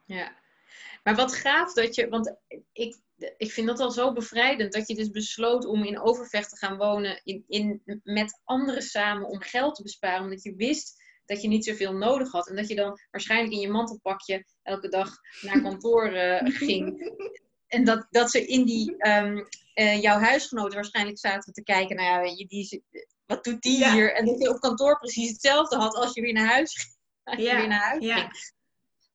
Ja, 0.05 0.37
maar 1.03 1.15
wat 1.15 1.35
gaaf 1.35 1.73
dat 1.73 1.95
je, 1.95 2.09
want 2.09 2.37
ik, 2.73 2.99
ik 3.37 3.53
vind 3.53 3.67
dat 3.67 3.81
al 3.81 3.91
zo 3.91 4.13
bevrijdend 4.13 4.73
dat 4.73 4.89
je 4.89 4.95
dus 4.95 5.11
besloot 5.11 5.65
om 5.65 5.85
in 5.85 6.01
Overvecht 6.01 6.51
te 6.51 6.57
gaan 6.57 6.77
wonen 6.77 7.21
in, 7.25 7.45
in, 7.49 7.83
met 8.03 8.41
anderen 8.45 8.83
samen 8.83 9.29
om 9.29 9.41
geld 9.41 9.75
te 9.75 9.83
besparen. 9.83 10.23
Omdat 10.23 10.43
je 10.43 10.55
wist 10.55 11.05
dat 11.25 11.43
je 11.43 11.49
niet 11.49 11.65
zoveel 11.65 11.93
nodig 11.93 12.33
had. 12.33 12.49
En 12.49 12.57
dat 12.57 12.69
je 12.69 12.75
dan 12.75 12.99
waarschijnlijk 13.11 13.53
in 13.53 13.61
je 13.61 13.69
mantelpakje 13.69 14.47
elke 14.63 14.89
dag 14.89 15.17
naar 15.41 15.63
kantoor 15.63 16.13
uh, 16.13 16.41
ging. 16.67 17.13
En 17.67 17.85
dat, 17.85 18.07
dat 18.11 18.31
ze 18.31 18.47
in 18.47 18.65
die, 18.65 19.09
um, 19.09 19.47
uh, 19.75 20.03
jouw 20.03 20.19
huisgenoten 20.19 20.75
waarschijnlijk 20.75 21.19
zaten 21.19 21.53
te 21.53 21.63
kijken. 21.63 21.97
Nou 21.97 22.27
ja, 22.27 22.35
die, 22.47 22.85
wat 23.27 23.45
doet 23.45 23.63
die 23.63 23.91
hier? 23.91 24.15
En 24.15 24.27
dat 24.27 24.41
je 24.41 24.51
op 24.51 24.61
kantoor 24.61 24.99
precies 24.99 25.31
hetzelfde 25.31 25.77
had 25.77 25.95
als 25.95 26.15
je 26.15 26.21
weer 26.21 26.33
naar 26.33 26.53
huis 26.53 26.75
ging. 26.75 26.95
Als 27.27 27.37
je 27.37 27.57
weer 27.57 27.69
naar 27.69 27.89
huis 27.89 28.07
ging. 28.07 28.55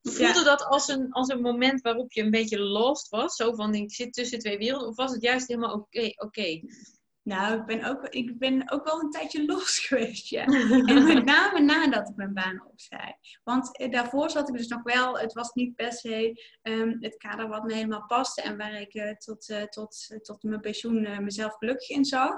Voelde 0.02 0.44
dat 0.44 0.66
als 0.66 0.88
een, 0.88 1.12
als 1.12 1.30
een 1.30 1.42
moment 1.42 1.82
waarop 1.82 2.12
je 2.12 2.22
een 2.22 2.32
beetje 2.32 2.60
lost 2.60 3.10
was? 3.10 3.36
Zo 3.36 3.54
van, 3.54 3.76
ik 3.76 3.94
zit 3.94 4.14
tussen 4.14 4.40
twee 4.40 4.58
werelden. 4.58 4.88
Of 4.88 4.96
was 4.96 5.12
het 5.12 5.22
juist 5.22 5.48
helemaal 5.48 5.74
oké? 5.74 6.12
oké? 6.16 6.62
Nou, 7.24 7.60
ik 7.60 7.66
ben, 7.66 7.84
ook, 7.84 8.08
ik 8.08 8.38
ben 8.38 8.72
ook 8.72 8.86
wel 8.86 9.00
een 9.00 9.10
tijdje 9.10 9.46
los 9.52 9.80
geweest, 9.80 10.28
ja. 10.28 10.46
en 10.92 11.04
met 11.04 11.26
name 11.26 11.60
nadat 11.60 12.10
ik 12.10 12.16
mijn 12.16 12.34
baan 12.34 12.68
opzij. 12.68 13.18
Want 13.44 13.78
eh, 13.78 13.92
daarvoor 13.92 14.30
zat 14.30 14.50
ik 14.50 14.56
dus 14.56 14.68
nog 14.68 14.84
wel, 14.84 15.20
het 15.20 15.34
was 15.34 15.54
niet 15.54 15.76
per 15.76 15.94
se 15.94 16.44
um, 16.62 16.98
het 17.00 17.18
kader 17.18 17.48
wat 17.48 17.64
me 17.64 17.74
helemaal 17.74 18.06
paste 18.06 18.42
en 18.42 18.58
waar 18.58 18.82
ik 18.82 18.94
uh, 18.94 19.12
tot, 19.12 19.50
uh, 19.50 19.64
tot, 19.64 20.20
tot 20.22 20.44
mijn 20.44 20.62
pensioen 20.62 21.24
mezelf 21.24 21.56
gelukkig 21.58 21.90
in 21.90 22.06
zag. 22.06 22.34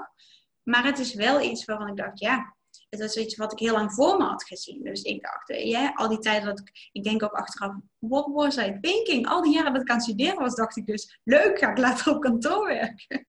Maar 0.62 0.84
het 0.84 0.98
is 0.98 1.14
wel 1.14 1.40
iets 1.40 1.64
waarvan 1.64 1.88
ik 1.88 1.96
dacht, 1.96 2.20
ja, 2.20 2.56
het 2.98 3.16
iets 3.16 3.36
wat 3.36 3.52
ik 3.52 3.58
heel 3.58 3.72
lang 3.72 3.92
voor 3.92 4.16
me 4.16 4.24
had 4.24 4.44
gezien. 4.44 4.82
Dus 4.82 5.02
ik 5.02 5.22
dacht, 5.22 5.50
eh, 5.50 5.90
al 5.94 6.08
die 6.08 6.18
tijd 6.18 6.44
dat 6.44 6.58
ik, 6.58 6.88
ik 6.92 7.04
denk 7.04 7.22
ook 7.22 7.32
achteraf, 7.32 7.74
what 7.98 8.26
was 8.32 8.56
I 8.56 8.78
thinking? 8.80 9.26
Al 9.28 9.42
die 9.42 9.54
jaren 9.54 9.72
dat 9.72 9.82
ik 9.82 9.88
aan 9.88 9.96
het 9.96 10.04
studeren 10.04 10.38
was, 10.38 10.54
dacht 10.54 10.76
ik 10.76 10.86
dus, 10.86 11.18
leuk, 11.24 11.58
ga 11.58 11.70
ik 11.70 11.78
later 11.78 12.14
op 12.14 12.20
kantoor 12.20 12.66
werken. 12.66 13.24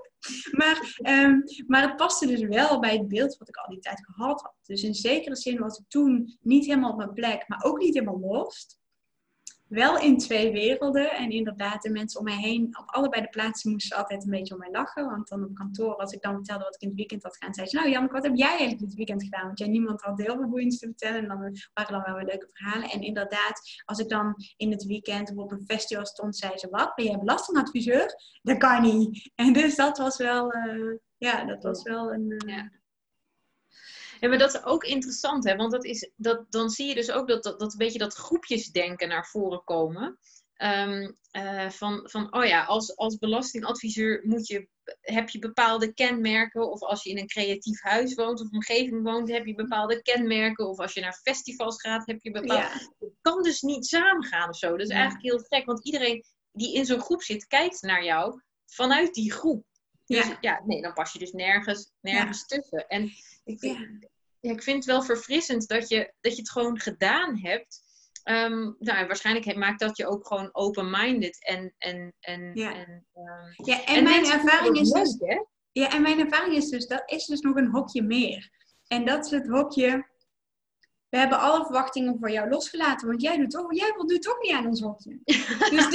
maar, 0.60 0.98
um, 1.02 1.42
maar 1.66 1.82
het 1.82 1.96
paste 1.96 2.26
dus 2.26 2.42
wel 2.42 2.80
bij 2.80 2.96
het 2.96 3.08
beeld 3.08 3.36
wat 3.36 3.48
ik 3.48 3.56
al 3.56 3.68
die 3.68 3.80
tijd 3.80 4.04
gehad 4.04 4.40
had. 4.40 4.54
Dus 4.62 4.82
in 4.82 4.94
zekere 4.94 5.36
zin 5.36 5.58
was 5.58 5.78
ik 5.78 5.84
toen 5.88 6.38
niet 6.40 6.66
helemaal 6.66 6.90
op 6.90 6.96
mijn 6.96 7.12
plek, 7.12 7.44
maar 7.48 7.64
ook 7.64 7.78
niet 7.78 7.94
helemaal 7.94 8.20
lost 8.20 8.77
wel 9.68 9.98
in 9.98 10.18
twee 10.18 10.52
werelden. 10.52 11.10
En 11.10 11.30
inderdaad, 11.30 11.82
de 11.82 11.90
mensen 11.90 12.18
om 12.18 12.24
mij 12.24 12.36
heen, 12.36 12.78
op 12.80 12.84
allebei 12.86 13.22
de 13.22 13.28
plaatsen 13.28 13.70
moesten 13.70 13.96
ze 13.96 14.02
altijd 14.02 14.24
een 14.24 14.30
beetje 14.30 14.54
om 14.54 14.60
mij 14.60 14.70
lachen. 14.70 15.06
Want 15.06 15.28
dan 15.28 15.44
op 15.44 15.54
kantoor, 15.54 15.96
als 15.96 16.12
ik 16.12 16.22
dan 16.22 16.34
vertelde 16.34 16.64
wat 16.64 16.74
ik 16.74 16.80
in 16.80 16.88
het 16.88 16.96
weekend 16.96 17.22
had 17.22 17.36
gedaan, 17.36 17.54
zei 17.54 17.66
ze, 17.66 17.76
nou 17.76 17.90
Jan, 17.90 18.08
wat 18.08 18.22
heb 18.22 18.36
jij 18.36 18.48
eigenlijk 18.48 18.80
dit 18.80 18.94
weekend 18.94 19.22
gedaan? 19.22 19.46
Want 19.46 19.58
jij, 19.58 19.68
niemand 19.68 20.02
had 20.02 20.18
heel 20.18 20.36
veel 20.36 20.48
boeiends 20.48 20.78
te 20.78 20.86
vertellen. 20.86 21.22
En 21.22 21.28
dan 21.28 21.38
waren 21.74 21.92
dan 21.92 22.02
wel 22.02 22.14
weer 22.14 22.24
leuke 22.24 22.48
verhalen. 22.52 22.90
En 22.90 23.00
inderdaad, 23.00 23.82
als 23.84 23.98
ik 23.98 24.08
dan 24.08 24.34
in 24.56 24.70
het 24.70 24.84
weekend 24.84 25.36
op 25.36 25.52
een 25.52 25.64
festival 25.66 26.06
stond, 26.06 26.36
zei 26.36 26.58
ze, 26.58 26.68
wat, 26.70 26.94
ben 26.94 27.04
jij 27.04 27.18
belastingadviseur? 27.18 28.14
Dat 28.42 28.58
kan 28.58 28.82
niet. 28.82 29.30
En 29.34 29.52
dus 29.52 29.76
dat 29.76 29.98
was 29.98 30.16
wel, 30.16 30.54
uh, 30.54 30.96
ja, 31.16 31.44
dat 31.44 31.62
was 31.62 31.82
wel 31.82 32.12
een... 32.12 32.34
Uh, 32.46 32.56
ja. 32.56 32.77
Ja, 34.20 34.28
maar 34.28 34.38
dat 34.38 34.54
is 34.54 34.64
ook 34.64 34.84
interessant, 34.84 35.44
hè? 35.44 35.56
want 35.56 35.72
dat 35.72 35.84
is, 35.84 36.10
dat, 36.16 36.46
dan 36.48 36.70
zie 36.70 36.86
je 36.86 36.94
dus 36.94 37.10
ook 37.10 37.28
dat, 37.28 37.42
dat, 37.42 37.58
dat 37.58 37.72
een 37.72 37.78
beetje 37.78 37.98
dat 37.98 38.14
groepjesdenken 38.14 39.08
naar 39.08 39.26
voren 39.26 39.64
komen. 39.64 40.18
Um, 40.62 41.16
uh, 41.32 41.70
van, 41.70 42.00
van, 42.10 42.34
oh 42.34 42.44
ja, 42.44 42.64
als, 42.64 42.96
als 42.96 43.18
belastingadviseur 43.18 44.20
moet 44.24 44.46
je, 44.46 44.68
heb 45.00 45.28
je 45.28 45.38
bepaalde 45.38 45.94
kenmerken. 45.94 46.70
Of 46.70 46.80
als 46.82 47.02
je 47.02 47.10
in 47.10 47.18
een 47.18 47.26
creatief 47.26 47.82
huis 47.82 48.14
woont 48.14 48.40
of 48.40 48.50
omgeving 48.50 49.02
woont, 49.02 49.28
heb 49.30 49.46
je 49.46 49.54
bepaalde 49.54 50.02
kenmerken. 50.02 50.68
Of 50.68 50.78
als 50.78 50.92
je 50.92 51.00
naar 51.00 51.20
festivals 51.22 51.80
gaat, 51.80 52.06
heb 52.06 52.22
je 52.22 52.30
bepaalde... 52.30 52.62
Ja. 52.62 52.72
Het 52.98 53.16
kan 53.20 53.42
dus 53.42 53.60
niet 53.60 53.86
samengaan 53.86 54.48
of 54.48 54.56
zo. 54.56 54.70
Dat 54.70 54.86
is 54.86 54.94
eigenlijk 54.94 55.22
heel 55.22 55.38
gek, 55.38 55.66
want 55.66 55.84
iedereen 55.84 56.24
die 56.52 56.74
in 56.74 56.84
zo'n 56.84 57.00
groep 57.00 57.22
zit, 57.22 57.46
kijkt 57.46 57.82
naar 57.82 58.04
jou 58.04 58.40
vanuit 58.66 59.14
die 59.14 59.32
groep. 59.32 59.64
Dus 60.08 60.26
ja. 60.26 60.38
ja, 60.40 60.62
nee, 60.64 60.82
dan 60.82 60.92
pas 60.92 61.12
je 61.12 61.18
dus 61.18 61.32
nergens, 61.32 61.92
nergens 62.00 62.46
tussen. 62.46 62.88
En 62.88 63.10
ik, 63.44 63.60
ja. 63.60 63.88
ik 64.40 64.62
vind 64.62 64.76
het 64.76 64.84
wel 64.84 65.02
verfrissend 65.02 65.68
dat 65.68 65.88
je, 65.88 66.12
dat 66.20 66.32
je 66.32 66.40
het 66.40 66.50
gewoon 66.50 66.80
gedaan 66.80 67.38
hebt. 67.38 67.86
Um, 68.24 68.76
nou, 68.78 69.06
waarschijnlijk 69.06 69.56
maakt 69.56 69.80
dat 69.80 69.96
je 69.96 70.06
ook 70.06 70.26
gewoon 70.26 70.48
open-minded 70.52 71.44
en. 71.44 71.74
en, 71.78 72.14
en, 72.20 72.50
ja. 72.54 72.74
en, 72.74 73.06
um, 73.14 73.66
ja, 73.66 73.84
en, 73.84 74.04
mijn 74.04 74.24
ervaring 74.24 74.78
is 74.78 74.90
dus. 74.90 75.16
Ja, 75.72 75.90
en 75.90 76.02
mijn 76.02 76.20
ervaring 76.20 76.54
is 76.54 76.68
dus, 76.68 76.86
dat 76.86 77.02
is 77.06 77.26
dus 77.26 77.40
nog 77.40 77.56
een 77.56 77.70
hokje 77.70 78.02
meer. 78.02 78.50
En 78.86 79.04
dat 79.04 79.24
is 79.24 79.30
het 79.30 79.48
hokje 79.48 80.08
we 81.10 81.18
hebben 81.18 81.40
alle 81.40 81.64
verwachtingen 81.64 82.18
voor 82.18 82.30
jou 82.30 82.48
losgelaten, 82.48 83.08
want 83.08 83.22
jij 83.22 83.36
doet 83.36 83.50
toch, 83.50 83.74
jij 83.74 83.94
doet 84.06 84.22
toch 84.22 84.40
niet 84.40 84.52
aan 84.52 84.66
ons 84.66 84.80
hokje. 84.80 85.18
dus 85.74 85.90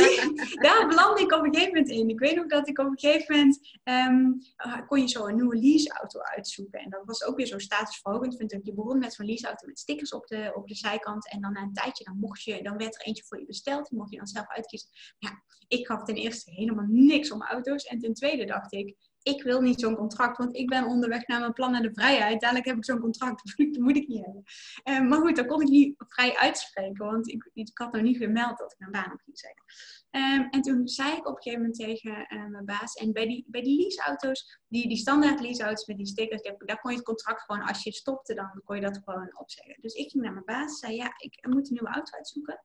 daar 0.62 0.88
belandde 0.88 1.22
ik 1.22 1.32
op 1.32 1.44
een 1.44 1.54
gegeven 1.54 1.74
moment 1.74 1.90
in. 1.90 2.10
Ik 2.10 2.20
weet 2.20 2.36
nog 2.36 2.46
dat 2.46 2.68
ik 2.68 2.80
op 2.80 2.86
een 2.86 3.00
gegeven 3.00 3.36
moment 3.36 3.80
ehm, 3.84 4.32
ah, 4.56 4.88
kon 4.88 5.00
je 5.00 5.08
zo 5.08 5.28
een 5.28 5.36
nieuwe 5.36 5.56
leaseauto 5.56 6.20
uitzoeken. 6.20 6.80
En 6.80 6.90
dat 6.90 7.02
was 7.06 7.24
ook 7.24 7.38
weer 7.38 7.46
zo 7.46 7.60
statusverhogend, 7.60 8.36
vind 8.36 8.54
ik. 8.54 8.66
Je 8.66 8.74
begon 8.74 9.00
met 9.00 9.14
zo'n 9.14 9.26
leaseauto 9.26 9.68
met 9.68 9.80
stickers 9.80 10.14
op 10.14 10.28
de, 10.28 10.52
op 10.56 10.68
de 10.68 10.76
zijkant. 10.76 11.30
En 11.30 11.42
dan 11.42 11.52
na 11.52 11.62
een 11.62 11.74
tijdje, 11.74 12.04
dan, 12.04 12.18
mocht 12.18 12.44
je, 12.44 12.64
dan 12.64 12.78
werd 12.78 12.96
er 12.96 13.06
eentje 13.06 13.24
voor 13.24 13.40
je 13.40 13.46
besteld. 13.46 13.90
Die 13.90 13.98
mocht 13.98 14.12
je 14.12 14.18
dan 14.18 14.28
zelf 14.28 14.48
uitkiezen. 14.48 14.90
Ja, 15.18 15.44
ik 15.68 15.88
gaf 15.88 16.04
ten 16.04 16.16
eerste 16.16 16.52
helemaal 16.52 16.88
niks 16.90 17.32
om 17.32 17.44
auto's. 17.44 17.84
En 17.84 18.00
ten 18.00 18.14
tweede 18.14 18.46
dacht 18.46 18.74
ik, 18.74 18.96
ik 19.24 19.44
wil 19.44 19.62
niet 19.62 19.80
zo'n 19.80 19.96
contract, 19.96 20.38
want 20.38 20.56
ik 20.56 20.70
ben 20.70 20.86
onderweg 20.86 21.28
naar 21.28 21.40
mijn 21.40 21.54
plan 21.54 21.72
naar 21.72 21.82
de 21.82 21.94
vrijheid. 21.94 22.42
Dadelijk 22.42 22.66
heb 22.66 22.78
ik 22.78 22.86
zo'n 22.86 23.00
contract, 23.00 23.42
dat 23.58 23.78
moet 23.78 23.96
ik 23.96 24.08
niet 24.08 24.26
hebben. 24.26 24.44
Uh, 24.84 25.10
maar 25.10 25.20
goed, 25.20 25.36
dat 25.36 25.46
kon 25.46 25.62
ik 25.62 25.68
niet 25.68 25.96
vrij 25.98 26.36
uitspreken, 26.36 27.06
want 27.06 27.30
ik, 27.30 27.50
ik 27.54 27.70
had 27.74 27.92
nog 27.92 28.02
niet 28.02 28.18
gemeld 28.18 28.58
dat 28.58 28.72
ik 28.72 28.86
een 28.86 28.92
baan 28.92 29.12
op 29.12 29.22
ging 29.24 29.40
zeggen. 29.40 29.64
Um, 30.12 30.50
en 30.50 30.62
toen 30.62 30.88
zei 30.88 31.12
ik 31.12 31.28
op 31.28 31.36
een 31.36 31.42
gegeven 31.42 31.60
moment 31.60 31.80
tegen 31.80 32.36
uh, 32.38 32.46
mijn 32.46 32.66
baas, 32.66 32.94
en 32.94 33.14
bij 33.14 33.28
die, 33.28 33.46
bij 33.48 33.62
die 33.62 33.82
leaseauto's, 33.82 34.60
die, 34.68 34.88
die 34.88 34.98
standaard 34.98 35.40
leaseauto's 35.40 35.86
met 35.86 35.98
die 35.98 36.08
stickers, 36.08 36.42
daar 36.42 36.80
kon 36.80 36.92
je 36.92 36.98
het 36.98 37.06
contract 37.06 37.42
gewoon, 37.42 37.62
als 37.62 37.84
je 37.84 37.92
stopte, 37.92 38.34
dan 38.34 38.62
kon 38.64 38.76
je 38.76 38.82
dat 38.82 39.02
gewoon 39.04 39.40
opzeggen. 39.40 39.78
Dus 39.82 39.94
ik 39.94 40.12
ging 40.12 40.24
naar 40.24 40.34
mijn 40.34 40.46
baas, 40.46 40.80
zei 40.80 40.96
ja, 40.96 41.14
ik 41.18 41.48
moet 41.50 41.68
een 41.68 41.74
nieuwe 41.74 41.94
auto 41.94 42.18
uitzoeken, 42.18 42.64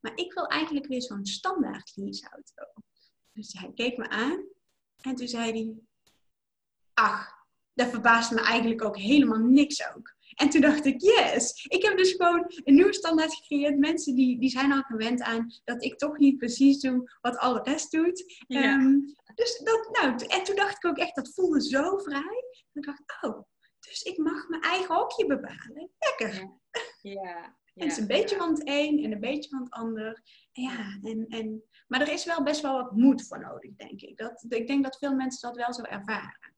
maar 0.00 0.12
ik 0.14 0.32
wil 0.32 0.46
eigenlijk 0.46 0.86
weer 0.86 1.02
zo'n 1.02 1.26
standaard 1.26 1.92
leaseauto. 1.94 2.64
Dus 3.32 3.52
hij 3.58 3.72
keek 3.74 3.96
me 3.96 4.08
aan 4.08 4.46
en 5.00 5.14
toen 5.14 5.28
zei 5.28 5.52
hij, 5.52 5.74
ach, 7.00 7.32
dat 7.74 7.88
verbaast 7.88 8.30
me 8.30 8.40
eigenlijk 8.40 8.84
ook 8.84 8.96
helemaal 8.96 9.38
niks 9.38 9.88
ook. 9.94 10.14
En 10.34 10.48
toen 10.48 10.60
dacht 10.60 10.84
ik, 10.84 11.00
yes, 11.00 11.64
ik 11.68 11.82
heb 11.82 11.96
dus 11.96 12.12
gewoon 12.12 12.44
een 12.64 12.74
nieuwe 12.74 12.92
standaard 12.92 13.34
gecreëerd. 13.34 13.78
Mensen 13.78 14.14
die, 14.14 14.40
die 14.40 14.50
zijn 14.50 14.72
al 14.72 14.82
gewend 14.82 15.22
aan 15.22 15.52
dat 15.64 15.84
ik 15.84 15.98
toch 15.98 16.18
niet 16.18 16.38
precies 16.38 16.80
doe 16.80 17.10
wat 17.20 17.36
alle 17.36 17.62
rest 17.62 17.90
doet. 17.90 18.44
Ehm, 18.46 18.98
dus 19.34 19.60
dat, 19.64 19.88
nou, 19.92 20.26
en 20.26 20.44
toen 20.44 20.56
dacht 20.56 20.76
ik 20.76 20.86
ook 20.90 20.98
echt, 20.98 21.14
dat 21.14 21.34
voelde 21.34 21.62
zo 21.62 21.98
vrij. 21.98 22.44
Ik 22.72 22.84
dacht, 22.84 23.02
oh, 23.20 23.42
dus 23.80 24.02
ik 24.02 24.18
mag 24.18 24.48
mijn 24.48 24.62
eigen 24.62 24.94
hokje 24.94 25.26
bepalen. 25.26 25.90
Lekker. 25.98 26.34
Ja. 26.34 27.22
ja. 27.22 27.58
En 27.74 27.86
het 27.86 27.96
is 27.96 28.02
een 28.02 28.06
beetje 28.06 28.36
van 28.36 28.50
het 28.50 28.62
een 28.64 29.04
en 29.04 29.12
een 29.12 29.20
beetje 29.20 29.48
van 29.48 29.62
het 29.62 29.70
ander. 29.70 30.22
Ja, 30.52 30.98
en, 31.02 31.26
en, 31.28 31.62
maar 31.86 32.00
er 32.00 32.12
is 32.12 32.24
wel 32.24 32.42
best 32.42 32.60
wel 32.60 32.72
wat 32.72 32.96
moed 32.96 33.26
voor 33.26 33.40
nodig, 33.40 33.76
denk 33.76 34.00
ik. 34.00 34.16
Dat, 34.16 34.44
ik 34.48 34.66
denk 34.66 34.84
dat 34.84 34.98
veel 34.98 35.14
mensen 35.14 35.48
dat 35.48 35.56
wel 35.56 35.72
zo 35.72 35.82
ervaren. 35.82 36.49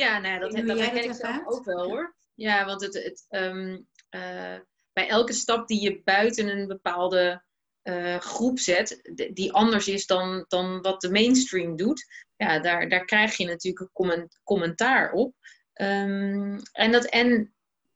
Ja, 0.00 0.18
nou 0.18 0.34
ja, 0.34 0.40
dat, 0.40 0.52
dat, 0.52 0.66
dat 0.66 0.78
herken 0.78 1.04
ik 1.04 1.14
zelf 1.14 1.46
ook 1.46 1.64
wel 1.64 1.84
hoor. 1.84 2.16
Ja, 2.34 2.64
want 2.64 2.80
het, 2.80 2.94
het, 2.94 3.26
ehm, 3.28 3.78
eh, 4.08 4.58
bij 4.92 5.08
elke 5.08 5.32
stap 5.32 5.68
die 5.68 5.82
je 5.82 6.02
buiten 6.04 6.48
een 6.48 6.66
bepaalde 6.66 7.42
uh, 7.82 8.16
groep 8.16 8.58
zet, 8.58 9.10
die 9.32 9.52
anders 9.52 9.88
is 9.88 10.06
dan, 10.06 10.44
dan 10.48 10.80
wat 10.80 11.00
de 11.00 11.10
mainstream 11.10 11.76
doet, 11.76 12.06
ja, 12.36 12.58
daar, 12.58 12.88
daar 12.88 13.04
krijg 13.04 13.36
je 13.36 13.46
natuurlijk 13.46 13.90
een 13.94 14.30
commentaar 14.44 15.12
op. 15.12 15.34
Um, 15.74 16.60
en, 16.72 16.92
dat, 16.92 17.04
en, 17.04 17.54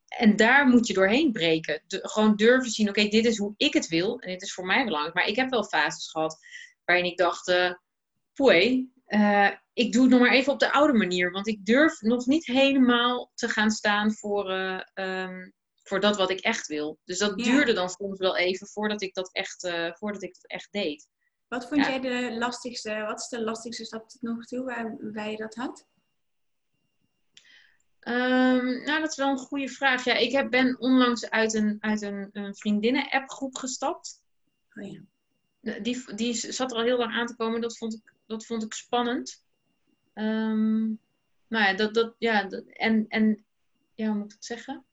en 0.08 0.36
daar 0.36 0.66
moet 0.66 0.86
je 0.86 0.94
doorheen 0.94 1.32
breken. 1.32 1.82
De, 1.86 2.00
gewoon 2.02 2.36
durven 2.36 2.70
zien, 2.70 2.88
oké, 2.88 3.08
dit 3.08 3.24
is 3.24 3.38
hoe 3.38 3.54
ik 3.56 3.74
het 3.74 3.88
wil 3.88 4.18
en 4.18 4.30
dit 4.30 4.42
is 4.42 4.52
voor 4.52 4.66
mij 4.66 4.84
belangrijk. 4.84 5.14
Maar 5.14 5.26
ik 5.26 5.36
heb 5.36 5.50
wel 5.50 5.64
fases 5.64 6.10
gehad 6.10 6.38
waarin 6.84 7.04
ik 7.04 7.16
dacht, 7.16 7.48
uh, 7.48 7.72
poei, 8.34 8.92
uh, 9.14 9.50
ik 9.72 9.92
doe 9.92 10.02
het 10.02 10.10
nog 10.10 10.20
maar 10.20 10.32
even 10.32 10.52
op 10.52 10.58
de 10.58 10.72
oude 10.72 10.92
manier. 10.92 11.30
Want 11.30 11.46
ik 11.48 11.66
durf 11.66 12.00
nog 12.00 12.26
niet 12.26 12.46
helemaal 12.46 13.30
te 13.34 13.48
gaan 13.48 13.70
staan 13.70 14.12
voor, 14.12 14.50
uh, 14.50 14.80
um, 14.94 15.52
voor 15.82 16.00
dat 16.00 16.16
wat 16.16 16.30
ik 16.30 16.40
echt 16.40 16.66
wil. 16.66 16.98
Dus 17.04 17.18
dat 17.18 17.38
duurde 17.38 17.72
dan 17.72 17.88
soms 17.88 18.18
wel 18.18 18.36
even 18.36 18.66
voordat 18.66 19.02
ik 19.02 19.14
dat 19.14 19.32
echt, 19.32 19.64
uh, 19.64 19.92
voordat 19.92 20.22
ik 20.22 20.34
dat 20.34 20.46
echt 20.46 20.68
deed. 20.72 21.08
Wat 21.48 21.68
vond 21.68 21.84
ja. 21.84 21.90
jij 21.90 22.00
de 22.00 22.36
lastigste, 22.38 23.04
wat 23.06 23.20
is 23.20 23.28
de 23.28 23.44
lastigste 23.44 23.84
stap 23.84 24.08
tot 24.08 24.22
nog 24.22 24.44
toe 24.44 24.64
waarbij 24.64 25.30
je 25.30 25.36
dat 25.36 25.54
had? 25.54 25.86
Um, 28.00 28.84
nou, 28.84 29.00
dat 29.00 29.10
is 29.10 29.16
wel 29.16 29.30
een 29.30 29.38
goede 29.38 29.68
vraag. 29.68 30.04
Ja, 30.04 30.14
ik 30.14 30.32
heb, 30.32 30.50
ben 30.50 30.80
onlangs 30.80 31.30
uit 31.30 31.54
een, 31.54 31.76
uit 31.80 32.02
een, 32.02 32.28
een 32.32 32.54
vriendinnen-appgroep 32.54 33.56
gestapt. 33.56 34.22
Oh 34.74 34.90
ja. 34.90 35.00
Die, 35.80 36.14
die 36.14 36.34
zat 36.34 36.70
er 36.70 36.76
al 36.76 36.82
heel 36.82 36.98
lang 36.98 37.12
aan 37.12 37.26
te 37.26 37.36
komen. 37.36 37.60
Dat 37.60 37.78
vond 37.78 37.94
ik, 37.94 38.13
dat 38.26 38.46
vond 38.46 38.62
ik 38.62 38.72
spannend. 38.72 39.44
Um, 40.14 40.98
nou 41.48 41.64
ja, 41.64 41.74
dat, 41.74 41.94
dat, 41.94 42.14
ja 42.18 42.44
dat, 42.44 42.64
en, 42.66 43.04
en 43.08 43.44
ja, 43.94 44.06
hoe 44.06 44.16
moet 44.16 44.24
ik 44.24 44.32
het 44.32 44.44
zeggen? 44.44 44.84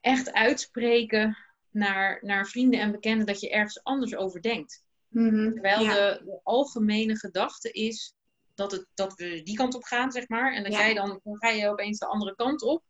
Echt 0.00 0.32
uitspreken 0.32 1.36
naar, 1.70 2.18
naar 2.22 2.46
vrienden 2.46 2.80
en 2.80 2.92
bekenden 2.92 3.26
dat 3.26 3.40
je 3.40 3.50
ergens 3.50 3.82
anders 3.82 4.14
over 4.16 4.42
denkt. 4.42 4.84
Mm 5.08 5.28
-hmm, 5.28 5.52
Terwijl 5.52 5.80
ja. 5.82 5.94
de, 5.94 6.22
de, 6.24 6.40
algemene 6.42 7.16
gedachte 7.16 7.70
is 7.70 8.14
dat, 8.54 8.72
het, 8.72 8.86
dat 8.94 9.14
we 9.14 9.42
die 9.42 9.56
kant 9.56 9.74
op 9.74 9.84
gaan, 9.84 10.12
zeg 10.12 10.28
maar. 10.28 10.54
En 10.54 10.62
dat 10.62 10.72
ja. 10.72 10.78
jij 10.78 10.94
dan, 10.94 11.20
dan 11.24 11.36
ga 11.36 11.48
je 11.48 11.68
opeens 11.68 11.98
de 11.98 12.06
andere 12.06 12.34
kant 12.34 12.62
op. 12.62 12.82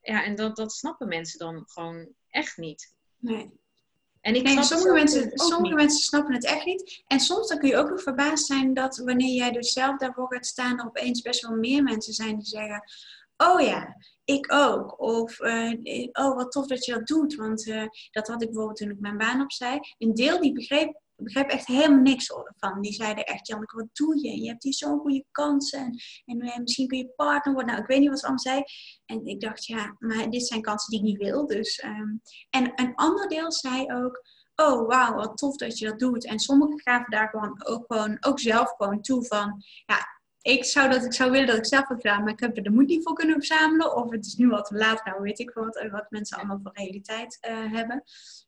Ja, 0.00 0.24
en 0.24 0.34
dat, 0.34 0.56
dat 0.56 0.72
snappen 0.72 1.08
mensen 1.08 1.38
dan 1.38 1.64
gewoon 1.66 2.08
echt 2.28 2.56
niet. 2.56 2.94
Nee. 3.18 3.60
En 4.26 4.34
ik 4.34 4.42
nee, 4.42 4.62
sommige, 4.62 4.92
mensen, 4.92 5.30
sommige 5.34 5.74
mensen 5.74 6.00
snappen 6.00 6.34
het 6.34 6.44
echt 6.44 6.64
niet. 6.64 7.02
En 7.06 7.20
soms 7.20 7.48
dan 7.48 7.58
kun 7.58 7.68
je 7.68 7.76
ook 7.76 7.90
nog 7.90 8.02
verbaasd 8.02 8.46
zijn 8.46 8.74
dat 8.74 8.96
wanneer 8.96 9.34
jij 9.34 9.50
dus 9.50 9.72
zelf 9.72 9.96
daarvoor 9.96 10.34
gaat 10.34 10.46
staan, 10.46 10.78
er 10.78 10.86
opeens 10.86 11.22
best 11.22 11.46
wel 11.46 11.56
meer 11.56 11.82
mensen 11.82 12.12
zijn 12.12 12.36
die 12.36 12.46
zeggen: 12.46 12.82
Oh 13.36 13.60
ja, 13.60 13.96
ik 14.24 14.52
ook. 14.52 15.00
Of 15.00 15.40
uh, 15.40 15.72
oh, 16.12 16.36
wat 16.36 16.52
tof 16.52 16.66
dat 16.66 16.84
je 16.84 16.92
dat 16.92 17.06
doet. 17.06 17.34
Want 17.34 17.66
uh, 17.66 17.82
dat 18.10 18.26
had 18.26 18.42
ik 18.42 18.48
bijvoorbeeld 18.48 18.76
toen 18.76 18.90
ik 18.90 19.00
mijn 19.00 19.16
baan 19.16 19.40
opzij. 19.40 19.80
Een 19.98 20.14
deel 20.14 20.40
die 20.40 20.52
begreep, 20.52 21.00
begreep 21.16 21.48
echt 21.48 21.66
helemaal 21.66 22.02
niks 22.02 22.26
van. 22.56 22.80
Die 22.80 22.92
zeiden 22.92 23.24
echt: 23.24 23.46
Janneke, 23.46 23.76
wat 23.76 23.88
doe 23.92 24.22
je? 24.22 24.42
Je 24.42 24.48
hebt 24.48 24.62
hier 24.62 24.74
zo'n 24.74 24.98
goede 24.98 25.24
kansen. 25.30 25.94
En, 26.24 26.44
uh, 26.44 26.56
misschien 26.56 26.88
kun 26.88 26.98
je 26.98 27.12
partner 27.16 27.54
worden. 27.54 27.72
Nou, 27.72 27.82
ik 27.82 27.88
weet 27.88 28.00
niet 28.00 28.08
wat 28.08 28.18
ze 28.18 28.26
allemaal 28.26 28.44
zei. 28.44 28.62
En 29.06 29.26
ik 29.26 29.40
dacht: 29.40 29.66
Ja, 29.66 29.96
maar 29.98 30.30
dit 30.30 30.46
zijn 30.46 30.62
kansen 30.62 30.90
die 30.90 30.98
ik 30.98 31.04
niet 31.04 31.28
wil. 31.28 31.46
Dus, 31.46 31.82
um, 31.84 32.20
en 32.50 32.72
een 32.74 32.94
ander 32.94 33.28
deel 33.28 33.52
zei 33.52 33.92
ook 33.92 34.34
oh 34.56 34.86
wauw, 34.86 35.14
wat 35.14 35.36
tof 35.36 35.56
dat 35.56 35.78
je 35.78 35.86
dat 35.86 35.98
doet. 35.98 36.26
En 36.26 36.38
sommigen 36.38 36.80
gaven 36.80 37.10
daar 37.10 37.28
gewoon 37.28 37.66
ook, 37.66 37.84
gewoon, 37.86 38.16
ook 38.20 38.40
zelf 38.40 38.74
gewoon 38.76 39.00
toe 39.00 39.26
van, 39.26 39.62
ja, 39.86 40.06
ik 40.40 40.64
zou, 40.64 40.90
dat, 40.90 41.04
ik 41.04 41.12
zou 41.12 41.30
willen 41.30 41.46
dat 41.46 41.56
ik 41.56 41.66
zelf 41.66 41.86
had 41.86 42.00
gedaan, 42.00 42.22
maar 42.22 42.32
ik 42.32 42.40
heb 42.40 42.56
er 42.56 42.62
de 42.62 42.70
moed 42.70 42.86
niet 42.86 43.02
voor 43.02 43.14
kunnen 43.14 43.34
verzamelen. 43.34 43.96
Of 43.96 44.10
het 44.10 44.26
is 44.26 44.34
nu 44.34 44.48
wat 44.48 44.70
laat, 44.70 45.04
nou 45.04 45.22
weet 45.22 45.38
ik 45.38 45.50
wat, 45.50 45.86
wat 45.90 46.10
mensen 46.10 46.36
allemaal 46.38 46.60
voor 46.62 46.72
realiteit 46.74 47.38
uh, 47.48 47.72
hebben. 47.72 48.02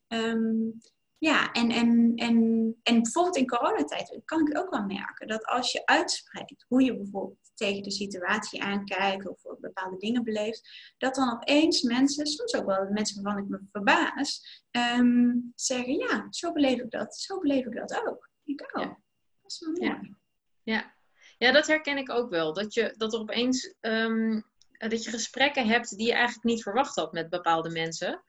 Um, 0.07 0.81
ja, 1.19 1.51
en, 1.51 1.71
en, 1.71 2.13
en, 2.15 2.35
en 2.83 3.01
bijvoorbeeld 3.01 3.35
in 3.35 3.47
coronatijd 3.47 4.21
kan 4.25 4.47
ik 4.47 4.57
ook 4.57 4.69
wel 4.69 4.85
merken 4.85 5.27
dat 5.27 5.45
als 5.45 5.71
je 5.71 5.85
uitspreekt 5.85 6.65
hoe 6.67 6.83
je 6.83 6.97
bijvoorbeeld 6.97 7.51
tegen 7.53 7.83
de 7.83 7.91
situatie 7.91 8.63
aankijkt 8.63 9.27
of 9.27 9.59
bepaalde 9.59 9.97
dingen 9.97 10.23
beleeft, 10.23 10.93
dat 10.97 11.15
dan 11.15 11.33
opeens 11.33 11.81
mensen, 11.81 12.27
soms 12.27 12.55
ook 12.55 12.65
wel 12.65 12.89
mensen 12.89 13.23
waarvan 13.23 13.43
ik 13.43 13.49
me 13.49 13.59
verbaas, 13.71 14.63
um, 14.71 15.51
zeggen 15.55 15.97
ja, 15.97 16.27
zo 16.29 16.51
beleef 16.51 16.79
ik 16.79 16.91
dat, 16.91 17.15
zo 17.15 17.39
beleef 17.39 17.65
ik 17.65 17.75
dat 17.75 18.01
ook. 18.07 18.29
Ik 18.43 18.61
ook. 18.61 18.83
Ja. 18.83 18.97
Dat 19.41 19.51
is 19.51 19.59
wel 19.59 19.71
mooi. 19.71 19.85
Ja. 19.89 20.15
ja. 20.63 20.93
Ja. 21.37 21.51
dat 21.51 21.67
herken 21.67 21.97
ik 21.97 22.11
ook 22.11 22.29
wel. 22.29 22.53
Dat, 22.53 22.73
je, 22.73 22.93
dat 22.97 23.13
er 23.13 23.19
opeens 23.19 23.75
um, 23.81 24.45
dat 24.87 25.03
je 25.03 25.09
gesprekken 25.09 25.67
hebt 25.67 25.97
die 25.97 26.07
je 26.07 26.13
eigenlijk 26.13 26.43
niet 26.43 26.63
verwacht 26.63 26.95
had 26.95 27.13
met 27.13 27.29
bepaalde 27.29 27.69
mensen. 27.69 28.23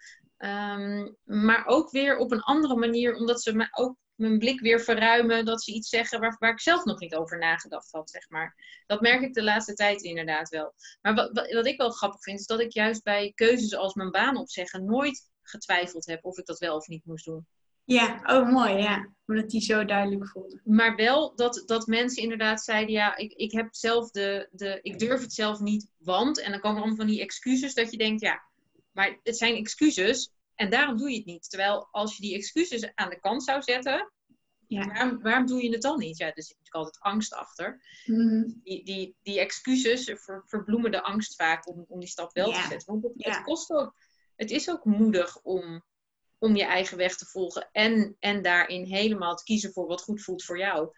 Um, 0.45 1.17
maar 1.25 1.67
ook 1.67 1.91
weer 1.91 2.17
op 2.17 2.33
een 2.33 2.43
andere 2.43 2.77
manier, 2.77 3.15
omdat 3.15 3.43
ze 3.43 3.55
me 3.55 3.69
ook 3.71 3.97
mijn 4.15 4.39
blik 4.39 4.61
weer 4.61 4.81
verruimen, 4.81 5.45
dat 5.45 5.63
ze 5.63 5.73
iets 5.73 5.89
zeggen 5.89 6.21
waar, 6.21 6.37
waar 6.39 6.53
ik 6.53 6.61
zelf 6.61 6.85
nog 6.85 6.99
niet 6.99 7.15
over 7.15 7.39
nagedacht 7.39 7.93
had, 7.93 8.11
zeg 8.11 8.29
maar. 8.29 8.55
Dat 8.87 9.01
merk 9.01 9.23
ik 9.23 9.35
de 9.35 9.43
laatste 9.43 9.75
tijd 9.75 10.03
inderdaad 10.03 10.49
wel. 10.49 10.75
Maar 11.03 11.15
wat, 11.15 11.31
wat, 11.33 11.53
wat 11.53 11.67
ik 11.67 11.79
wel 11.79 11.91
grappig 11.91 12.23
vind, 12.23 12.41
is 12.41 12.47
dat 12.47 12.61
ik 12.61 12.73
juist 12.73 13.03
bij 13.03 13.33
keuzes 13.35 13.77
als 13.77 13.95
mijn 13.95 14.11
baan 14.11 14.37
opzeggen 14.37 14.85
nooit 14.85 15.29
getwijfeld 15.43 16.07
heb 16.07 16.25
of 16.25 16.39
ik 16.39 16.47
dat 16.47 16.59
wel 16.59 16.77
of 16.77 16.87
niet 16.87 17.05
moest 17.05 17.25
doen. 17.25 17.47
Ja, 17.85 18.21
oh 18.23 18.53
mooi, 18.53 18.75
ja. 18.75 19.13
Omdat 19.27 19.51
die 19.51 19.61
zo 19.61 19.85
duidelijk 19.85 20.29
voelde. 20.29 20.61
Maar 20.65 20.97
wel 20.97 21.37
dat, 21.37 21.63
dat 21.67 21.87
mensen 21.87 22.23
inderdaad 22.23 22.63
zeiden, 22.63 22.95
ja, 22.95 23.17
ik, 23.17 23.33
ik 23.33 23.53
heb 23.53 23.69
zelf 23.71 24.11
de, 24.11 24.49
de, 24.51 24.79
ik 24.83 24.99
durf 24.99 25.21
het 25.21 25.33
zelf 25.33 25.61
niet, 25.61 25.91
want, 25.97 26.41
en 26.41 26.51
dan 26.51 26.61
komen 26.61 26.79
allemaal 26.79 26.97
van 26.97 27.07
die 27.07 27.21
excuses 27.21 27.75
dat 27.75 27.91
je 27.91 27.97
denkt, 27.97 28.21
ja, 28.21 28.50
maar 28.93 29.19
het 29.23 29.37
zijn 29.37 29.57
excuses 29.57 30.33
en 30.55 30.71
daarom 30.71 30.97
doe 30.97 31.11
je 31.11 31.17
het 31.17 31.27
niet. 31.27 31.51
Terwijl 31.51 31.89
als 31.91 32.17
je 32.17 32.23
die 32.23 32.35
excuses 32.35 32.95
aan 32.95 33.11
de 33.11 33.21
kant 33.21 33.45
zou 33.45 33.63
zetten, 33.63 34.13
ja. 34.67 34.87
waarom, 34.87 35.23
waarom 35.23 35.47
doe 35.47 35.63
je 35.63 35.71
het 35.71 35.83
dan 35.83 35.99
niet? 35.99 36.19
Ja, 36.19 36.27
er 36.27 36.43
zit 36.43 36.57
natuurlijk 36.59 36.75
altijd 36.75 37.01
angst 37.01 37.33
achter. 37.33 37.83
Mm. 38.05 38.61
Die, 38.63 38.85
die, 38.85 39.17
die 39.23 39.41
excuses 39.41 40.05
ver, 40.05 40.43
verbloemen 40.47 40.91
de 40.91 41.03
angst 41.03 41.35
vaak 41.35 41.69
om, 41.69 41.85
om 41.89 42.01
die 42.01 42.09
stap 42.09 42.33
wel 42.33 42.51
ja. 42.51 42.63
te 42.63 42.69
zetten. 42.69 42.89
Want 42.89 43.03
het, 43.03 43.13
ja. 43.17 43.31
het, 43.31 43.43
kost 43.43 43.71
ook, 43.71 43.95
het 44.37 44.51
is 44.51 44.71
ook 44.71 44.85
moedig 44.85 45.41
om, 45.43 45.83
om 46.39 46.57
je 46.57 46.65
eigen 46.65 46.97
weg 46.97 47.17
te 47.17 47.27
volgen 47.27 47.69
en, 47.73 48.17
en 48.19 48.43
daarin 48.43 48.85
helemaal 48.85 49.37
te 49.37 49.45
kiezen 49.45 49.73
voor 49.73 49.87
wat 49.87 50.03
goed 50.03 50.23
voelt 50.23 50.45
voor 50.45 50.59
jou. 50.59 50.91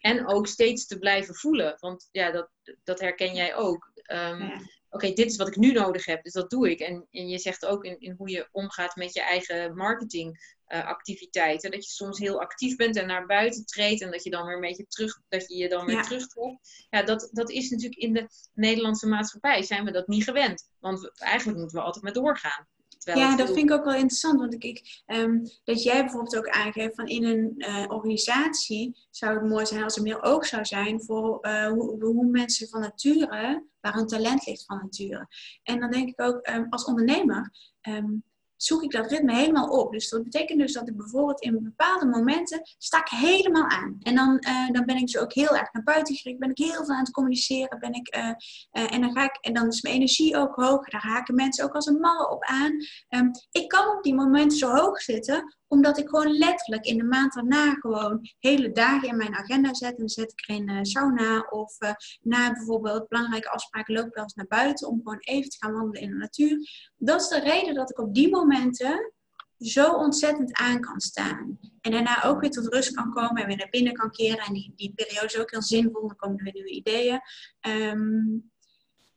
En 0.00 0.26
ook 0.26 0.46
steeds 0.46 0.86
te 0.86 0.98
blijven 0.98 1.34
voelen. 1.34 1.76
Want 1.80 2.08
ja, 2.10 2.30
dat, 2.30 2.50
dat 2.84 3.00
herken 3.00 3.34
jij 3.34 3.54
ook. 3.54 3.92
Um, 4.06 4.70
oké, 4.92 5.12
dit 5.12 5.30
is 5.30 5.36
wat 5.36 5.48
ik 5.48 5.56
nu 5.56 5.72
nodig 5.72 6.06
heb, 6.06 6.22
dus 6.22 6.32
dat 6.32 6.50
doe 6.50 6.70
ik. 6.70 6.80
En, 6.80 7.06
en 7.10 7.28
je 7.28 7.38
zegt 7.38 7.66
ook 7.66 7.84
in, 7.84 8.00
in 8.00 8.14
hoe 8.18 8.30
je 8.30 8.48
omgaat 8.50 8.96
met 8.96 9.14
je 9.14 9.20
eigen 9.22 9.76
marketingactiviteiten, 9.76 11.70
dat 11.70 11.84
je 11.86 11.92
soms 11.92 12.18
heel 12.18 12.40
actief 12.40 12.76
bent 12.76 12.96
en 12.96 13.06
naar 13.06 13.26
buiten 13.26 13.66
treedt 13.66 14.02
en 14.02 14.10
dat 14.10 14.24
je 14.24 14.30
dan 14.30 14.46
weer 14.46 14.54
een 14.54 14.60
beetje 14.60 14.86
terug, 14.86 15.20
dat 15.28 15.48
je 15.48 15.56
je 15.56 15.68
dan 15.68 15.86
weer 15.86 16.02
terugtrekt. 16.02 16.86
Ja, 16.90 17.02
dat, 17.02 17.28
dat 17.32 17.50
is 17.50 17.70
natuurlijk 17.70 18.00
in 18.00 18.12
de 18.12 18.28
Nederlandse 18.54 19.08
maatschappij, 19.08 19.62
zijn 19.62 19.84
we 19.84 19.90
dat 19.90 20.08
niet 20.08 20.24
gewend. 20.24 20.68
Want 20.78 21.20
eigenlijk 21.20 21.58
moeten 21.58 21.78
we 21.78 21.84
altijd 21.84 22.04
maar 22.04 22.12
doorgaan 22.12 22.68
ja, 23.04 23.36
dat 23.36 23.46
vind 23.46 23.70
ik 23.70 23.76
ook 23.76 23.84
wel 23.84 23.94
interessant. 23.94 24.40
Want 24.40 24.54
ik, 24.54 24.64
ik 24.64 25.02
ehm, 25.06 25.38
dat 25.64 25.82
jij 25.82 26.00
bijvoorbeeld 26.00 26.36
ook 26.36 26.48
aangeeft 26.48 26.94
van 26.94 27.06
in 27.06 27.24
een 27.24 27.54
uh, 27.56 27.84
organisatie 27.88 28.96
zou 29.10 29.34
het 29.34 29.48
mooi 29.48 29.66
zijn 29.66 29.82
als 29.82 29.96
er 29.96 30.02
meer 30.02 30.22
oog 30.22 30.46
zou 30.46 30.64
zijn 30.64 31.02
voor 31.02 31.38
uh, 31.46 31.66
hoe, 31.66 32.04
hoe, 32.04 32.26
mensen 32.26 32.68
van 32.68 32.80
nature, 32.80 33.64
waar 33.80 33.94
hun 33.94 34.06
talent 34.06 34.46
ligt 34.46 34.64
van 34.64 34.76
nature. 34.76 35.28
En 35.62 35.80
dan 35.80 35.90
denk 35.90 36.08
ik 36.08 36.20
ook 36.20 36.48
um, 36.48 36.66
als 36.70 36.84
ondernemer, 36.84 37.52
um, 37.88 38.24
zoek 38.64 38.82
ik 38.82 38.90
dat 38.90 39.10
ritme 39.10 39.34
helemaal 39.34 39.68
op. 39.68 39.92
Dus 39.92 40.08
dat 40.08 40.22
betekent 40.22 40.58
dus 40.58 40.72
dat 40.72 40.88
ik 40.88 40.96
bijvoorbeeld 40.96 41.40
in 41.40 41.62
bepaalde 41.62 42.06
momenten 42.06 42.60
sta 42.78 42.98
ik 42.98 43.08
helemaal 43.08 43.68
aan. 43.68 43.96
En 44.00 44.14
dan, 44.14 44.44
uh, 44.48 44.70
dan 44.70 44.84
ben 44.84 44.96
ik 44.96 45.06
dus 45.06 45.18
ook 45.18 45.32
heel 45.32 45.56
erg 45.56 45.72
naar 45.72 45.82
buiten 45.82 46.14
gericht. 46.14 46.40
Ben 46.40 46.50
ik 46.50 46.58
heel 46.58 46.84
veel 46.84 46.94
aan 46.94 47.04
het 47.04 47.10
communiceren. 47.10 47.78
Ben 47.78 47.92
ik, 47.92 48.16
uh, 48.16 48.28
uh, 48.72 48.94
en, 48.94 49.00
dan 49.00 49.12
ga 49.12 49.24
ik, 49.24 49.38
en 49.40 49.52
dan 49.52 49.68
is 49.68 49.82
mijn 49.82 49.94
energie 49.94 50.36
ook 50.36 50.54
hoog. 50.54 50.88
Daar 50.88 51.02
haken 51.02 51.34
mensen 51.34 51.64
ook 51.64 51.74
als 51.74 51.86
een 51.86 52.00
malle 52.00 52.30
op 52.30 52.44
aan. 52.44 52.72
Um, 53.08 53.30
ik 53.50 53.68
kan 53.68 53.96
op 53.96 54.02
die 54.02 54.14
momenten 54.14 54.58
zo 54.58 54.70
hoog 54.70 55.00
zitten 55.00 55.56
omdat 55.72 55.98
ik 55.98 56.08
gewoon 56.08 56.36
letterlijk 56.36 56.84
in 56.84 56.96
de 56.96 57.04
maand 57.04 57.34
daarna 57.34 57.74
gewoon 57.74 58.28
hele 58.38 58.72
dagen 58.72 59.08
in 59.08 59.16
mijn 59.16 59.34
agenda 59.34 59.74
zet. 59.74 59.98
En 59.98 60.08
zet 60.08 60.32
ik 60.32 60.48
er 60.48 60.54
in 60.54 60.70
uh, 60.70 60.78
sauna 60.82 61.40
of 61.40 61.76
uh, 61.78 61.90
na 62.20 62.52
bijvoorbeeld 62.52 63.08
belangrijke 63.08 63.50
afspraken 63.50 63.94
loop 63.94 64.06
ik 64.06 64.14
wel 64.14 64.22
eens 64.22 64.34
naar 64.34 64.46
buiten 64.46 64.88
om 64.88 65.00
gewoon 65.02 65.18
even 65.18 65.50
te 65.50 65.56
gaan 65.58 65.72
wandelen 65.72 66.02
in 66.02 66.10
de 66.10 66.16
natuur. 66.16 66.56
Dat 66.96 67.20
is 67.20 67.28
de 67.28 67.40
reden 67.40 67.74
dat 67.74 67.90
ik 67.90 67.98
op 67.98 68.14
die 68.14 68.30
momenten 68.30 69.12
zo 69.58 69.92
ontzettend 69.92 70.52
aan 70.52 70.80
kan 70.80 71.00
staan. 71.00 71.58
En 71.80 71.90
daarna 71.90 72.24
ook 72.24 72.40
weer 72.40 72.50
tot 72.50 72.74
rust 72.74 72.94
kan 72.94 73.12
komen 73.12 73.42
en 73.42 73.48
weer 73.48 73.56
naar 73.56 73.70
binnen 73.70 73.92
kan 73.92 74.10
keren. 74.10 74.44
En 74.44 74.52
die, 74.52 74.72
die 74.76 74.92
periode 74.94 75.26
is 75.26 75.38
ook 75.38 75.50
heel 75.50 75.62
zinvol, 75.62 76.06
dan 76.06 76.16
komen 76.16 76.38
er 76.38 76.44
weer 76.44 76.52
nieuwe 76.52 76.70
ideeën. 76.70 77.20
Um, 77.68 78.51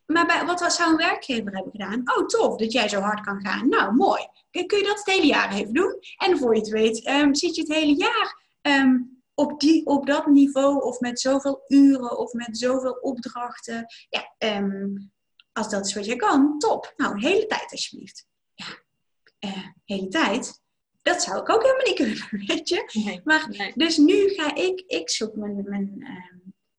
maar 0.06 0.26
bij, 0.26 0.46
wat 0.46 0.74
zou 0.74 0.92
een 0.92 0.98
werkgever 0.98 1.54
hebben 1.54 1.72
gedaan? 1.72 2.02
Oh, 2.06 2.26
tof 2.26 2.58
dat 2.58 2.72
jij 2.72 2.90
zo 2.90 3.00
hard 3.00 3.22
kan 3.22 3.42
gaan. 3.42 3.70
Nou, 3.70 3.96
mooi. 3.96 4.28
Kun 4.52 4.78
je 4.78 4.84
dat 4.84 4.98
het 4.98 5.16
hele 5.16 5.26
jaar 5.26 5.54
even 5.54 5.74
doen? 5.74 6.00
En 6.18 6.38
voor 6.38 6.56
je 6.56 6.62
het 6.62 6.70
weet, 6.70 7.08
um, 7.08 7.36
zit 7.36 7.56
je 7.56 7.62
het 7.62 7.74
hele 7.74 7.96
jaar 7.96 8.42
um, 8.62 9.22
op, 9.34 9.60
die, 9.60 9.86
op 9.86 10.06
dat 10.06 10.28
niveau 10.28 10.84
of 10.84 11.00
met 11.00 11.20
zoveel 11.20 11.64
uren 11.68 12.18
of 12.18 12.34
met 12.34 12.58
zoveel 12.58 12.92
opdrachten. 12.92 13.86
Ja, 14.10 14.58
um, 14.58 15.12
als 15.52 15.70
dat 15.70 15.86
is 15.86 15.94
wat 15.94 16.06
je 16.06 16.16
kan, 16.16 16.60
top. 16.60 16.94
Nou, 16.98 17.14
een 17.14 17.22
hele 17.22 17.46
tijd 17.46 17.72
alsjeblieft. 17.72 18.28
Ja, 18.54 18.66
uh, 19.40 19.68
hele 19.86 20.08
tijd. 20.08 20.62
Dat 21.02 21.24
zou 21.24 21.42
ik 21.42 21.50
ook 21.50 21.62
helemaal 21.62 21.86
niet 21.86 21.96
kunnen, 21.96 22.28
weet 22.48 22.70
je. 22.70 23.02
Nee, 23.06 23.22
maar 23.24 23.50
nee. 23.50 23.72
dus 23.76 23.98
nu 23.98 24.30
ga 24.30 24.56
ik, 24.56 24.84
ik 24.88 25.10
zoek 25.10 25.36
mijn, 25.36 25.64
mijn 25.66 26.06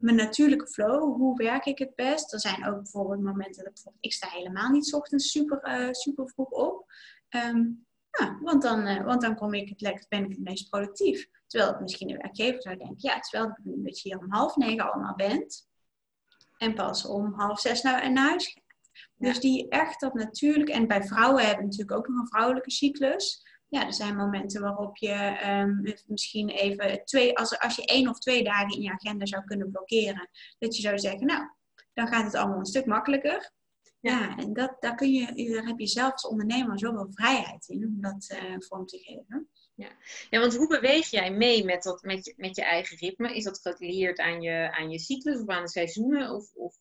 mijn 0.07 0.19
natuurlijke 0.19 0.67
flow. 0.67 1.17
Hoe 1.17 1.37
werk 1.37 1.65
ik 1.65 1.79
het 1.79 1.95
best? 1.95 2.33
Er 2.33 2.41
zijn 2.41 2.67
ook 2.67 2.77
bijvoorbeeld 2.77 3.23
momenten 3.23 3.65
dat 3.65 3.73
bijvoorbeeld, 3.73 4.05
ik 4.05 4.13
sta 4.13 4.29
helemaal 4.29 4.71
niet 4.71 4.95
ochtends 4.95 5.31
super, 5.31 5.81
uh, 5.81 5.93
super 5.93 6.29
vroeg 6.29 6.51
op. 6.51 6.93
Um, 7.31 7.87
ja, 8.11 8.39
want, 8.41 8.63
dan, 8.63 8.87
uh, 8.87 9.05
want 9.05 9.21
dan 9.21 9.37
kom 9.37 9.55
ik 9.55 9.69
het 9.69 9.81
lekker, 9.81 10.07
ben 10.09 10.25
ik 10.25 10.31
het 10.31 10.45
meest 10.45 10.71
productief. 10.71 11.29
Terwijl 11.47 11.81
misschien 11.81 12.09
de 12.09 12.17
werkgever 12.17 12.63
zou 12.63 12.77
denken, 12.77 12.97
ja, 12.99 13.15
het 13.15 13.25
is 13.25 13.31
wel 13.31 13.47
de 13.47 13.83
dat 13.83 14.01
je 14.01 14.09
hier 14.09 14.19
om 14.19 14.33
half 14.33 14.57
negen 14.57 14.93
allemaal 14.93 15.15
bent. 15.15 15.69
En 16.59 16.75
pas 16.75 17.07
om 17.07 17.33
half 17.33 17.61
zes 17.61 17.83
naar, 17.83 18.13
naar 18.13 18.29
huis 18.29 18.47
gaat. 18.47 18.65
Dus 19.17 19.41
die 19.41 19.69
echt 19.69 20.01
dat 20.01 20.15
natuurlijk, 20.15 20.69
en 20.69 20.87
bij 20.87 21.03
vrouwen 21.03 21.45
hebben 21.45 21.65
we 21.65 21.71
natuurlijk 21.71 21.99
ook 21.99 22.09
nog 22.09 22.19
een 22.19 22.29
vrouwelijke 22.29 22.71
cyclus 22.71 23.47
ja, 23.69 23.87
er 23.87 23.95
zijn 23.95 24.17
momenten 24.17 24.62
waarop 24.62 24.97
je 24.97 25.41
um, 25.47 25.95
misschien 26.07 26.49
even 26.49 27.05
twee, 27.05 27.39
als, 27.39 27.59
als 27.59 27.77
je 27.77 27.87
één 27.87 28.09
of 28.09 28.19
twee 28.19 28.45
dagen 28.45 28.77
in 28.77 28.83
je 28.83 28.93
agenda 28.93 29.27
zou 29.27 29.45
kunnen 29.45 29.71
blokkeren, 29.71 30.29
dat 30.59 30.77
je 30.77 30.83
zou 30.83 30.99
zeggen, 30.99 31.27
nou, 31.27 31.49
dan 31.95 32.09
gaat 32.09 32.25
het 32.25 32.35
allemaal 32.35 32.59
een 32.59 32.67
stuk 32.67 32.87
makkelijker. 32.87 33.55
Ja, 34.01 34.37
en 34.37 34.53
dat, 34.53 34.77
daar, 34.81 34.95
kun 34.95 35.12
je, 35.12 35.53
daar 35.55 35.67
heb 35.67 35.79
je 35.79 35.87
zelf 35.87 36.12
als 36.12 36.27
ondernemer 36.27 36.79
zoveel 36.79 37.09
vrijheid 37.11 37.69
in 37.69 37.85
om 37.85 38.01
dat 38.01 38.31
uh, 38.33 38.55
vorm 38.59 38.87
te 38.87 38.99
geven. 38.99 39.49
Ja. 39.75 39.89
ja, 40.31 40.41
want 40.41 40.57
hoe 40.57 40.69
beweeg 40.69 41.11
jij 41.11 41.31
mee 41.31 41.64
met, 41.64 41.83
dat, 41.83 42.03
met, 42.03 42.25
je, 42.25 42.35
met 42.37 42.57
je 42.57 42.62
eigen 42.62 42.97
ritme? 42.97 43.37
Is 43.37 43.45
dat 43.45 43.61
gelieerd 43.62 44.19
aan 44.19 44.41
je, 44.41 44.71
aan 44.73 44.91
je 44.91 44.99
cyclus 44.99 45.41
of 45.41 45.49
aan 45.49 45.62
de 45.62 45.69
seizoenen? 45.69 46.31
Of, 46.31 46.53
of 46.55 46.77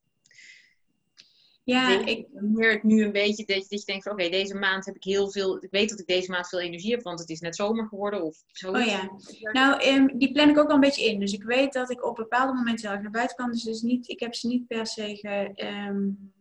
ja, 1.65 2.05
ik 2.05 2.27
meer 2.31 2.71
het 2.71 2.83
nu 2.83 3.03
een 3.03 3.11
beetje 3.11 3.45
dat 3.45 3.55
je, 3.55 3.65
dat 3.69 3.79
je 3.79 3.85
denkt 3.85 4.03
van 4.03 4.11
oké, 4.11 4.29
deze 4.29 4.55
maand 4.55 4.85
heb 4.85 4.95
ik 4.95 5.03
heel 5.03 5.31
veel. 5.31 5.63
Ik 5.63 5.71
weet 5.71 5.89
dat 5.89 5.99
ik 5.99 6.07
deze 6.07 6.31
maand 6.31 6.49
veel 6.49 6.59
energie 6.59 6.91
heb, 6.91 7.01
want 7.01 7.19
het 7.19 7.29
is 7.29 7.39
net 7.39 7.55
zomer 7.55 7.87
geworden 7.87 8.23
of 8.23 8.43
zo. 8.47 8.71
Oh 8.71 8.85
ja. 8.85 9.09
Nou, 9.51 9.87
um, 9.87 10.17
die 10.17 10.31
plan 10.31 10.49
ik 10.49 10.57
ook 10.57 10.69
al 10.69 10.75
een 10.75 10.79
beetje 10.79 11.05
in. 11.05 11.19
Dus 11.19 11.33
ik 11.33 11.43
weet 11.43 11.73
dat 11.73 11.91
ik 11.91 12.05
op 12.05 12.15
bepaalde 12.15 12.53
momenten 12.53 12.85
heel 12.85 12.93
erg 12.93 13.01
naar 13.01 13.11
buiten 13.11 13.35
kan. 13.35 13.51
Dus, 13.51 13.63
dus 13.63 13.81
niet, 13.81 14.09
ik 14.09 14.19
heb 14.19 14.35
ze 14.35 14.47
niet 14.47 14.67
per 14.67 14.87
se 14.87 15.15
ge, 15.15 15.51
um, 15.87 16.33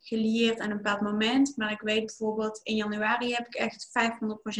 gelieerd 0.00 0.58
aan 0.58 0.70
een 0.70 0.76
bepaald 0.76 1.00
moment. 1.00 1.56
Maar 1.56 1.72
ik 1.72 1.80
weet 1.80 2.06
bijvoorbeeld 2.06 2.60
in 2.62 2.76
januari 2.76 3.32
heb 3.32 3.46
ik 3.46 3.54
echt 3.54 3.88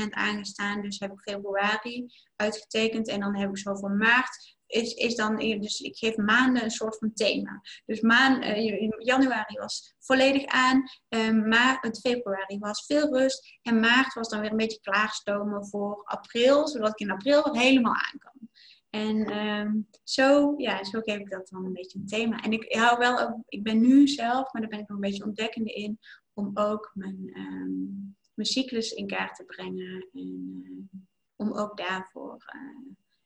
500% 0.06 0.11
aangestaan. 0.11 0.82
Dus 0.82 0.98
heb 0.98 1.12
ik 1.12 1.20
februari 1.20 2.06
uitgetekend. 2.36 3.09
En 3.09 3.20
dan 3.20 3.36
heb 3.36 3.50
ik 3.50 3.59
zo 3.59 3.74
voor 3.74 3.90
maart 3.90 4.57
is, 4.69 4.95
is 4.95 5.14
dan, 5.14 5.37
dus 5.37 5.81
ik 5.81 5.97
geef 5.97 6.16
maanden 6.16 6.64
een 6.64 6.71
soort 6.71 6.99
van 6.99 7.12
thema. 7.12 7.61
Dus 7.87 8.01
maan, 8.01 8.43
uh, 8.43 8.91
januari 8.99 9.59
was 9.59 9.95
volledig 9.99 10.45
aan, 10.45 10.83
uh, 11.09 11.47
maar 11.47 11.79
het 11.81 12.01
februari 12.01 12.59
was 12.59 12.87
veel 12.87 13.19
rust 13.19 13.59
en 13.62 13.81
maart 13.81 14.14
was 14.14 14.29
dan 14.29 14.41
weer 14.41 14.51
een 14.51 14.57
beetje 14.57 14.81
klaarstomen 14.81 15.66
voor 15.66 16.03
april, 16.05 16.69
zodat 16.69 16.91
ik 16.91 16.99
in 16.99 17.11
april 17.11 17.55
helemaal 17.55 17.95
aan 17.95 18.19
kan. 18.19 18.49
En 18.91 19.37
um, 19.37 19.89
zo, 20.05 20.55
ja, 20.57 20.85
zo 20.85 21.01
geef 21.01 21.19
ik 21.19 21.31
dat 21.31 21.49
dan 21.49 21.64
een 21.64 21.73
beetje 21.73 21.99
een 21.99 22.07
thema. 22.07 22.41
En 22.43 22.53
ik 22.53 22.75
hou 22.75 22.99
wel 22.99 23.45
ik 23.49 23.62
ben 23.62 23.81
nu 23.81 24.09
zelf, 24.09 24.53
maar 24.53 24.62
daar 24.62 24.71
ben 24.71 24.79
ik 24.79 24.89
nog 24.89 24.97
een 24.97 25.09
beetje 25.09 25.25
ontdekkende 25.25 25.73
in, 25.73 25.99
om 26.33 26.51
ook 26.55 26.91
mijn, 26.95 27.33
um, 27.37 28.16
mijn 28.35 28.49
cyclus 28.49 28.93
in 28.93 29.07
kaart 29.07 29.35
te 29.35 29.45
brengen. 29.45 30.09
En 30.12 30.91
om 31.37 31.53
ook 31.53 31.77
daarvoor 31.77 32.45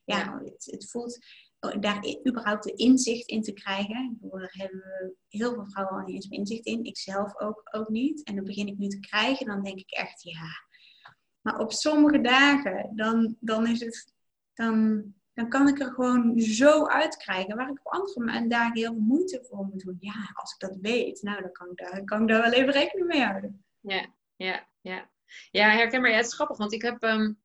ja, 0.05 0.41
het, 0.45 0.69
het 0.71 0.91
voelt 0.91 1.19
oh, 1.61 1.81
daar 1.81 2.05
überhaupt 2.29 2.65
de 2.65 2.73
inzicht 2.73 3.29
in 3.29 3.43
te 3.43 3.53
krijgen. 3.53 4.19
Daar 4.21 4.55
hebben 4.57 4.79
we 4.79 5.15
heel 5.29 5.55
veel 5.55 5.67
vrouwen 5.67 5.99
al 5.99 6.07
niet 6.07 6.15
eens 6.15 6.29
inzicht 6.29 6.67
in. 6.67 6.85
Ik 6.85 6.99
zelf 6.99 7.41
ook, 7.41 7.63
ook 7.71 7.89
niet. 7.89 8.23
En 8.23 8.35
dan 8.35 8.45
begin 8.45 8.67
ik 8.67 8.79
nu 8.79 8.89
te 8.89 9.01
krijgen, 9.01 9.47
dan 9.47 9.63
denk 9.63 9.79
ik 9.79 9.91
echt 9.91 10.23
ja. 10.23 10.49
Maar 11.41 11.59
op 11.59 11.73
sommige 11.73 12.21
dagen, 12.21 12.93
dan, 12.97 13.37
dan 13.41 13.67
is 13.67 13.81
het. 13.81 14.15
Dan, 14.55 15.05
dan 15.35 15.49
kan 15.49 15.69
ik 15.69 15.81
er 15.81 15.93
gewoon 15.93 16.41
zo 16.41 16.87
uitkrijgen. 16.87 17.57
Waar 17.57 17.71
ik 17.71 17.81
op 17.85 17.93
andere 17.93 18.47
dagen 18.49 18.77
heel 18.77 18.93
veel 18.93 19.01
moeite 19.01 19.45
voor 19.49 19.65
moet 19.65 19.85
doen. 19.85 19.97
Ja, 20.01 20.31
als 20.33 20.53
ik 20.53 20.69
dat 20.69 20.79
weet, 20.81 21.23
nou 21.23 21.43
dan 21.43 21.53
kan 21.53 21.71
ik 21.71 21.77
daar, 21.77 22.05
kan 22.05 22.23
ik 22.23 22.29
daar 22.29 22.43
wel 22.43 22.53
even 22.53 22.73
rekening 22.73 23.09
mee 23.09 23.23
houden. 23.23 23.65
Ja, 23.81 24.07
ja, 24.37 24.69
ja. 24.81 25.11
Ja, 25.51 25.71
herken 25.71 26.01
maar. 26.01 26.11
Ja, 26.11 26.17
het 26.17 26.27
is 26.27 26.35
grappig, 26.35 26.57
want 26.57 26.73
ik 26.73 26.83
heb. 26.83 27.03
Um 27.03 27.42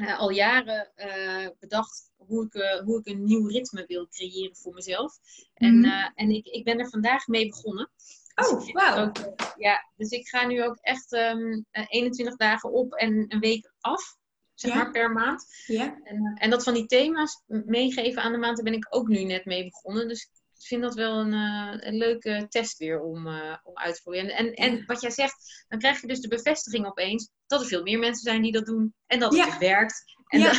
uh, 0.00 0.18
al 0.18 0.30
jaren 0.30 0.92
uh, 0.96 1.48
bedacht 1.58 2.10
hoe 2.16 2.44
ik, 2.44 2.54
uh, 2.54 2.80
hoe 2.80 2.98
ik 2.98 3.06
een 3.06 3.24
nieuw 3.24 3.46
ritme 3.46 3.84
wil 3.86 4.08
creëren 4.08 4.56
voor 4.56 4.74
mezelf. 4.74 5.18
En, 5.54 5.74
mm 5.74 5.84
-hmm. 5.84 6.12
en 6.14 6.30
ik, 6.30 6.46
ik 6.46 6.64
ben 6.64 6.78
er 6.78 6.90
vandaag 6.90 7.26
mee 7.26 7.48
begonnen. 7.48 7.90
Oh, 8.34 8.60
dus 8.60 8.72
wauw. 8.72 9.12
Ja, 9.56 9.90
dus 9.96 10.10
ik 10.10 10.28
ga 10.28 10.46
nu 10.46 10.64
ook 10.64 10.76
echt 10.80 11.12
um, 11.12 11.66
21 11.70 12.36
dagen 12.36 12.72
op 12.72 12.92
en 12.92 13.24
een 13.28 13.40
week 13.40 13.72
af. 13.80 14.18
Zeg 14.54 14.74
maar 14.74 14.90
per 14.90 15.12
maand. 15.12 15.46
Ja. 15.66 16.00
En, 16.02 16.36
en 16.38 16.50
dat 16.50 16.62
van 16.62 16.74
die 16.74 16.86
thema's 16.86 17.42
meegeven 17.46 18.22
aan 18.22 18.32
de 18.32 18.38
maand, 18.38 18.56
daar 18.56 18.64
ben 18.64 18.74
ik 18.74 18.86
ook 18.90 19.08
nu 19.08 19.24
net 19.24 19.44
mee 19.44 19.64
begonnen. 19.64 20.08
Dus 20.08 20.22
ik 20.22 20.39
vind 20.66 20.82
dat 20.82 20.94
wel 20.94 21.20
een, 21.20 21.32
uh, 21.32 21.74
een 21.78 21.96
leuke 21.96 22.46
test 22.48 22.78
weer 22.78 23.00
om, 23.00 23.26
uh, 23.26 23.56
om 23.62 23.76
uit 23.76 23.94
te 23.94 24.02
proberen. 24.02 24.30
En, 24.30 24.52
en 24.54 24.86
wat 24.86 25.00
jij 25.00 25.10
zegt, 25.10 25.64
dan 25.68 25.78
krijg 25.78 26.00
je 26.00 26.06
dus 26.06 26.20
de 26.20 26.28
bevestiging 26.28 26.86
opeens 26.86 27.30
dat 27.46 27.60
er 27.60 27.66
veel 27.66 27.82
meer 27.82 27.98
mensen 27.98 28.22
zijn 28.22 28.42
die 28.42 28.52
dat 28.52 28.66
doen 28.66 28.94
en 29.06 29.18
dat 29.18 29.34
ja. 29.34 29.44
het 29.44 29.58
werkt. 29.58 30.04
En 30.26 30.40
ja, 30.40 30.52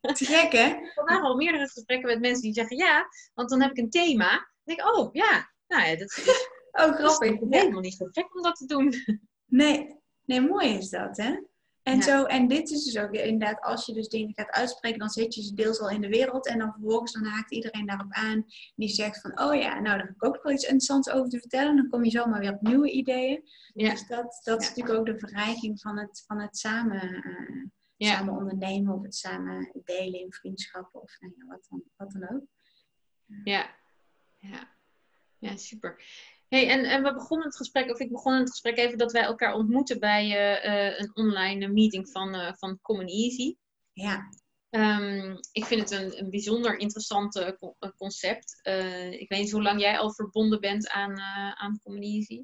te 0.12 0.24
gek 0.24 0.52
hè? 0.52 0.66
Ik 0.98 1.14
heb 1.14 1.22
al 1.22 1.36
meerdere 1.36 1.68
gesprekken 1.68 2.08
met 2.08 2.20
mensen 2.20 2.42
die 2.42 2.52
zeggen 2.52 2.76
ja, 2.76 3.08
want 3.34 3.48
dan 3.50 3.62
heb 3.62 3.70
ik 3.70 3.78
een 3.78 3.90
thema. 3.90 4.30
Dan 4.30 4.76
denk 4.76 4.80
ik, 4.80 4.96
oh 4.96 5.08
ja, 5.12 5.52
nou 5.66 5.88
ja, 5.88 5.96
dat 5.96 6.16
is, 6.16 6.48
oh, 6.72 6.94
grappig. 6.94 7.30
is 7.30 7.46
helemaal 7.50 7.80
niet 7.80 7.94
zo 7.94 8.06
gek 8.10 8.36
om 8.36 8.42
dat 8.42 8.56
te 8.56 8.66
doen. 8.66 8.94
Nee, 9.44 9.96
nee, 10.24 10.40
mooi 10.40 10.68
is 10.68 10.88
dat 10.88 11.16
hè? 11.16 11.36
En, 11.88 11.96
ja. 11.96 12.02
zo, 12.02 12.24
en 12.24 12.48
dit 12.48 12.70
is 12.70 12.84
dus 12.84 12.98
ook 12.98 13.10
inderdaad, 13.10 13.60
als 13.60 13.86
je 13.86 13.92
dus 13.92 14.08
dingen 14.08 14.34
gaat 14.34 14.50
uitspreken, 14.50 14.98
dan 14.98 15.08
zet 15.08 15.34
je 15.34 15.42
ze 15.42 15.54
deels 15.54 15.80
al 15.80 15.90
in 15.90 16.00
de 16.00 16.08
wereld. 16.08 16.46
En 16.46 16.58
dan 16.58 16.72
vervolgens 16.72 17.12
dan 17.12 17.24
haakt 17.24 17.52
iedereen 17.52 17.86
daarop 17.86 18.12
aan. 18.12 18.44
Die 18.74 18.88
zegt 18.88 19.20
van, 19.20 19.40
oh 19.40 19.54
ja, 19.54 19.72
nou 19.72 19.84
daar 19.84 19.98
heb 19.98 20.10
ik 20.10 20.24
ook 20.24 20.42
wel 20.42 20.52
iets 20.52 20.64
interessants 20.64 21.10
over 21.10 21.28
te 21.28 21.38
vertellen. 21.38 21.76
Dan 21.76 21.88
kom 21.88 22.04
je 22.04 22.10
zomaar 22.10 22.40
weer 22.40 22.52
op 22.52 22.60
nieuwe 22.60 22.90
ideeën. 22.90 23.48
Ja. 23.74 23.90
Dus 23.90 24.06
dat, 24.06 24.40
dat 24.42 24.62
is 24.62 24.68
natuurlijk 24.68 24.98
ook 24.98 25.06
de 25.06 25.18
verrijking 25.18 25.80
van 25.80 25.98
het, 25.98 26.24
van 26.26 26.40
het 26.40 26.56
samen, 26.56 27.22
uh, 27.96 28.08
samen 28.08 28.36
ondernemen 28.36 28.94
of 28.94 29.02
het 29.02 29.14
samen 29.14 29.72
delen 29.84 30.20
in 30.20 30.32
vriendschappen 30.32 31.02
of 31.02 31.16
nou 31.20 31.32
ja, 31.36 31.46
wat, 31.46 31.66
dan, 31.68 31.82
wat 31.96 32.12
dan 32.12 32.36
ook. 32.36 32.46
Ja, 33.44 33.74
ja. 34.36 34.76
ja 35.38 35.56
super. 35.56 36.02
Hey, 36.48 36.68
en, 36.68 36.84
en 36.84 37.02
we 37.02 37.12
begonnen 37.12 37.46
het 37.46 37.56
gesprek, 37.56 37.90
of 37.90 37.98
ik 37.98 38.10
begon 38.10 38.32
het 38.32 38.50
gesprek 38.50 38.76
even 38.76 38.98
dat 38.98 39.12
wij 39.12 39.22
elkaar 39.22 39.54
ontmoeten 39.54 40.00
bij 40.00 40.26
uh, 40.26 40.98
een 40.98 41.10
online 41.14 41.68
meeting 41.68 42.08
van, 42.10 42.34
uh, 42.34 42.52
van 42.52 42.78
Common 42.82 43.06
Easy. 43.06 43.56
Ja. 43.92 44.28
Um, 44.70 45.38
ik 45.52 45.64
vind 45.64 45.80
het 45.80 45.90
een, 45.90 46.18
een 46.18 46.30
bijzonder 46.30 46.78
interessant 46.78 47.56
concept. 47.96 48.60
Uh, 48.62 49.12
ik 49.12 49.28
weet 49.28 49.40
niet 49.40 49.50
hoe 49.50 49.62
lang 49.62 49.80
jij 49.80 49.98
al 49.98 50.12
verbonden 50.12 50.60
bent 50.60 50.88
aan, 50.88 51.20
aan 51.54 51.80
Common 51.82 52.02
Easy. 52.02 52.42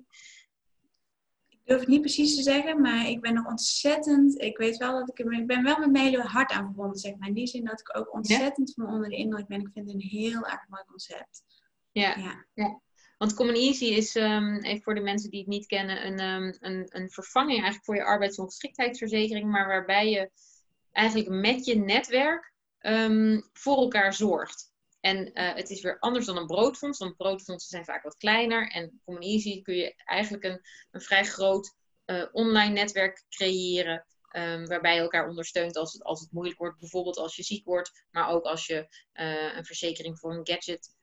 Ik 1.48 1.61
durf 1.64 1.80
het 1.80 1.88
niet 1.88 2.00
precies 2.00 2.36
te 2.36 2.42
zeggen, 2.42 2.80
maar 2.80 3.09
ik 3.09 3.20
ben 3.20 3.34
nog 3.34 3.46
ontzettend. 3.46 4.40
Ik 4.40 4.57
weet 4.57 4.76
wel 4.76 4.98
dat 4.98 5.09
ik. 5.09 5.18
Ik 5.18 5.46
ben 5.46 5.62
wel 5.62 5.78
met 5.78 5.90
mijn 5.90 6.05
hele 6.05 6.22
hart 6.22 6.52
aan 6.52 6.64
verbonden, 6.64 6.98
zeg 6.98 7.16
maar. 7.16 7.28
In 7.28 7.34
die 7.34 7.46
zin 7.46 7.64
dat 7.64 7.80
ik 7.80 7.98
ook 7.98 8.14
ontzettend 8.14 8.72
ja? 8.74 8.84
van 8.84 8.94
onder 8.94 9.09
de 9.09 9.16
indruk 9.16 9.46
ben. 9.46 9.61
Ik 9.61 9.70
vind 9.72 9.86
het 9.86 9.94
een 9.94 10.09
heel 10.09 10.46
erg 10.46 10.68
mooi 10.68 10.82
concept. 10.86 11.42
Ja. 11.92 12.16
ja. 12.16 12.44
ja. 12.55 12.80
Want 13.18 13.34
Common 13.34 13.54
Easy 13.54 13.84
is, 13.84 14.14
um, 14.14 14.62
even 14.62 14.82
voor 14.82 14.94
de 14.94 15.00
mensen 15.00 15.30
die 15.30 15.40
het 15.40 15.48
niet 15.48 15.66
kennen, 15.66 16.06
een, 16.06 16.20
um, 16.20 16.56
een, 16.60 16.86
een 16.88 17.10
vervanging 17.10 17.56
eigenlijk 17.56 17.84
voor 17.84 17.94
je 17.94 18.04
arbeidsongeschiktheidsverzekering, 18.04 19.50
maar 19.50 19.66
waarbij 19.66 20.10
je 20.10 20.30
eigenlijk 20.92 21.28
met 21.28 21.64
je 21.64 21.76
netwerk 21.76 22.52
um, 22.80 23.48
voor 23.52 23.76
elkaar 23.76 24.14
zorgt. 24.14 24.72
En 25.00 25.30
uh, 25.34 25.54
het 25.54 25.70
is 25.70 25.82
weer 25.82 25.98
anders 25.98 26.26
dan 26.26 26.36
een 26.36 26.46
broodfonds, 26.46 26.98
want 26.98 27.16
broodfondsen 27.16 27.70
zijn 27.70 27.84
vaak 27.84 28.02
wat 28.02 28.16
kleiner. 28.16 28.70
En 28.70 29.00
Common 29.04 29.22
Easy 29.22 29.62
kun 29.62 29.74
je 29.74 29.94
eigenlijk 29.96 30.44
een, 30.44 30.60
een 30.90 31.00
vrij 31.00 31.24
groot 31.24 31.74
uh, 32.06 32.24
online 32.32 32.72
netwerk 32.72 33.24
creëren. 33.28 34.06
Waarbij 34.64 34.94
je 34.94 35.00
elkaar 35.00 35.28
ondersteunt 35.28 35.76
als 35.76 35.92
het, 35.92 36.02
als 36.02 36.20
het 36.20 36.32
moeilijk 36.32 36.58
wordt. 36.58 36.78
Bijvoorbeeld 36.78 37.16
als 37.16 37.36
je 37.36 37.42
ziek 37.42 37.64
wordt, 37.64 38.04
maar 38.10 38.28
ook 38.28 38.44
als 38.44 38.66
je 38.66 38.86
uh, 39.14 39.56
een 39.56 39.64
verzekering 39.64 40.18
voor 40.18 40.34
een 40.34 40.46
gadget 40.46 40.94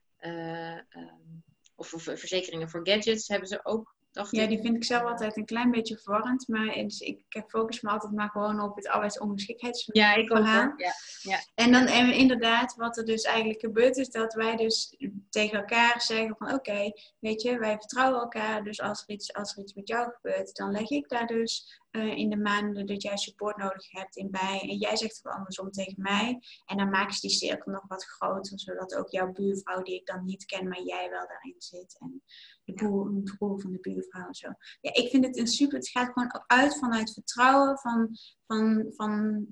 of, 1.74 1.94
of, 1.94 2.02
verzekeringen 2.02 2.70
voor 2.70 2.80
gadgets 2.82 3.28
hebben 3.28 3.48
ze 3.48 3.60
ook. 3.62 3.94
Dacht 4.12 4.30
ja, 4.30 4.42
ik. 4.42 4.48
die 4.48 4.60
vind 4.60 4.76
ik 4.76 4.84
zelf 4.84 5.02
altijd 5.02 5.36
een 5.36 5.44
klein 5.44 5.70
beetje 5.70 5.98
verwarrend. 5.98 6.48
Maar 6.48 6.74
dus 6.74 7.00
ik 7.00 7.44
focus 7.46 7.80
me 7.80 7.90
altijd 7.90 8.12
maar 8.12 8.28
gewoon 8.28 8.60
op 8.60 8.76
het 8.76 8.88
arbeidsongeschiktheidsverhaal. 8.88 10.10
Ja, 10.10 10.22
ik 10.22 10.32
ook. 10.32 10.46
Ja, 10.46 10.92
ja. 11.22 11.38
En 11.54 11.72
dan 11.72 11.86
en 11.86 12.12
inderdaad, 12.12 12.74
wat 12.76 12.96
er 12.96 13.04
dus 13.04 13.22
eigenlijk 13.22 13.60
gebeurt, 13.60 13.96
is 13.96 14.08
dat 14.08 14.34
wij 14.34 14.56
dus 14.56 14.96
tegen 15.30 15.58
elkaar 15.58 16.00
zeggen 16.00 16.36
van 16.38 16.54
oké, 16.54 16.92
weet 17.18 17.42
je, 17.42 17.58
wij 17.58 17.76
vertrouwen 17.78 18.20
elkaar. 18.20 18.64
Dus 18.64 18.80
als 18.80 19.02
er, 19.02 19.14
iets, 19.14 19.32
als 19.32 19.56
er 19.56 19.62
iets 19.62 19.74
met 19.74 19.88
jou 19.88 20.12
gebeurt, 20.12 20.56
dan 20.56 20.70
leg 20.70 20.90
ik 20.90 21.08
daar 21.08 21.26
dus 21.26 21.80
uh, 21.92 22.16
in 22.16 22.30
de 22.30 22.36
maanden 22.36 22.86
dat 22.86 23.02
jij 23.02 23.16
support 23.16 23.56
nodig 23.56 23.90
hebt 23.90 24.16
in 24.16 24.30
bij. 24.30 24.60
En 24.60 24.76
jij 24.76 24.96
zegt 24.96 25.20
het 25.22 25.32
andersom 25.32 25.70
tegen 25.70 26.02
mij. 26.02 26.42
En 26.66 26.76
dan 26.76 26.90
maken 26.90 27.14
ze 27.14 27.20
die 27.20 27.36
cirkel 27.36 27.72
nog 27.72 27.84
wat 27.86 28.04
groter, 28.04 28.60
zodat 28.60 28.94
ook 28.94 29.10
jouw 29.10 29.32
buurvrouw, 29.32 29.82
die 29.82 29.94
ik 29.94 30.06
dan 30.06 30.24
niet 30.24 30.44
ken, 30.44 30.68
maar 30.68 30.82
jij 30.82 31.10
wel 31.10 31.26
daarin 31.26 31.54
zit. 31.58 31.96
En 31.98 32.22
de 32.64 32.72
broer 32.72 33.60
van 33.60 33.72
de 33.72 33.80
buurvrouw 33.80 34.26
en 34.26 34.34
zo. 34.34 34.48
Ja, 34.80 34.94
ik 34.94 35.10
vind 35.10 35.24
het 35.24 35.38
een 35.38 35.46
super. 35.46 35.78
Het 35.78 35.88
gaat 35.88 36.12
gewoon 36.12 36.42
uit 36.46 36.78
vanuit 36.78 37.12
vertrouwen 37.12 37.78
van, 37.78 38.16
van, 38.46 38.92
van 38.96 39.46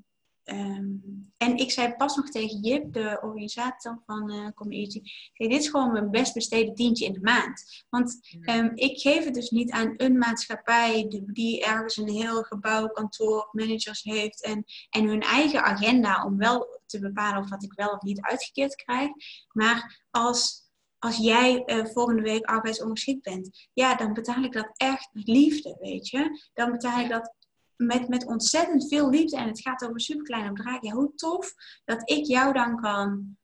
Um, 0.52 1.28
en 1.36 1.56
ik 1.56 1.70
zei 1.70 1.94
pas 1.94 2.16
nog 2.16 2.28
tegen 2.28 2.60
Jip, 2.60 2.92
de 2.92 3.18
organisator 3.22 4.02
van 4.06 4.32
uh, 4.32 4.48
Community, 4.54 5.02
dit 5.32 5.52
is 5.52 5.68
gewoon 5.68 5.92
mijn 5.92 6.10
best 6.10 6.34
besteden 6.34 6.74
tientje 6.74 7.04
in 7.04 7.12
de 7.12 7.20
maand. 7.20 7.84
Want 7.88 8.20
um, 8.50 8.70
ik 8.74 9.00
geef 9.00 9.24
het 9.24 9.34
dus 9.34 9.50
niet 9.50 9.70
aan 9.70 9.94
een 9.96 10.18
maatschappij 10.18 11.06
die, 11.08 11.32
die 11.32 11.64
ergens 11.64 11.96
een 11.96 12.08
heel 12.08 12.42
gebouw, 12.42 12.88
kantoor, 12.88 13.48
managers 13.52 14.02
heeft 14.02 14.42
en, 14.42 14.64
en 14.90 15.08
hun 15.08 15.20
eigen 15.20 15.62
agenda 15.62 16.24
om 16.24 16.36
wel 16.36 16.80
te 16.86 17.00
bepalen 17.00 17.42
of 17.42 17.50
wat 17.50 17.62
ik 17.62 17.72
wel 17.72 17.90
of 17.90 18.02
niet 18.02 18.20
uitgekeerd 18.20 18.74
krijg. 18.74 19.10
Maar 19.52 20.06
als 20.10 20.68
als 20.98 21.16
jij 21.16 21.62
uh, 21.66 21.84
volgende 21.84 22.22
week 22.22 22.44
arbeidsongeschikt 22.44 23.22
bent, 23.22 23.68
ja, 23.72 23.94
dan 23.94 24.12
betaal 24.12 24.42
ik 24.42 24.52
dat 24.52 24.70
echt 24.76 25.08
met 25.12 25.28
liefde, 25.28 25.76
weet 25.80 26.08
je. 26.08 26.48
Dan 26.54 26.70
betaal 26.70 27.00
ik 27.00 27.08
dat 27.08 27.34
met, 27.80 28.08
met 28.08 28.26
ontzettend 28.26 28.88
veel 28.88 29.10
liefde 29.10 29.36
en 29.36 29.48
het 29.48 29.60
gaat 29.60 29.84
over 29.84 30.00
superkleine 30.00 30.52
bedragen. 30.52 30.88
Ja, 30.88 30.94
hoe 30.94 31.14
tof 31.14 31.54
dat 31.84 32.10
ik 32.10 32.26
jou 32.26 32.52
dan 32.52 32.80
kan 32.80 33.36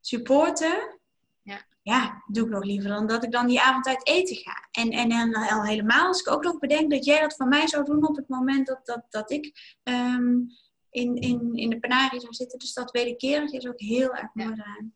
supporten. 0.00 1.00
Ja. 1.42 1.66
ja, 1.82 2.22
doe 2.26 2.44
ik 2.44 2.50
nog 2.50 2.64
liever 2.64 2.88
dan 2.88 3.06
dat 3.06 3.24
ik 3.24 3.32
dan 3.32 3.46
die 3.46 3.60
avond 3.60 3.86
uit 3.86 4.06
eten 4.06 4.36
ga. 4.36 4.68
En, 4.70 4.90
en, 4.90 5.10
en 5.10 5.34
al 5.34 5.64
helemaal 5.64 6.06
als 6.06 6.20
ik 6.20 6.30
ook 6.30 6.44
nog 6.44 6.58
bedenk 6.58 6.90
dat 6.90 7.04
jij 7.04 7.20
dat 7.20 7.36
voor 7.36 7.48
mij 7.48 7.66
zou 7.66 7.84
doen 7.84 8.08
op 8.08 8.16
het 8.16 8.28
moment 8.28 8.66
dat, 8.66 8.86
dat, 8.86 9.06
dat 9.08 9.30
ik 9.30 9.78
um, 9.82 10.46
in, 10.90 11.16
in, 11.16 11.54
in 11.54 11.70
de 11.70 11.78
penarie 11.78 12.20
zou 12.20 12.32
zitten. 12.32 12.58
Dus 12.58 12.72
dat 12.72 12.90
wederkerig 12.90 13.52
is 13.52 13.66
ook 13.66 13.80
heel 13.80 14.14
erg 14.14 14.34
mooi 14.34 14.54
ja. 14.54 14.90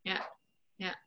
Ja, 0.00 0.36
ja. 0.76 1.00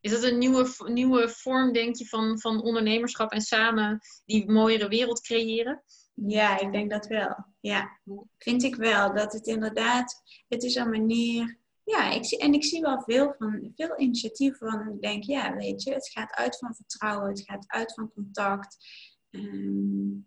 Is 0.00 0.10
dat 0.10 0.22
een 0.22 0.38
nieuwe, 0.38 0.74
nieuwe 0.84 1.28
vorm, 1.28 1.72
denk 1.72 1.96
je, 1.96 2.06
van, 2.06 2.40
van 2.40 2.62
ondernemerschap 2.62 3.32
en 3.32 3.40
samen 3.40 4.00
die 4.24 4.50
mooiere 4.50 4.88
wereld 4.88 5.20
creëren? 5.20 5.82
Ja, 6.26 6.58
ik 6.58 6.72
denk 6.72 6.90
dat 6.90 7.06
wel. 7.06 7.44
Ja, 7.60 7.98
vind 8.38 8.62
ik 8.62 8.74
wel. 8.74 9.14
Dat 9.14 9.32
het 9.32 9.46
inderdaad, 9.46 10.22
het 10.48 10.62
is 10.62 10.74
een 10.74 10.90
manier. 10.90 11.58
Ja, 11.84 12.10
ik 12.10 12.24
zie, 12.24 12.38
en 12.38 12.54
ik 12.54 12.64
zie 12.64 12.80
wel 12.80 13.02
veel, 13.02 13.34
van, 13.38 13.72
veel 13.76 13.98
initiatieven 14.00 14.70
van 14.70 14.92
ik 14.94 15.00
denk, 15.00 15.24
ja, 15.24 15.54
weet 15.54 15.82
je, 15.82 15.92
het 15.92 16.08
gaat 16.08 16.32
uit 16.32 16.58
van 16.58 16.74
vertrouwen, 16.74 17.28
het 17.28 17.42
gaat 17.42 17.64
uit 17.66 17.94
van 17.94 18.12
contact. 18.12 18.76
Um, 19.30 20.26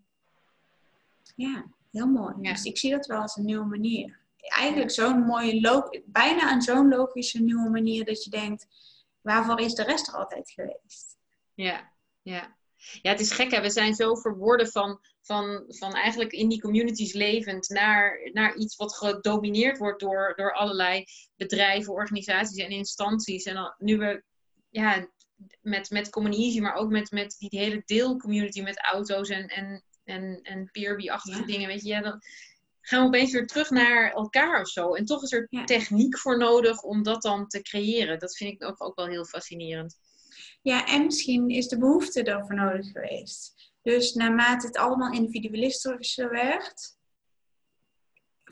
ja, 1.35 1.65
heel 1.91 2.07
mooi. 2.07 2.35
Ja. 2.41 2.51
Dus 2.51 2.63
ik 2.63 2.77
zie 2.77 2.91
dat 2.91 3.05
wel 3.05 3.21
als 3.21 3.35
een 3.35 3.45
nieuwe 3.45 3.65
manier. 3.65 4.19
Eigenlijk 4.37 4.91
zo'n 4.91 5.19
mooie, 5.19 6.03
bijna 6.05 6.51
een 6.51 6.61
zo'n 6.61 6.89
logische 6.89 7.41
nieuwe 7.41 7.69
manier 7.69 8.05
dat 8.05 8.23
je 8.23 8.29
denkt, 8.29 8.67
waarvoor 9.21 9.59
is 9.59 9.73
de 9.73 9.83
rest 9.83 10.07
er 10.07 10.13
altijd 10.13 10.51
geweest? 10.51 11.17
Ja, 11.53 11.91
ja. 12.21 12.55
Ja, 13.01 13.11
het 13.11 13.19
is 13.19 13.31
gek 13.31 13.51
hè, 13.51 13.61
we 13.61 13.69
zijn 13.69 13.93
zo 13.93 14.15
verworden 14.15 14.67
van 14.67 14.99
van, 15.21 15.63
van 15.67 15.93
eigenlijk 15.93 16.31
in 16.31 16.49
die 16.49 16.61
communities 16.61 17.13
levend 17.13 17.69
naar, 17.69 18.29
naar 18.33 18.55
iets 18.55 18.75
wat 18.75 18.95
gedomineerd 18.95 19.77
wordt 19.77 19.99
door, 19.99 20.33
door 20.35 20.53
allerlei 20.53 21.05
bedrijven, 21.35 21.93
organisaties 21.93 22.63
en 22.63 22.69
instanties. 22.69 23.43
En 23.43 23.53
dan, 23.53 23.73
nu 23.77 23.97
we 23.97 24.23
ja, 24.69 25.07
met, 25.61 25.89
met 25.89 26.09
Common 26.09 26.33
Easy, 26.33 26.59
maar 26.59 26.75
ook 26.75 26.89
met, 26.89 27.11
met 27.11 27.35
die 27.39 27.59
hele 27.59 27.81
deelcommunity 27.85 28.61
met 28.61 28.79
auto's 28.79 29.29
en, 29.29 29.47
en, 29.47 29.83
en, 30.03 30.39
en 30.41 30.69
Peerby-achtige 30.71 31.39
ja. 31.39 31.45
dingen, 31.45 31.67
weet 31.67 31.81
je, 31.81 31.89
ja, 31.89 32.01
dan 32.01 32.21
gaan 32.81 33.01
we 33.01 33.07
opeens 33.07 33.31
weer 33.31 33.47
terug 33.47 33.69
naar 33.69 34.11
elkaar 34.11 34.61
of 34.61 34.67
zo. 34.67 34.93
En 34.93 35.05
toch 35.05 35.23
is 35.23 35.31
er 35.31 35.47
ja. 35.49 35.63
techniek 35.63 36.17
voor 36.17 36.37
nodig 36.37 36.81
om 36.81 37.03
dat 37.03 37.21
dan 37.21 37.47
te 37.47 37.61
creëren. 37.61 38.19
Dat 38.19 38.37
vind 38.37 38.53
ik 38.53 38.63
ook, 38.63 38.83
ook 38.83 38.95
wel 38.95 39.07
heel 39.07 39.25
fascinerend. 39.25 39.97
Ja, 40.61 40.85
en 40.85 41.05
misschien 41.05 41.49
is 41.49 41.67
de 41.67 41.77
behoefte 41.77 42.23
daarvoor 42.23 42.55
nodig 42.55 42.91
geweest. 42.91 43.71
Dus 43.81 44.13
naarmate 44.13 44.67
het 44.67 44.77
allemaal 44.77 45.11
individualistischer 45.11 46.29
werd, 46.29 46.99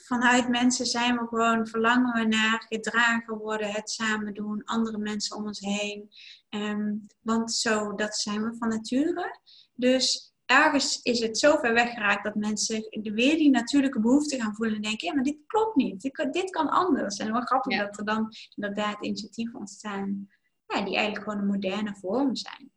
vanuit 0.02 0.50
mensen 0.50 0.86
zijn 0.86 1.18
we 1.18 1.28
gewoon, 1.28 1.68
verlangen 1.68 2.14
we 2.14 2.28
naar 2.28 2.66
gedragen 2.70 3.38
worden, 3.38 3.72
het 3.72 3.90
samen 3.90 4.34
doen, 4.34 4.64
andere 4.64 4.98
mensen 4.98 5.38
om 5.38 5.46
ons 5.46 5.60
heen. 5.60 6.10
Um, 6.50 7.08
want 7.22 7.54
zo, 7.54 7.96
dat 7.96 8.16
zijn 8.16 8.44
we 8.44 8.56
van 8.58 8.70
nature. 8.70 9.40
Dus 9.74 10.34
ergens 10.46 11.02
is 11.02 11.20
het 11.20 11.38
zo 11.38 11.58
ver 11.58 11.74
weggeraakt 11.74 12.24
dat 12.24 12.36
mensen 12.36 12.88
weer 13.02 13.38
die 13.38 13.50
natuurlijke 13.50 14.00
behoefte 14.00 14.42
gaan 14.42 14.56
voelen 14.56 14.76
en 14.76 14.82
denken, 14.82 15.08
ja, 15.08 15.14
maar 15.14 15.24
dit 15.24 15.38
klopt 15.48 15.76
niet, 15.76 16.02
dit 16.02 16.12
kan, 16.12 16.32
dit 16.32 16.50
kan 16.50 16.70
anders. 16.70 17.18
En 17.18 17.32
wel 17.32 17.42
grappig 17.42 17.74
ja. 17.74 17.86
dat 17.86 17.98
er 17.98 18.06
dan 18.06 18.34
inderdaad 18.56 19.06
initiatieven 19.06 19.60
ontstaan, 19.60 20.30
ja, 20.74 20.82
die 20.82 20.96
eigenlijk 20.96 21.24
gewoon 21.24 21.40
een 21.40 21.52
moderne 21.52 21.96
vorm 21.96 22.36
zijn. 22.36 22.72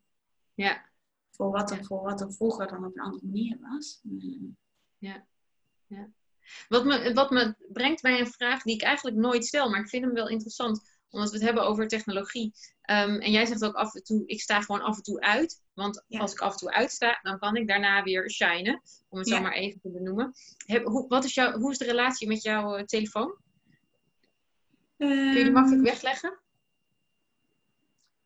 Ja, 0.54 0.84
voor 1.30 1.50
wat 1.50 1.70
er, 1.70 1.84
voor 1.84 2.02
wat 2.02 2.20
er 2.20 2.32
vroeger 2.32 2.66
dan 2.66 2.84
op 2.84 2.96
een 2.96 3.02
andere 3.02 3.26
manier 3.26 3.58
was. 3.60 4.00
Ja, 4.98 5.26
ja. 5.86 6.08
Wat 6.68 6.84
me, 6.84 7.12
wat 7.14 7.30
me 7.30 7.54
brengt 7.72 8.02
bij 8.02 8.20
een 8.20 8.30
vraag 8.30 8.62
die 8.62 8.74
ik 8.74 8.82
eigenlijk 8.82 9.16
nooit 9.16 9.46
stel, 9.46 9.70
maar 9.70 9.80
ik 9.80 9.88
vind 9.88 10.04
hem 10.04 10.14
wel 10.14 10.28
interessant, 10.28 11.00
omdat 11.10 11.30
we 11.30 11.36
het 11.36 11.44
hebben 11.44 11.66
over 11.66 11.88
technologie. 11.88 12.52
Um, 12.90 13.18
en 13.20 13.30
jij 13.30 13.46
zegt 13.46 13.64
ook 13.64 13.74
af 13.74 13.94
en 13.94 14.02
toe, 14.02 14.22
ik 14.26 14.40
sta 14.40 14.60
gewoon 14.60 14.80
af 14.80 14.96
en 14.96 15.02
toe 15.02 15.20
uit. 15.20 15.60
Want 15.72 16.04
ja. 16.06 16.20
als 16.20 16.32
ik 16.32 16.40
af 16.40 16.52
en 16.52 16.58
toe 16.58 16.72
uitsta, 16.72 17.18
dan 17.22 17.38
kan 17.38 17.56
ik 17.56 17.68
daarna 17.68 18.02
weer 18.02 18.30
shinen, 18.30 18.82
om 19.08 19.18
het 19.18 19.28
ja. 19.28 19.36
zo 19.36 19.42
maar 19.42 19.52
even 19.52 19.80
te 19.80 19.90
benoemen. 19.90 20.32
Heb, 20.66 20.84
hoe, 20.84 21.08
wat 21.08 21.24
is 21.24 21.34
jouw, 21.34 21.58
hoe 21.58 21.70
is 21.70 21.78
de 21.78 21.84
relatie 21.84 22.28
met 22.28 22.42
jouw 22.42 22.78
uh, 22.78 22.82
telefoon? 22.84 23.34
Um, 24.96 25.08
Kun 25.08 25.36
je 25.36 25.44
die 25.44 25.52
makkelijk 25.52 25.82
wegleggen? 25.82 26.40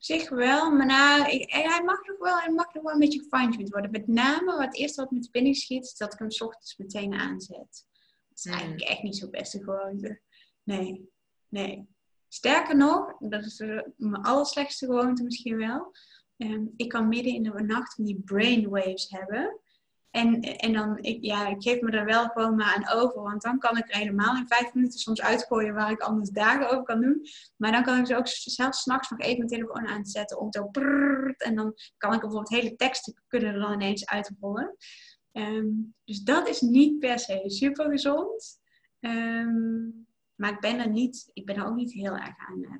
Zich 0.06 0.28
wel, 0.28 0.70
maar 0.70 0.86
nou, 0.86 1.30
ik, 1.30 1.52
hij 1.52 1.82
mag 1.84 2.06
nog 2.06 2.18
wel, 2.18 2.38
hij 2.38 2.52
mag 2.52 2.74
nog 2.74 2.82
wel 2.82 2.92
een 2.92 2.98
beetje 2.98 3.26
gefine 3.28 3.68
worden. 3.68 3.90
Met 3.90 4.06
name, 4.06 4.56
wat 4.56 4.76
eerst 4.76 4.96
wat 4.96 5.10
met 5.10 5.28
binnen 5.30 5.54
schiet, 5.54 5.84
is 5.84 5.96
dat 5.96 6.12
ik 6.12 6.18
hem 6.18 6.30
s 6.30 6.40
ochtends 6.40 6.76
meteen 6.76 7.14
aanzet. 7.14 7.86
Dat 8.28 8.38
is 8.38 8.44
mm. 8.44 8.52
eigenlijk 8.52 8.82
echt 8.82 9.02
niet 9.02 9.16
zo 9.16 9.30
beste 9.30 9.62
gewoonte. 9.62 10.20
Nee, 10.62 11.10
nee. 11.48 11.88
Sterker 12.28 12.76
nog, 12.76 13.16
dat 13.18 13.44
is 13.44 13.58
mijn 13.96 14.22
allerslechtste 14.22 14.86
gewoonte 14.86 15.22
misschien 15.22 15.56
wel. 15.56 15.92
Um, 16.36 16.72
ik 16.76 16.88
kan 16.88 17.08
midden 17.08 17.34
in 17.34 17.42
de 17.42 17.62
nacht 17.62 17.94
van 17.94 18.04
die 18.04 18.22
brainwaves 18.24 19.10
hebben. 19.10 19.60
En, 20.10 20.40
en 20.40 20.72
dan, 20.72 20.98
ik, 20.98 21.24
ja, 21.24 21.46
ik 21.46 21.62
geef 21.62 21.80
me 21.80 21.90
er 21.90 22.04
wel 22.04 22.28
gewoon 22.28 22.54
maar 22.56 22.74
aan 22.74 22.98
over. 23.00 23.22
Want 23.22 23.42
dan 23.42 23.58
kan 23.58 23.76
ik 23.76 23.88
er 23.88 23.98
helemaal 23.98 24.36
in 24.36 24.46
vijf 24.46 24.74
minuten 24.74 24.98
soms 24.98 25.22
uitgooien 25.22 25.74
waar 25.74 25.90
ik 25.90 26.00
anders 26.00 26.30
dagen 26.30 26.70
over 26.70 26.84
kan 26.84 27.00
doen. 27.00 27.26
Maar 27.56 27.72
dan 27.72 27.82
kan 27.82 27.98
ik 27.98 28.06
ze 28.06 28.16
ook 28.16 28.28
zelfs 28.28 28.80
s'nachts 28.82 29.10
nog 29.10 29.20
even 29.20 29.36
mijn 29.36 29.48
telefoon 29.48 29.86
aanzetten 29.86 30.40
om 30.40 30.52
zo 30.52 30.66
prrrt, 30.68 31.42
En 31.42 31.54
dan 31.54 31.74
kan 31.96 32.12
ik 32.12 32.20
bijvoorbeeld 32.20 32.62
hele 32.62 32.76
teksten 32.76 33.22
kunnen 33.26 33.54
er 33.54 33.60
dan 33.60 33.72
ineens 33.72 34.06
uitrollen. 34.06 34.76
Um, 35.32 35.94
dus 36.04 36.22
dat 36.22 36.48
is 36.48 36.60
niet 36.60 36.98
per 36.98 37.18
se 37.18 37.42
super 37.46 37.90
gezond. 37.90 38.60
Ehm, 39.00 39.88
maar 40.34 40.52
ik 40.52 40.60
ben 40.60 40.78
er 40.78 40.90
niet, 40.90 41.30
ik 41.32 41.46
ben 41.46 41.56
er 41.56 41.66
ook 41.66 41.74
niet 41.74 41.92
heel 41.92 42.16
erg 42.16 42.38
aan 42.48 42.58
uh, 42.58 42.70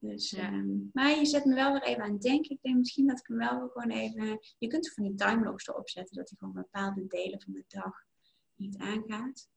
Dus, 0.00 0.32
ehm, 0.32 0.78
maar 0.92 1.10
je 1.10 1.26
zet 1.26 1.44
me 1.44 1.54
wel 1.54 1.72
weer 1.72 1.82
even 1.82 2.02
aan 2.02 2.12
het 2.12 2.22
denken. 2.22 2.50
Ik 2.50 2.62
denk 2.62 2.76
misschien 2.76 3.06
dat 3.06 3.18
ik 3.18 3.26
hem 3.26 3.36
wel 3.36 3.68
gewoon 3.68 3.90
even. 3.90 4.38
Je 4.58 4.68
kunt 4.68 4.86
er 4.86 4.92
van 4.92 5.04
die 5.04 5.14
timelocks 5.14 5.68
erop 5.68 5.88
zetten 5.88 6.16
dat 6.16 6.28
hij 6.28 6.38
gewoon 6.38 6.54
bepaalde 6.54 7.06
delen 7.06 7.40
van 7.40 7.52
de 7.52 7.64
dag 7.68 8.04
niet 8.54 8.78
aangaat. 8.78 9.48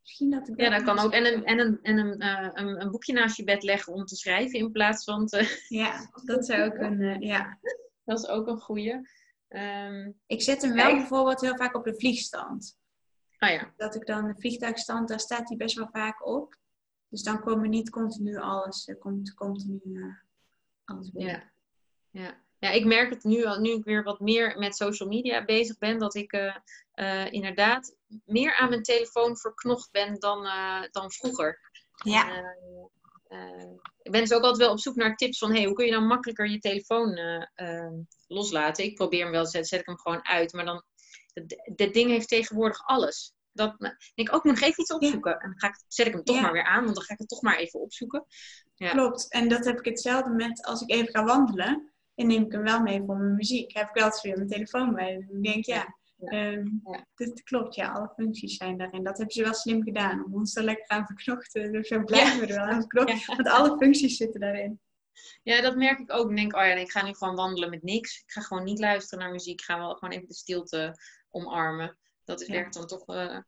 Misschien 0.00 0.30
dat 0.30 0.48
ik 0.48 0.60
ja, 0.60 0.70
dat 0.70 0.82
kan 0.82 0.98
ook. 0.98 1.12
En, 1.12 1.26
een, 1.26 1.44
en, 1.44 1.58
een, 1.58 1.78
en 1.82 1.98
een, 1.98 2.22
uh, 2.22 2.48
een, 2.52 2.80
een, 2.80 2.90
boekje 2.90 3.12
naast 3.12 3.36
je 3.36 3.44
bed 3.44 3.62
leggen 3.62 3.92
om 3.92 4.04
te 4.04 4.16
schrijven 4.16 4.58
in 4.58 4.70
plaats 4.70 5.04
van 5.04 5.26
te. 5.26 5.64
Ja, 5.68 6.10
dat 6.24 6.46
zou 6.46 6.62
ook 6.62 6.78
een. 6.78 7.00
Uh, 7.00 7.20
ja. 7.20 7.58
Dat 8.04 8.18
is 8.18 8.28
ook 8.28 8.46
een 8.46 8.60
goede. 8.60 9.08
Um, 9.48 10.20
ik 10.26 10.42
zet 10.42 10.62
hem 10.62 10.72
wel 10.72 10.96
bijvoorbeeld 10.96 11.40
heel 11.40 11.56
vaak 11.56 11.74
op 11.74 11.84
de 11.84 11.94
vliegstand. 11.94 12.78
Ah 13.38 13.50
ja. 13.50 13.72
Dat 13.76 13.94
ik 13.94 14.06
dan 14.06 14.26
de 14.26 14.34
vliegtuigstand, 14.38 15.08
daar 15.08 15.20
staat 15.20 15.48
hij 15.48 15.56
best 15.56 15.76
wel 15.76 15.88
vaak 15.92 16.26
op. 16.26 16.59
Dus 17.10 17.22
dan 17.22 17.40
komen 17.40 17.70
niet 17.70 17.90
continu 17.90 18.36
alles, 18.38 18.88
er 18.88 18.96
komt 18.96 19.34
continu 19.34 19.80
uh, 19.84 20.14
alles 20.84 21.10
binnen. 21.10 21.50
Ja. 22.10 22.22
ja. 22.22 22.48
Ja, 22.58 22.70
ik 22.70 22.84
merk 22.84 23.10
het 23.10 23.24
nu, 23.24 23.58
nu 23.58 23.70
ik 23.70 23.84
weer 23.84 24.02
wat 24.02 24.20
meer 24.20 24.58
met 24.58 24.76
social 24.76 25.08
media 25.08 25.44
bezig 25.44 25.78
ben, 25.78 25.98
dat 25.98 26.14
ik 26.14 26.32
uh, 26.32 26.56
uh, 26.94 27.32
inderdaad 27.32 27.96
meer 28.24 28.54
aan 28.54 28.68
mijn 28.68 28.82
telefoon 28.82 29.36
verknocht 29.36 29.90
ben 29.90 30.18
dan, 30.18 30.48
dan 30.90 31.10
vroeger. 31.10 31.58
Ja. 32.04 32.42
ik 34.02 34.10
ben 34.10 34.20
dus 34.20 34.32
ook 34.32 34.42
altijd 34.42 34.56
wel 34.56 34.70
op 34.70 34.80
zoek 34.80 34.94
naar 34.94 35.16
tips 35.16 35.38
van 35.38 35.52
hey, 35.52 35.64
hoe 35.64 35.74
kun 35.74 35.84
je 35.84 35.92
dan 35.92 36.06
makkelijker 36.06 36.48
je 36.48 36.58
telefoon 36.58 37.18
loslaten. 38.26 38.84
Ik 38.84 38.94
probeer 38.94 39.22
hem 39.22 39.30
wel, 39.30 39.46
zet, 39.46 39.68
zet 39.68 39.80
ik 39.80 39.86
hem 39.86 39.98
gewoon 39.98 40.26
uit, 40.26 40.52
maar 40.52 40.64
dan, 40.64 40.84
dit 41.74 41.94
ding 41.94 42.10
heeft 42.10 42.28
tegenwoordig 42.28 42.86
alles 42.86 43.34
dat 43.60 43.78
denk 43.78 44.28
ik 44.28 44.32
ook, 44.34 44.44
moet 44.44 44.54
nog 44.54 44.62
even 44.62 44.82
iets 44.82 44.92
opzoeken. 44.92 45.38
En 45.38 45.48
dan 45.48 45.58
ga 45.58 45.68
ik, 45.68 45.82
zet 45.88 46.06
ik 46.06 46.12
hem 46.12 46.24
toch 46.24 46.40
maar 46.40 46.52
weer 46.52 46.64
aan, 46.64 46.82
want 46.82 46.94
dan 46.94 47.04
ga 47.04 47.12
ik 47.12 47.18
het 47.18 47.28
toch 47.28 47.42
maar 47.42 47.56
even 47.56 47.80
opzoeken. 47.80 48.24
Ja. 48.74 48.90
Klopt. 48.90 49.28
En 49.28 49.48
dat 49.48 49.64
heb 49.64 49.78
ik 49.78 49.84
hetzelfde 49.84 50.30
met 50.30 50.64
als 50.64 50.80
ik 50.82 50.90
even 50.90 51.08
ga 51.08 51.24
wandelen. 51.24 51.92
En 52.14 52.26
neem 52.26 52.44
ik 52.44 52.52
hem 52.52 52.62
wel 52.62 52.80
mee 52.80 53.02
voor 53.06 53.16
mijn 53.16 53.34
muziek. 53.34 53.72
Heb 53.74 53.88
ik 53.88 54.02
altijd 54.02 54.22
weer 54.22 54.36
mijn 54.36 54.48
telefoon 54.48 54.94
bij. 54.94 55.26
Dan 55.28 55.42
denk 55.42 55.56
ik, 55.56 55.64
ja, 55.64 55.96
ja. 56.16 56.52
Um, 56.52 56.82
dat 57.14 57.42
klopt, 57.42 57.74
ja, 57.74 57.92
alle 57.92 58.12
functies 58.16 58.56
zijn 58.56 58.78
daarin. 58.78 59.04
Dat 59.04 59.16
hebben 59.16 59.34
ze 59.34 59.42
wel 59.42 59.54
slim 59.54 59.82
gedaan 59.82 60.24
om 60.24 60.34
ons 60.34 60.56
er 60.56 60.62
lekker 60.62 60.88
aan 60.88 61.06
verknochten. 61.06 61.72
Dus 61.72 61.88
zo 61.88 62.04
blijven 62.04 62.40
we 62.40 62.46
er 62.46 62.54
wel 62.54 62.74
aan 62.74 62.80
verknochten. 62.80 63.36
Want 63.36 63.48
alle 63.48 63.76
functies 63.76 64.16
zitten 64.16 64.40
daarin. 64.40 64.80
Ja, 65.42 65.60
dat 65.60 65.76
merk 65.76 65.98
ik 65.98 66.12
ook. 66.12 66.30
Ik 66.30 66.36
denk, 66.36 66.54
oh 66.54 66.60
ja, 66.60 66.74
ik 66.74 66.90
ga 66.90 67.04
nu 67.04 67.14
gewoon 67.14 67.34
wandelen 67.34 67.70
met 67.70 67.82
niks. 67.82 68.18
Ik 68.18 68.30
ga 68.30 68.40
gewoon 68.40 68.64
niet 68.64 68.78
luisteren 68.78 69.24
naar 69.24 69.32
muziek. 69.32 69.60
Ik 69.60 69.66
ga 69.66 69.78
wel 69.78 69.94
gewoon 69.94 70.14
even 70.14 70.28
de 70.28 70.34
stilte 70.34 70.94
omarmen. 71.30 71.98
Dat 72.24 72.46
werkt 72.46 72.74
dan 72.74 72.86
toch, 72.86 73.08
uh, 73.08 73.38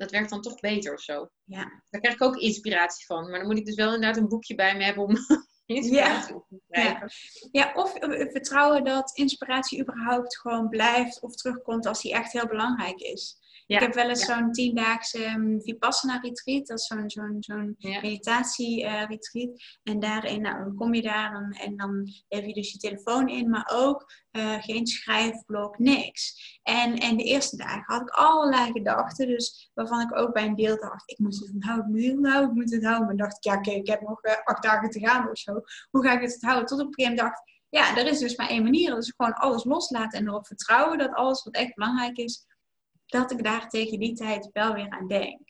dat 0.00 0.10
werkt 0.10 0.30
dan 0.30 0.40
toch 0.40 0.60
beter 0.60 0.92
of 0.92 1.00
zo. 1.00 1.30
Ja. 1.44 1.82
Daar 1.90 2.00
krijg 2.00 2.14
ik 2.14 2.22
ook 2.22 2.36
inspiratie 2.36 3.06
van. 3.06 3.30
Maar 3.30 3.38
dan 3.38 3.48
moet 3.48 3.58
ik 3.58 3.66
dus 3.66 3.74
wel 3.74 3.94
inderdaad 3.94 4.16
een 4.16 4.28
boekje 4.28 4.54
bij 4.54 4.76
me 4.76 4.84
hebben 4.84 5.04
om 5.04 5.16
inspiratie 5.66 6.34
ja. 6.34 6.44
te 6.48 6.60
krijgen. 6.68 7.10
Ja. 7.50 7.64
ja, 7.64 7.72
of 7.74 7.92
vertrouwen 8.32 8.84
dat 8.84 9.16
inspiratie 9.16 9.80
überhaupt 9.80 10.38
gewoon 10.38 10.68
blijft 10.68 11.20
of 11.20 11.34
terugkomt 11.34 11.86
als 11.86 12.02
die 12.02 12.12
echt 12.12 12.32
heel 12.32 12.46
belangrijk 12.46 13.00
is. 13.00 13.38
Ik 13.74 13.80
heb 13.80 13.94
wel 13.94 14.08
eens 14.08 14.24
zo'n 14.24 14.52
tiendaagse 14.52 15.26
um, 15.26 15.60
Vipassana 15.62 16.20
retreat. 16.20 16.66
Dat 16.66 16.78
is 16.78 16.86
zo'n 16.86 17.10
zo'n 17.10 17.36
zo'n 17.40 17.74
meditatie 17.78 18.84
uh, 18.84 19.04
retreat. 19.08 19.50
En 19.82 20.00
daarin 20.00 20.40
nou, 20.40 20.74
kom 20.74 20.94
je 20.94 21.02
daar 21.02 21.34
en, 21.34 21.50
en 21.50 21.76
dan 21.76 22.08
heb 22.28 22.44
je 22.44 22.54
dus 22.54 22.72
je 22.72 22.78
telefoon 22.78 23.28
in, 23.28 23.50
maar 23.50 23.70
ook 23.72 24.12
uh, 24.32 24.62
geen 24.62 24.86
schrijfblok, 24.86 25.78
niks. 25.78 26.58
En, 26.62 26.98
en 26.98 27.16
de 27.16 27.24
eerste 27.24 27.56
dagen 27.56 27.84
had 27.86 28.00
ik 28.00 28.08
allerlei 28.08 28.72
gedachten, 28.72 29.26
dus 29.26 29.70
waarvan 29.74 30.00
ik 30.00 30.18
ook 30.18 30.32
bij 30.32 30.44
een 30.44 30.56
deel 30.56 30.80
dacht, 30.80 31.10
ik 31.10 31.18
moet 31.18 31.38
het 31.38 31.52
onthouden, 31.52 31.86
ik 31.86 31.92
moet 31.92 32.04
het 32.04 32.16
onthouden, 32.16 32.50
ik 32.50 32.56
moet 32.56 32.72
het 32.72 32.84
houden. 32.84 33.06
Maar 33.06 33.16
dacht 33.16 33.36
ik, 33.36 33.44
ja 33.44 33.56
oké, 33.56 33.70
ik 33.70 33.86
heb 33.86 34.00
nog 34.00 34.24
uh, 34.24 34.32
acht 34.44 34.62
dagen 34.62 34.90
te 34.90 35.00
gaan 35.00 35.30
of 35.30 35.38
zo. 35.38 35.60
Hoe 35.90 36.04
ga 36.04 36.12
ik 36.12 36.20
het 36.20 36.42
houden? 36.42 36.66
Tot 36.66 36.80
op 36.80 36.86
een 36.86 36.94
gegeven 36.94 37.16
moment 37.16 37.34
dacht 37.34 37.48
ja, 37.70 37.96
er 37.96 38.06
is 38.06 38.18
dus 38.18 38.36
maar 38.36 38.48
één 38.48 38.62
manier. 38.62 38.94
Dus 38.94 39.12
gewoon 39.16 39.32
alles 39.32 39.64
loslaten 39.64 40.18
en 40.18 40.26
erop 40.26 40.46
vertrouwen 40.46 40.98
dat 40.98 41.14
alles 41.14 41.42
wat 41.42 41.54
echt 41.54 41.74
belangrijk 41.74 42.16
is, 42.16 42.46
dat 43.10 43.30
ik 43.30 43.42
daar 43.42 43.68
tegen 43.68 43.98
die 43.98 44.14
tijd 44.14 44.48
wel 44.52 44.74
weer 44.74 44.88
aan 44.88 45.06
denk. 45.06 45.40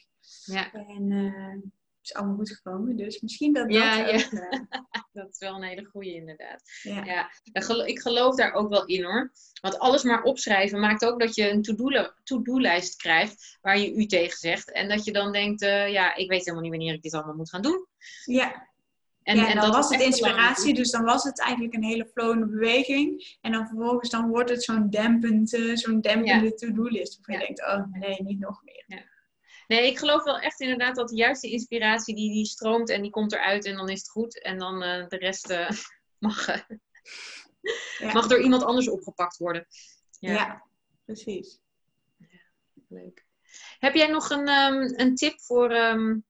Ja. 0.44 0.72
En 0.72 1.10
uh, 1.10 1.70
is 2.02 2.14
allemaal 2.14 2.36
goed 2.36 2.50
gekomen, 2.50 2.96
dus 2.96 3.20
misschien 3.20 3.52
dat 3.52 3.72
ja, 3.72 3.96
dat 3.96 4.20
ja. 4.20 4.26
Ook, 4.26 4.32
uh... 4.32 4.60
dat 5.22 5.28
is 5.30 5.38
wel 5.38 5.54
een 5.54 5.62
hele 5.62 5.84
goede 5.84 6.14
inderdaad. 6.14 6.62
Ja. 6.82 7.04
ja. 7.04 7.30
Ik 7.84 8.00
geloof 8.00 8.34
daar 8.34 8.52
ook 8.52 8.68
wel 8.68 8.84
in 8.84 9.04
hoor. 9.04 9.32
Want 9.60 9.78
alles 9.78 10.02
maar 10.02 10.22
opschrijven 10.22 10.80
maakt 10.80 11.04
ook 11.04 11.20
dat 11.20 11.34
je 11.34 11.50
een 11.50 11.62
to-do-lijst 12.22 12.96
krijgt 12.96 13.58
waar 13.60 13.78
je 13.78 13.94
u 13.94 14.06
tegen 14.06 14.38
zegt. 14.38 14.72
En 14.72 14.88
dat 14.88 15.04
je 15.04 15.12
dan 15.12 15.32
denkt, 15.32 15.62
uh, 15.62 15.92
ja, 15.92 16.14
ik 16.14 16.28
weet 16.28 16.40
helemaal 16.40 16.62
niet 16.62 16.70
wanneer 16.70 16.94
ik 16.94 17.02
dit 17.02 17.14
allemaal 17.14 17.34
moet 17.34 17.50
gaan 17.50 17.62
doen. 17.62 17.86
Ja, 18.24 18.69
en, 19.30 19.36
ja, 19.36 19.48
en 19.48 19.56
dan 19.56 19.70
was 19.70 19.88
het 19.90 20.00
inspiratie, 20.00 20.74
dus 20.74 20.90
dan 20.90 21.04
was 21.04 21.22
het 21.22 21.40
eigenlijk 21.40 21.74
een 21.74 21.84
hele 21.84 22.10
flowende 22.12 22.46
beweging. 22.46 23.36
En 23.40 23.52
dan 23.52 23.66
vervolgens 23.66 24.10
dan 24.10 24.28
wordt 24.28 24.50
het 24.50 24.64
zo'n 24.64 24.90
dempend, 24.90 25.52
uh, 25.52 25.76
zo'n 25.76 26.00
dempende 26.00 26.54
to-do-list. 26.54 27.18
Of 27.18 27.26
je 27.26 27.38
denkt, 27.38 27.60
oh 27.60 27.84
nee, 27.92 28.22
niet 28.22 28.38
nog 28.38 28.62
meer. 28.64 28.84
Ja. 28.86 29.04
Nee, 29.66 29.86
ik 29.86 29.98
geloof 29.98 30.24
wel 30.24 30.38
echt 30.38 30.60
inderdaad 30.60 30.96
dat 30.96 31.10
juist 31.10 31.42
de 31.42 31.50
inspiratie 31.50 32.14
die, 32.14 32.32
die 32.32 32.44
stroomt 32.44 32.90
en 32.90 33.02
die 33.02 33.10
komt 33.10 33.32
eruit 33.32 33.64
en 33.64 33.76
dan 33.76 33.88
is 33.88 33.98
het 33.98 34.08
goed. 34.08 34.42
En 34.42 34.58
dan 34.58 34.82
uh, 34.82 35.08
de 35.08 35.16
rest 35.16 35.50
uh, 35.50 35.70
mag, 36.18 36.46
mag 38.12 38.26
door 38.26 38.40
iemand 38.40 38.62
anders 38.62 38.88
opgepakt 38.88 39.36
worden. 39.36 39.66
Ja, 40.18 40.64
precies. 41.04 41.60
leuk. 42.88 43.26
Heb 43.78 43.94
jij 43.94 44.06
nog 44.06 44.30
een, 44.30 44.48
um, 44.48 44.92
een 44.96 45.14
tip 45.14 45.40
voor... 45.40 45.70
Um, 45.70 46.24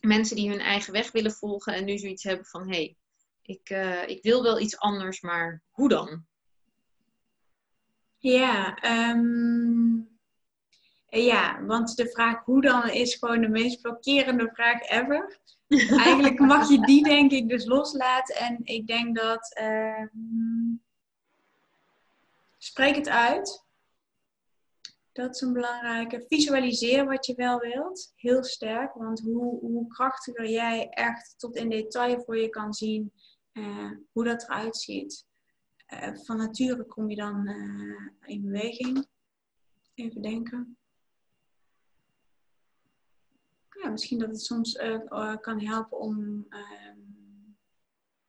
mensen 0.00 0.36
die 0.36 0.50
hun 0.50 0.60
eigen 0.60 0.92
weg 0.92 1.12
willen 1.12 1.32
volgen 1.32 1.74
en 1.74 1.84
nu 1.84 1.98
zoiets 1.98 2.22
hebben 2.22 2.46
van 2.46 2.68
hé, 2.68 2.74
hey, 2.74 2.96
ik, 3.42 3.70
uh, 3.70 4.08
ik 4.08 4.22
wil 4.22 4.42
wel 4.42 4.60
iets 4.60 4.78
anders, 4.78 5.20
maar 5.20 5.62
hoe 5.70 5.88
dan? 5.88 6.26
Ja, 8.18 8.78
um, 9.10 10.18
ja, 11.06 11.64
want 11.64 11.96
de 11.96 12.10
vraag 12.10 12.44
hoe 12.44 12.60
dan 12.60 12.90
is 12.90 13.14
gewoon 13.14 13.40
de 13.40 13.48
meest 13.48 13.80
blokkerende 13.80 14.50
vraag 14.52 14.82
ever. 14.82 15.40
Eigenlijk 16.04 16.38
mag 16.38 16.68
je 16.68 16.80
die 16.80 17.02
denk 17.04 17.30
ik 17.30 17.48
dus 17.48 17.64
loslaten 17.64 18.36
en 18.36 18.60
ik 18.62 18.86
denk 18.86 19.16
dat 19.16 19.58
uh, 19.60 20.06
spreek 22.58 22.94
het 22.94 23.08
uit. 23.08 23.66
Dat 25.18 25.34
is 25.34 25.40
een 25.40 25.52
belangrijke. 25.52 26.24
Visualiseer 26.28 27.04
wat 27.04 27.26
je 27.26 27.34
wel 27.34 27.58
wilt. 27.58 28.12
Heel 28.14 28.44
sterk. 28.44 28.94
Want 28.94 29.20
hoe, 29.20 29.60
hoe 29.60 29.86
krachtiger 29.86 30.48
jij 30.48 30.88
echt 30.88 31.34
tot 31.38 31.56
in 31.56 31.68
detail 31.68 32.20
voor 32.20 32.38
je 32.38 32.48
kan 32.48 32.74
zien 32.74 33.12
uh, 33.52 33.90
hoe 34.12 34.24
dat 34.24 34.42
eruit 34.42 34.76
ziet. 34.76 35.26
Uh, 35.94 36.14
van 36.14 36.36
nature 36.36 36.84
kom 36.84 37.10
je 37.10 37.16
dan 37.16 37.48
uh, 37.48 38.08
in 38.24 38.42
beweging. 38.42 39.06
Even 39.94 40.22
denken. 40.22 40.76
Ja, 43.70 43.90
misschien 43.90 44.18
dat 44.18 44.28
het 44.28 44.42
soms 44.42 44.72
kan 45.40 45.60
helpen 45.60 45.98
om, 45.98 46.46
ehm, 46.48 46.98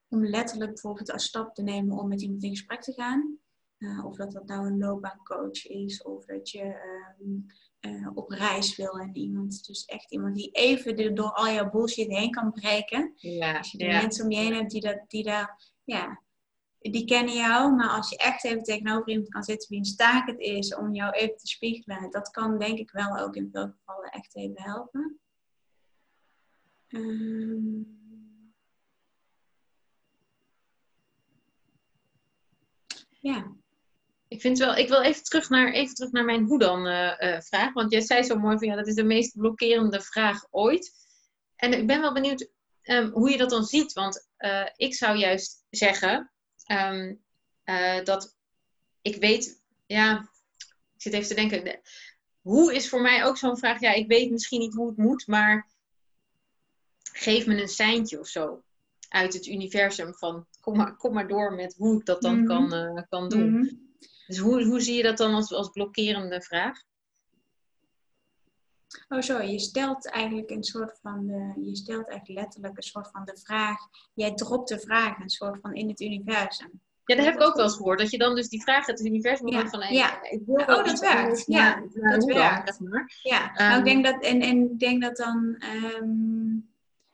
om 0.07 0.25
letterlijk 0.25 0.71
bijvoorbeeld 0.71 1.11
als 1.11 1.25
stap 1.25 1.55
te 1.55 1.61
nemen 1.61 1.97
om 1.97 2.07
met 2.07 2.21
iemand 2.21 2.43
in 2.43 2.49
gesprek 2.49 2.81
te 2.81 2.93
gaan. 2.93 3.39
Uh, 3.79 4.05
of 4.05 4.15
dat 4.15 4.31
dat 4.31 4.45
nou 4.47 4.65
een 4.67 4.77
loopbaancoach 4.77 5.65
is, 5.65 6.03
of 6.03 6.25
dat 6.25 6.49
je 6.49 6.63
um, 7.19 7.45
uh, 7.81 8.09
op 8.13 8.29
reis 8.29 8.75
wil 8.75 8.99
en 8.99 9.15
iemand, 9.15 9.65
dus 9.67 9.85
echt 9.85 10.11
iemand 10.11 10.35
die 10.35 10.51
even 10.51 11.15
door 11.15 11.31
al 11.31 11.53
jouw 11.53 11.69
bullshit 11.69 12.09
heen 12.09 12.31
kan 12.31 12.51
breken. 12.51 13.13
Ja, 13.15 13.57
als 13.57 13.71
je 13.71 13.77
de 13.77 13.85
mensen 13.85 14.23
om 14.23 14.31
je 14.31 14.37
heen 14.37 14.53
hebt 14.53 14.71
die, 14.71 14.81
dat, 14.81 15.03
die 15.07 15.23
daar, 15.23 15.73
ja, 15.83 16.21
die 16.79 17.05
kennen 17.05 17.33
jou, 17.33 17.75
maar 17.75 17.89
als 17.89 18.09
je 18.09 18.17
echt 18.17 18.43
even 18.43 18.63
tegenover 18.63 19.09
iemand 19.09 19.29
kan 19.29 19.43
zitten 19.43 19.69
wie 19.69 19.79
een 19.79 19.95
taak 19.95 20.27
het 20.27 20.39
is 20.39 20.75
om 20.75 20.93
jou 20.93 21.11
even 21.13 21.37
te 21.37 21.47
spiegelen, 21.47 22.11
dat 22.11 22.29
kan 22.29 22.57
denk 22.57 22.77
ik 22.79 22.91
wel 22.91 23.17
ook 23.17 23.35
in 23.35 23.49
veel 23.51 23.71
gevallen 23.71 24.09
echt 24.09 24.35
even 24.35 24.61
helpen. 24.61 25.19
Um, 26.87 27.97
ja 33.19 33.57
ik 34.29 34.41
vind 34.41 34.57
wel, 34.57 34.75
ik 34.75 34.87
wil 34.87 35.01
even 35.01 35.23
terug 35.23 35.49
naar, 35.49 35.71
even 35.71 35.95
terug 35.95 36.11
naar 36.11 36.25
mijn 36.25 36.43
hoe 36.45 36.59
dan 36.59 36.87
uh, 36.87 37.13
uh, 37.19 37.39
vraag. 37.41 37.73
Want 37.73 37.91
jij 37.91 38.01
zei 38.01 38.23
zo 38.23 38.39
mooi 38.39 38.57
van 38.57 38.67
ja, 38.67 38.75
dat 38.75 38.87
is 38.87 38.95
de 38.95 39.03
meest 39.03 39.37
blokkerende 39.37 40.01
vraag 40.01 40.47
ooit. 40.51 40.91
En 41.55 41.73
ik 41.73 41.87
ben 41.87 42.01
wel 42.01 42.13
benieuwd 42.13 42.49
um, 42.83 43.09
hoe 43.11 43.29
je 43.29 43.37
dat 43.37 43.49
dan 43.49 43.63
ziet. 43.65 43.93
Want 43.93 44.27
uh, 44.39 44.67
ik 44.75 44.95
zou 44.95 45.17
juist 45.17 45.65
zeggen 45.69 46.31
um, 46.71 47.21
dat 48.03 48.37
ik 49.01 49.15
weet, 49.15 49.61
ja, 49.85 50.29
Ik 50.95 51.01
zit 51.01 51.13
even 51.13 51.27
te 51.27 51.33
denken, 51.35 51.81
hoe 52.41 52.73
is 52.73 52.89
voor 52.89 53.01
mij 53.01 53.25
ook 53.25 53.37
zo'n 53.37 53.57
vraag? 53.57 53.79
Ja, 53.79 53.93
ik 53.93 54.07
weet 54.07 54.31
misschien 54.31 54.59
niet 54.59 54.73
hoe 54.73 54.87
het 54.87 54.97
moet, 54.97 55.27
maar 55.27 55.67
geef 57.11 57.45
me 57.45 57.61
een 57.61 57.67
seintje 57.67 58.19
of 58.19 58.27
zo 58.27 58.63
uit 59.09 59.33
het 59.33 59.45
universum 59.47 60.13
van 60.13 60.45
kom 60.61 60.77
maar, 60.77 60.95
kom 60.95 61.13
maar 61.13 61.27
door 61.27 61.53
met 61.53 61.75
hoe 61.77 61.99
ik 61.99 62.05
dat 62.05 62.21
dan 62.21 62.45
kan, 62.45 62.63
Mhm. 62.63 62.73
eh, 62.97 63.03
kan 63.09 63.29
doen. 63.29 63.51
Mhm. 63.59 63.73
Dus 64.29 64.37
hoe, 64.37 64.63
hoe 64.65 64.79
zie 64.81 64.95
je 64.95 65.03
dat 65.03 65.17
dan 65.17 65.33
als, 65.33 65.53
als 65.53 65.69
blokkerende 65.69 66.41
vraag? 66.41 66.81
Oh 69.07 69.21
zo, 69.21 69.41
je 69.41 69.59
stelt 69.59 70.09
eigenlijk 70.09 70.49
een 70.49 70.63
soort 70.63 70.99
van, 71.01 71.27
de, 71.27 71.53
je 71.65 71.75
stelt 71.75 72.07
eigenlijk 72.07 72.39
letterlijk 72.39 72.77
een 72.77 72.83
soort 72.83 73.09
van 73.11 73.25
de 73.25 73.37
vraag, 73.43 73.77
jij 74.13 74.33
dropt 74.33 74.69
de 74.69 74.79
vraag 74.79 75.19
een 75.19 75.29
soort 75.29 75.59
van 75.61 75.73
in 75.73 75.89
het 75.89 76.01
universum. 76.01 76.81
Ja, 77.05 77.15
dat 77.15 77.25
heb 77.25 77.33
ik 77.33 77.41
ook 77.41 77.55
wel 77.55 77.65
eens 77.65 77.75
gehoord. 77.75 77.99
Dat 77.99 78.11
je 78.11 78.17
dan 78.17 78.35
dus 78.35 78.49
die 78.49 78.61
vraag 78.61 78.87
uit 78.87 78.97
het 78.97 79.07
universum 79.07 79.47
Ja, 79.47 79.67
van 79.69 79.81
hey, 79.81 79.93
ja. 79.93 80.23
ik 80.23 80.41
wil 80.45 80.55
Oh, 80.55 80.83
dat 80.85 80.99
werkt. 80.99 81.43
Ja, 81.45 81.75
dat 81.91 82.23
werkt. 82.25 82.75
zeg 82.75 82.79
maar. 82.89 83.19
Ja, 83.23 83.55
Ehm, 83.55 83.67
nou, 83.67 83.79
ik 83.79 83.85
denk 83.85 84.05
dat, 84.05 84.23
en, 84.23 84.41
en 84.41 84.71
ik 84.71 84.79
denk 84.79 85.01
dat 85.01 85.17
dan, 85.17 85.55
ehm, 85.59 86.55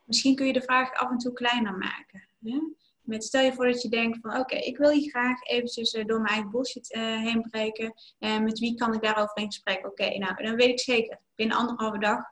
misschien 0.04 0.36
kun 0.36 0.46
je 0.48 0.54
de 0.54 0.62
vraag 0.62 0.94
af 0.94 1.10
en 1.10 1.18
toe 1.18 1.34
kleiner 1.34 1.78
maken. 1.78 2.28
Hè? 2.44 2.60
Met, 3.06 3.24
stel 3.24 3.42
je 3.44 3.54
voor 3.54 3.66
dat 3.66 3.82
je 3.82 3.90
denkt 3.90 4.18
van, 4.22 4.38
oké, 4.40 4.56
ik 4.56 4.78
wil 4.78 4.90
hier 4.90 5.10
graag 5.10 5.42
eventjes 5.44 5.92
eh, 5.92 6.06
door 6.06 6.22
mijn 6.22 6.34
eigen 6.34 6.52
bullshit 6.52 6.92
eh, 6.94 7.02
heen 7.02 7.42
breken. 7.50 7.94
En 8.20 8.44
met 8.44 8.60
wie 8.60 8.76
kan 8.76 8.94
ik 8.94 9.02
daarover 9.02 9.38
in 9.38 9.46
gesprek? 9.46 9.86
Oké, 9.88 10.18
nou, 10.18 10.44
dan 10.44 10.56
weet 10.56 10.70
ik 10.70 10.80
zeker, 10.80 11.20
binnen 11.36 11.58
anderhalve 11.58 11.98
dag 12.00 12.24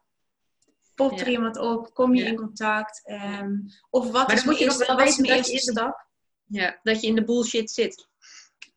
popt 0.96 1.22
er 1.22 1.28
iemand 1.30 1.58
op, 1.58 1.94
kom 1.94 2.16
je 2.16 2.24
Ja. 2.24 2.30
in 2.30 2.36
contact. 2.36 3.02
ehm, 3.06 3.52
of 3.90 4.12
wat 4.12 4.28
Maar 4.28 4.36
is 4.36 4.44
moet 4.44 4.60
je 4.60 4.66
nog 4.66 4.74
eerste, 4.80 4.96
wel 4.96 5.06
is 5.06 5.10
weten 5.16 5.22
mijn 5.26 5.38
dat 5.38 5.46
je 5.48 5.52
eerste 5.54 5.70
in 5.70 5.76
de- 5.76 5.82
stap? 5.82 6.08
Ja, 6.48 6.80
dat 6.84 7.02
je 7.02 7.08
in 7.08 7.16
de 7.16 7.24
bullshit 7.24 7.72
zit. 7.72 8.08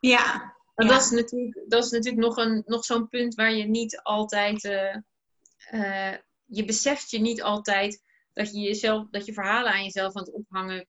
Ja, 0.00 0.54
dat, 0.74 1.00
is 1.00 1.10
natuurlijk, 1.10 1.64
dat 1.68 1.84
is 1.84 1.90
natuurlijk 1.90 2.24
nog, 2.26 2.36
een, 2.36 2.62
nog 2.66 2.84
zo'n 2.84 3.08
punt 3.08 3.34
waar 3.34 3.52
je 3.52 3.64
niet 3.64 4.00
altijd. 4.02 4.64
eh, 4.64 6.12
je 6.48 6.64
beseft 6.64 7.10
je 7.10 7.18
niet 7.18 7.42
altijd 7.42 8.02
dat 8.32 8.52
je, 8.52 8.60
jezelf, 8.60 9.06
dat 9.10 9.26
je 9.26 9.32
verhalen 9.32 9.72
aan 9.72 9.82
jezelf 9.84 10.16
aan 10.16 10.22
het 10.22 10.32
ophangen 10.32 10.86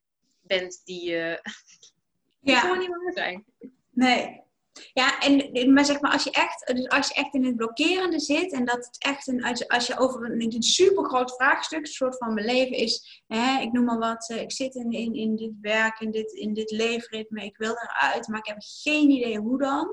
bent 0.48 0.82
die, 0.86 1.04
die 2.42 2.54
ja. 2.54 2.60
gewoon 2.60 2.80
niet 2.80 2.88
waar 2.88 3.14
zijn. 3.14 3.46
Nee. 3.92 4.46
Ja, 4.94 5.20
en, 5.20 5.74
maar 5.74 5.86
zeg 5.86 6.02
maar, 6.02 6.12
als 6.12 6.24
je, 6.24 6.32
echt, 6.32 6.72
dus 6.76 6.90
als 6.90 7.08
je 7.08 7.14
echt 7.14 7.34
in 7.34 7.46
het 7.46 7.56
blokkerende 7.56 8.20
zit 8.20 8.54
en 8.54 8.66
dat 8.66 8.86
het 8.86 8.96
echt 9.00 9.28
een, 9.28 9.44
als 9.44 9.60
je, 9.60 9.68
als 9.68 9.88
je 9.88 9.98
over 9.98 10.24
een, 10.24 10.42
een 10.42 10.64
super 10.64 11.06
groot 11.06 11.36
vraagstuk, 11.36 11.80
een 11.80 11.86
soort 11.86 12.18
van 12.18 12.34
mijn 12.34 12.46
leven 12.46 12.78
is, 12.78 13.24
hè, 13.28 13.62
ik 13.62 13.72
noem 13.72 13.86
maar 13.86 13.98
wat, 13.98 14.30
eh, 14.30 14.42
ik 14.42 14.52
zit 14.52 14.76
in, 14.76 14.92
in, 14.92 15.14
in 15.14 15.36
dit 15.36 15.54
werk, 15.62 16.00
in 16.00 16.12
dit, 16.12 16.32
in 16.32 16.54
dit 16.54 16.72
leefritme, 16.72 17.44
ik 17.44 17.58
wil 17.58 17.74
eruit, 17.74 18.28
maar 18.28 18.40
ik 18.40 18.48
heb 18.48 18.58
geen 18.60 19.10
idee 19.10 19.38
hoe 19.40 19.58
dan. 19.58 19.88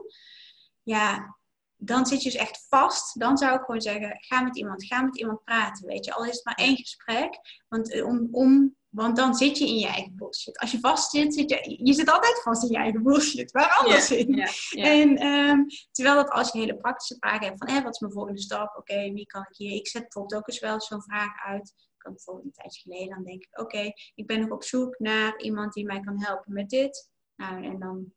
Ja, 0.83 1.37
dan 1.85 2.07
zit 2.07 2.23
je 2.23 2.31
dus 2.31 2.39
echt 2.41 2.67
vast. 2.69 3.19
Dan 3.21 3.37
zou 3.39 3.55
ik 3.55 3.65
gewoon 3.65 3.81
zeggen, 3.81 4.17
ga 4.21 4.41
met 4.43 4.57
iemand, 4.57 4.85
ga 4.85 5.03
met 5.03 5.19
iemand 5.19 5.45
praten, 5.45 5.87
weet 5.87 6.05
je. 6.05 6.13
Al 6.15 6.25
is 6.25 6.35
het 6.35 6.45
maar 6.45 6.55
één 6.55 6.77
gesprek, 6.77 7.39
want, 7.69 7.93
eh, 7.93 8.07
om, 8.07 8.29
om, 8.31 8.77
want 8.89 9.17
dan 9.17 9.35
zit 9.35 9.59
je 9.59 9.67
in 9.67 9.79
je 9.79 9.87
eigen 9.87 10.17
bullshit. 10.17 10.59
Als 10.59 10.71
je 10.71 10.79
vast 10.81 11.11
zit, 11.11 11.35
zit 11.35 11.51
je, 11.51 11.81
je 11.85 11.93
zit 11.93 12.11
altijd 12.11 12.43
vast 12.43 12.63
in 12.63 12.69
je 12.71 12.77
eigen 12.77 13.03
bullshit. 13.03 13.51
Waar 13.53 13.75
anders 13.81 14.11
in? 14.11 14.35
En 14.71 15.17
ehm, 15.17 15.59
terwijl 15.93 16.17
dat 16.17 16.31
als 16.31 16.53
je 16.53 16.59
hele 16.59 16.77
praktische 16.77 17.17
vragen 17.19 17.47
hebt 17.47 17.59
van 17.59 17.69
hé, 17.75 17.83
wat 17.83 17.93
is 17.95 18.01
mijn 18.01 18.13
volgende 18.13 18.41
stap? 18.41 18.77
Oké, 18.77 19.13
wie 19.13 19.27
kan 19.27 19.43
ik 19.43 19.57
hier? 19.57 19.73
Ik 19.73 19.89
zet 19.89 20.03
bijvoorbeeld 20.03 20.35
ook 20.41 20.49
eens 20.49 20.61
wel 20.61 20.81
zo'n 20.81 21.03
vraag 21.03 21.45
uit. 21.45 21.69
Ik 21.77 22.03
had 22.11 22.13
bijvoorbeeld 22.13 22.47
een 22.47 22.53
tijdje 22.53 22.81
geleden, 22.81 23.09
dan 23.15 23.25
denk 23.25 23.43
ik 23.43 23.61
oké, 23.61 23.93
ik 24.15 24.27
ben 24.27 24.41
nog 24.41 24.51
op 24.51 24.65
zoek 24.65 24.99
naar 24.99 25.39
iemand 25.41 25.73
die 25.73 25.85
mij 25.85 26.01
kan 26.01 26.23
helpen 26.23 26.53
met 26.53 26.69
dit. 26.69 27.11
Nou, 27.37 27.65
en 27.65 27.79
dan, 27.79 28.13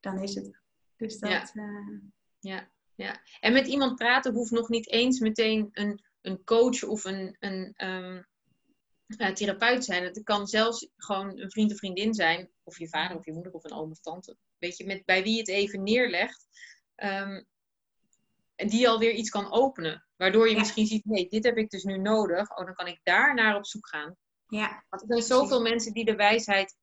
dan 0.00 0.18
is 0.22 0.34
het. 0.34 0.60
Dus 0.96 1.18
dat, 1.18 1.30
Ja. 1.30 1.42
eh, 1.52 1.98
Ja, 2.40 2.68
ja. 2.98 3.20
En 3.40 3.52
met 3.52 3.66
iemand 3.66 3.94
praten 3.96 4.32
hoeft 4.34 4.50
nog 4.50 4.68
niet 4.68 4.88
eens 4.90 5.18
meteen 5.18 5.68
een, 5.72 6.02
een 6.20 6.44
coach 6.44 6.82
of 6.84 7.04
een, 7.04 7.36
een 7.38 7.72
ehm, 7.76 8.22
eh, 9.16 9.32
therapeut 9.32 9.76
te 9.78 9.82
zijn. 9.82 10.04
Het 10.04 10.22
kan 10.22 10.46
zelfs 10.46 10.88
gewoon 10.96 11.38
een 11.40 11.50
vriend 11.50 11.72
of 11.72 11.78
vriendin 11.78 12.14
zijn, 12.14 12.50
of 12.62 12.78
je 12.78 12.88
vader 12.88 13.16
of 13.16 13.24
je 13.24 13.32
moeder 13.32 13.52
of 13.52 13.64
een 13.64 13.72
oom 13.72 13.90
of 13.90 14.00
tante. 14.00 14.36
Weet 14.58 14.76
je, 14.76 14.86
met, 14.86 15.04
bij 15.04 15.22
wie 15.22 15.32
je 15.32 15.38
het 15.38 15.48
even 15.48 15.82
neerlegt. 15.82 16.46
ehm, 16.94 17.42
en 18.54 18.68
die 18.68 18.88
alweer 18.88 19.12
iets 19.12 19.30
kan 19.30 19.52
openen. 19.52 20.06
Waardoor 20.16 20.46
je 20.46 20.52
Ja. 20.52 20.58
misschien 20.58 20.86
ziet, 20.86 21.04
nee, 21.04 21.28
dit 21.28 21.44
heb 21.44 21.56
ik 21.56 21.70
dus 21.70 21.82
nu 21.82 21.98
nodig. 21.98 22.50
Oh, 22.56 22.64
dan 22.64 22.74
kan 22.74 22.86
ik 22.86 23.00
daar 23.02 23.34
naar 23.34 23.56
op 23.56 23.66
zoek 23.66 23.88
gaan. 23.88 24.16
ja, 24.46 24.84
Want 24.88 25.02
er 25.02 25.08
zijn 25.08 25.22
zoveel 25.22 25.62
mensen 25.62 25.92
die 25.92 26.04
de 26.04 26.14
wijsheid, 26.16 26.76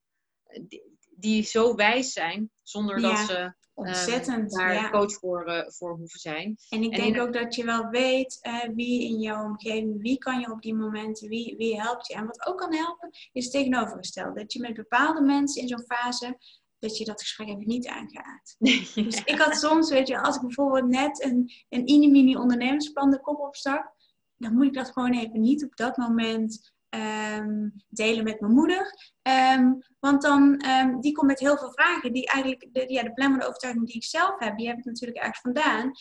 die, 0.68 0.95
die 1.16 1.44
zo 1.44 1.76
wijs 1.76 2.14
zijn, 2.14 2.50
zonder 2.62 3.02
dat 3.02 3.18
ze 3.18 3.38
ehm, 3.38 3.50
ontzettend. 3.74 4.52
daar 4.52 4.74
ja. 4.74 4.90
coach 4.90 5.14
voor, 5.14 5.46
eh, 5.46 5.70
voor 5.72 5.98
hoeven 5.98 6.20
zijn. 6.20 6.58
En 6.70 6.84
ik 6.84 6.92
En 6.92 7.00
denk 7.02 7.16
in- 7.16 7.22
ook 7.22 7.34
dat 7.34 7.56
je 7.56 7.66
wel 7.66 7.90
weet 7.90 8.38
eh, 8.42 8.70
wie 8.76 9.04
in 9.04 9.20
jouw 9.20 9.44
omgeving, 9.44 10.02
wie 10.02 10.18
kan 10.18 10.40
je 10.40 10.52
op 10.52 10.62
die 10.62 10.76
momenten, 10.76 11.30
wie, 11.30 11.56
wie 11.58 11.82
helpt 11.82 12.08
je. 12.08 12.14
En 12.14 12.26
wat 12.26 12.48
ook 12.48 12.58
kan 12.58 12.74
helpen, 12.74 13.10
is 13.32 13.44
het 13.44 13.54
tegenovergestelde. 13.54 14.40
Dat 14.40 14.54
je 14.54 14.60
met 14.60 14.74
bepaalde 14.74 15.22
mensen 15.22 15.62
in 15.62 15.68
zo'n 15.68 15.86
fase, 15.88 16.38
dat 16.80 16.98
je 16.98 17.06
dat 17.06 17.22
gesprek 17.22 17.48
even 17.48 17.68
niet 17.68 17.88
aangaat. 17.88 18.56
Dus 18.96 19.24
ik 19.24 19.40
had 19.40 19.56
soms, 19.56 19.90
weet 19.90 20.08
je, 20.08 20.22
als 20.22 20.36
ik 20.36 20.42
bijvoorbeeld 20.42 20.88
net 20.88 21.24
een, 21.24 21.52
een 21.70 21.84
mini-mini 21.84 22.36
ondernemersplan 22.36 23.12
de 23.12 23.22
kop 23.22 23.40
opstak, 23.40 23.94
dan 24.38 24.54
moet 24.54 24.66
ik 24.66 24.74
dat 24.74 24.92
gewoon 24.92 25.14
even 25.14 25.42
niet 25.42 25.64
op 25.64 25.76
dat 25.76 25.98
moment 25.98 26.74
ehm, 26.96 27.70
delen 27.90 28.24
met 28.24 28.40
mijn 28.40 28.54
moeder. 28.54 29.12
Ehm, 29.22 29.74
want 30.00 30.22
dan, 30.22 30.58
ehm, 30.58 31.00
die 31.00 31.12
komt 31.12 31.28
met 31.28 31.40
heel 31.40 31.58
veel 31.58 31.72
vragen 31.72 32.14
die 32.14 32.28
eigenlijk, 32.28 32.68
de, 32.72 32.86
ja, 32.88 33.04
de 33.04 33.14
belemmerende 33.14 33.48
overtuiging 33.48 33.86
die 33.86 33.96
ik 33.96 34.04
zelf 34.04 34.40
heb, 34.40 34.58
die 34.58 34.68
heb 34.68 34.78
ik 34.78 34.86
natuurlijk 34.86 35.20
ergens 35.20 35.42
vandaan. 35.42 35.92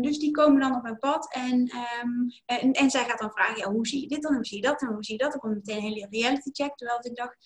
Dus 0.00 0.18
die 0.18 0.30
komen 0.30 0.60
dan 0.60 0.74
op 0.74 0.82
mijn 0.82 0.98
pad 0.98 1.32
en, 1.34 1.72
en, 2.46 2.72
en 2.72 2.90
zij 2.90 3.04
gaat 3.04 3.18
dan 3.18 3.30
vragen, 3.30 3.56
ja, 3.56 3.70
hoe 3.70 3.86
zie 3.86 4.00
je 4.00 4.08
dit 4.08 4.22
dan, 4.22 4.34
hoe 4.34 4.44
zie 4.44 4.56
je 4.56 4.66
dat 4.66 4.82
en 4.82 4.88
hoe 4.88 5.04
zie 5.04 5.16
je 5.16 5.22
dat? 5.22 5.32
Dan 5.32 5.40
komt 5.40 5.54
meteen 5.54 5.76
een 5.76 5.82
hele 5.82 6.06
reality 6.10 6.50
check, 6.52 6.76
terwijl 6.76 6.98
ik 7.02 7.16
dacht, 7.16 7.36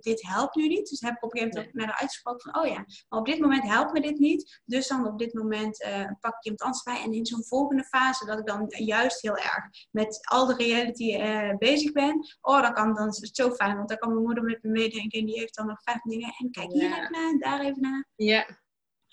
dit 0.00 0.22
helpt 0.26 0.54
nu 0.54 0.68
niet. 0.68 0.88
Dus 0.88 1.00
heb 1.00 1.14
ik 1.16 1.22
op 1.24 1.34
een 1.34 1.38
gegeven 1.40 1.60
moment 1.60 1.74
naar 1.86 1.98
uitgesproken 1.98 2.52
van, 2.52 2.62
oh 2.62 2.68
ja, 2.68 2.84
maar 3.08 3.18
op 3.18 3.26
dit 3.26 3.38
moment 3.38 3.62
helpt 3.62 3.92
me 3.92 4.00
dit 4.00 4.18
niet. 4.18 4.60
Dus 4.64 4.88
dan 4.88 5.06
op 5.06 5.18
dit 5.18 5.34
moment 5.34 5.82
eh, 5.82 6.06
pak 6.20 6.34
ik 6.36 6.44
iemand 6.44 6.62
anders 6.62 6.82
bij. 6.82 7.02
En 7.02 7.12
in 7.12 7.26
zo'n 7.26 7.44
volgende 7.44 7.84
fase, 7.84 8.24
dat 8.26 8.38
ik 8.38 8.46
dan 8.46 8.64
juist 8.68 9.20
heel 9.22 9.36
erg 9.36 9.64
met 9.90 10.18
al 10.30 10.46
de 10.46 10.54
reality 10.54 11.14
eh, 11.14 11.56
bezig 11.56 11.92
ben. 11.92 12.26
Oh, 12.40 12.62
dan, 12.62 12.72
kan, 12.74 12.94
dan 12.94 13.08
is 13.08 13.16
het 13.20 13.36
zo 13.36 13.50
fijn, 13.50 13.76
want 13.76 13.88
dan 13.88 13.98
kan 13.98 14.10
mijn 14.12 14.24
moeder 14.24 14.44
met 14.44 14.62
me 14.62 14.70
meedenken. 14.70 15.18
En 15.18 15.26
die 15.26 15.38
heeft 15.38 15.54
dan 15.54 15.66
nog 15.66 15.82
vijf 15.82 16.00
dingen. 16.02 16.34
En 16.38 16.50
kijk 16.50 16.72
hier 16.72 16.82
Ja. 16.82 16.98
even 16.98 17.12
naar, 17.12 17.30
en 17.30 17.38
daar 17.38 17.60
even 17.60 17.80
naar. 17.82 18.06
Ja, 18.16 18.58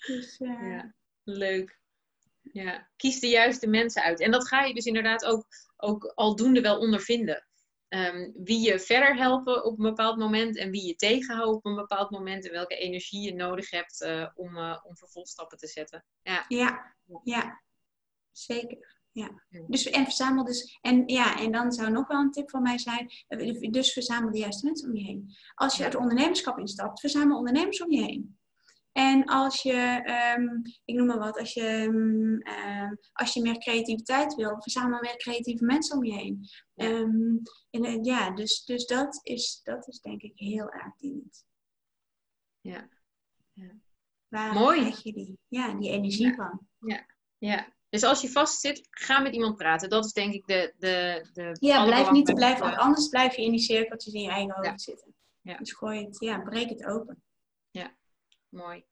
Dus, 0.06 0.36
eh, 0.38 0.48
ja, 0.70 0.94
leuk. 1.24 1.76
Ja, 2.52 2.88
kies 2.96 3.20
de 3.20 3.28
juiste 3.28 3.66
mensen 3.66 4.02
uit. 4.02 4.20
En 4.20 4.30
dat 4.30 4.48
ga 4.48 4.64
je 4.64 4.74
dus 4.74 4.84
inderdaad 4.84 5.24
ook, 5.24 5.46
ook 5.76 6.12
aldoende 6.14 6.60
wel 6.60 6.78
ondervinden. 6.78 7.47
Ehm, 7.88 8.30
wie 8.34 8.60
je 8.60 8.78
verder 8.78 9.16
helpen 9.16 9.64
op 9.64 9.78
een 9.78 9.84
bepaald 9.84 10.18
moment 10.18 10.56
en 10.56 10.70
wie 10.70 10.86
je 10.86 10.94
tegenhouden 10.94 11.54
op 11.54 11.64
een 11.64 11.74
bepaald 11.74 12.10
moment 12.10 12.46
en 12.46 12.52
welke 12.52 12.76
energie 12.76 13.22
je 13.22 13.34
nodig 13.34 13.70
hebt 13.70 14.02
eh, 14.02 14.28
om, 14.34 14.56
eh, 14.56 14.78
om 14.82 14.96
vervolgstappen 14.96 15.58
te 15.58 15.66
zetten. 15.66 16.04
Ja, 16.22 16.44
Ja, 16.48 16.96
ja, 17.22 17.62
zeker. 18.30 18.96
Ja. 19.12 19.42
Dus, 19.66 19.90
en 19.90 20.04
verzamel 20.04 20.44
dus, 20.44 20.78
en 20.80 21.02
ja, 21.06 21.38
en 21.38 21.52
dan 21.52 21.72
zou 21.72 21.90
nog 21.90 22.08
wel 22.08 22.20
een 22.20 22.30
tip 22.30 22.50
van 22.50 22.62
mij 22.62 22.78
zijn, 22.78 23.10
eh, 23.26 23.70
dus 23.70 23.92
verzamel 23.92 24.30
de 24.30 24.38
juiste 24.38 24.66
mensen 24.66 24.88
om 24.88 24.96
je 24.96 25.04
heen. 25.04 25.36
Als 25.54 25.76
je 25.76 25.84
het 25.84 25.94
ondernemerschap 25.94 26.58
instapt, 26.58 27.00
verzamel 27.00 27.38
ondernemers 27.38 27.82
om 27.82 27.90
je 27.90 28.02
heen. 28.02 28.37
En 28.98 29.24
als 29.24 29.62
je, 29.62 30.02
ehm, 30.04 30.48
ik 30.84 30.94
noem 30.94 31.06
maar 31.06 31.18
wat, 31.18 31.38
als 31.38 31.52
je, 31.52 31.60
ehm, 31.60 32.40
ehm, 32.40 32.94
als 33.12 33.34
je 33.34 33.42
meer 33.42 33.58
creativiteit 33.58 34.34
wil, 34.34 34.62
verzamel 34.62 35.00
meer 35.00 35.16
creatieve 35.16 35.64
mensen 35.64 35.96
om 35.96 36.04
je 36.04 36.12
heen. 36.12 36.48
Ja. 36.74 36.86
En, 37.70 37.84
eh, 37.84 37.98
ja, 38.02 38.30
dus, 38.30 38.64
dus 38.64 38.86
dat, 38.86 39.20
is, 39.22 39.60
dat 39.62 39.88
is 39.88 40.00
denk 40.00 40.22
ik 40.22 40.32
heel 40.34 40.70
erg 40.70 40.96
dienend. 40.96 41.44
Ja. 42.60 42.88
Ja. 43.52 43.70
Waar 44.28 44.52
Mooi. 44.52 44.78
krijg 44.80 45.02
je 45.02 45.12
die, 45.12 45.38
ja, 45.48 45.74
die 45.74 45.90
energie 45.90 46.34
van? 46.34 46.68
ja. 47.38 47.72
Dus 47.88 48.02
als 48.02 48.20
je 48.20 48.30
vastzit, 48.30 48.86
ga 48.90 49.20
met 49.20 49.34
iemand 49.34 49.56
praten. 49.56 49.88
Dat 49.88 50.04
is 50.04 50.12
denk 50.12 50.34
ik 50.34 50.46
de. 50.46 50.74
de, 50.78 51.28
de 51.32 51.56
Ja, 51.60 51.84
blijf 51.84 52.10
niet, 52.10 52.28
want 52.30 52.76
anders 52.76 53.08
blijf 53.08 53.36
je 53.36 53.42
in 53.42 53.50
die 53.50 53.60
cirkeltjes 53.60 54.14
in 54.14 54.22
je 54.22 54.30
eigen 54.30 54.54
hoofd 54.54 54.66
Ja. 54.68 54.78
zitten. 54.78 55.14
Ja. 55.40 55.56
Dus 55.56 55.72
gooi 55.72 56.04
het, 56.04 56.16
ja, 56.20 56.38
breek 56.40 56.68
het 56.68 56.84
open. 56.84 57.22
Mooi. 58.50 58.84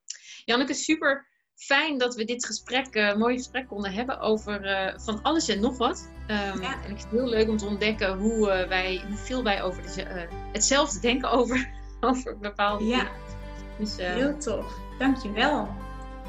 Janneke, 0.44 0.74
super 0.74 1.26
fijn 1.54 1.98
dat 1.98 2.14
we 2.14 2.24
dit 2.24 2.46
gesprek, 2.46 2.86
eh 2.94 3.14
mooi 3.16 3.36
gesprek 3.36 3.68
konden 3.68 3.92
hebben 3.92 4.20
over 4.20 4.64
eh, 4.64 4.98
van 4.98 5.22
alles 5.22 5.48
en 5.48 5.60
nog 5.60 5.76
wat. 5.78 6.10
Ehm, 6.26 6.62
Ja. 6.62 6.72
En 6.84 6.90
ik 6.90 6.98
vind 7.00 7.02
het 7.02 7.10
heel 7.10 7.28
leuk 7.28 7.48
om 7.48 7.56
te 7.56 7.66
ontdekken 7.66 8.18
hoe, 8.18 8.50
eh, 8.50 8.68
wij, 8.68 9.02
hoeveel 9.08 9.42
wij 9.42 9.62
over 9.62 9.82
de, 9.82 10.28
hetzelfde 10.52 11.00
denken 11.00 11.30
over, 11.30 11.68
over 12.00 12.38
bepaalde 12.38 12.84
Ja. 12.84 12.96
dingen. 12.98 13.12
Dus 13.78 13.96
Heel 13.96 14.38
tof. 14.38 14.78
Dankjewel. 14.98 15.68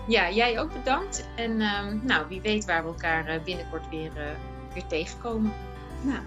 ja, 0.07 0.29
jij 0.31 0.59
ook 0.59 0.73
bedankt. 0.73 1.27
En 1.35 1.61
ehm, 1.61 1.99
nou, 2.05 2.27
wie 2.27 2.41
weet 2.41 2.65
waar 2.65 2.81
we 2.83 2.87
elkaar 2.89 3.41
binnenkort 3.41 3.89
weer, 3.89 4.11
weer 4.73 4.87
tegenkomen. 4.87 5.53
Nou, 6.01 6.19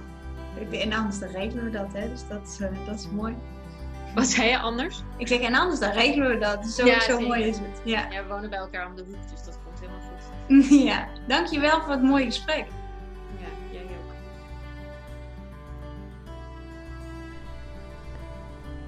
anders 0.92 1.18
dan 1.18 1.28
regelen 1.28 1.64
we 1.64 1.70
dat, 1.70 1.92
hè. 1.92 2.09
Dus 2.09 2.28
dat, 2.28 2.59
dat 2.86 2.98
is 2.98 3.09
mooi. 3.09 3.36
Wat 4.14 4.26
zei 4.26 4.48
je 4.48 4.58
anders? 4.58 5.02
Ik 5.16 5.28
zeg, 5.28 5.40
en 5.40 5.54
anders 5.54 5.80
dan 5.80 5.90
regelen 5.90 6.28
we 6.30 6.38
dat. 6.38 6.66
Zo, 6.66 6.86
Ja, 6.86 7.00
zo 7.00 7.20
mooi 7.20 7.42
is 7.42 7.58
het. 7.58 7.80
Ja. 7.84 8.06
Ja, 8.11 8.22
we 8.22 8.28
wonen 8.28 8.50
bij 8.50 8.58
elkaar 8.58 8.86
om 8.86 8.96
de 8.96 9.02
hoek, 9.02 9.30
dus 9.30 9.44
dat 9.44 9.58
komt 9.64 9.80
helemaal 9.80 10.00
goed. 10.00 10.68
ja, 10.88 11.08
dankjewel 11.26 11.80
voor 11.80 11.92
het 11.92 12.02
mooie 12.02 12.24
gesprek. 12.24 12.66
Ja, 13.38 13.46
jij 13.70 13.82
ook. 13.82 14.14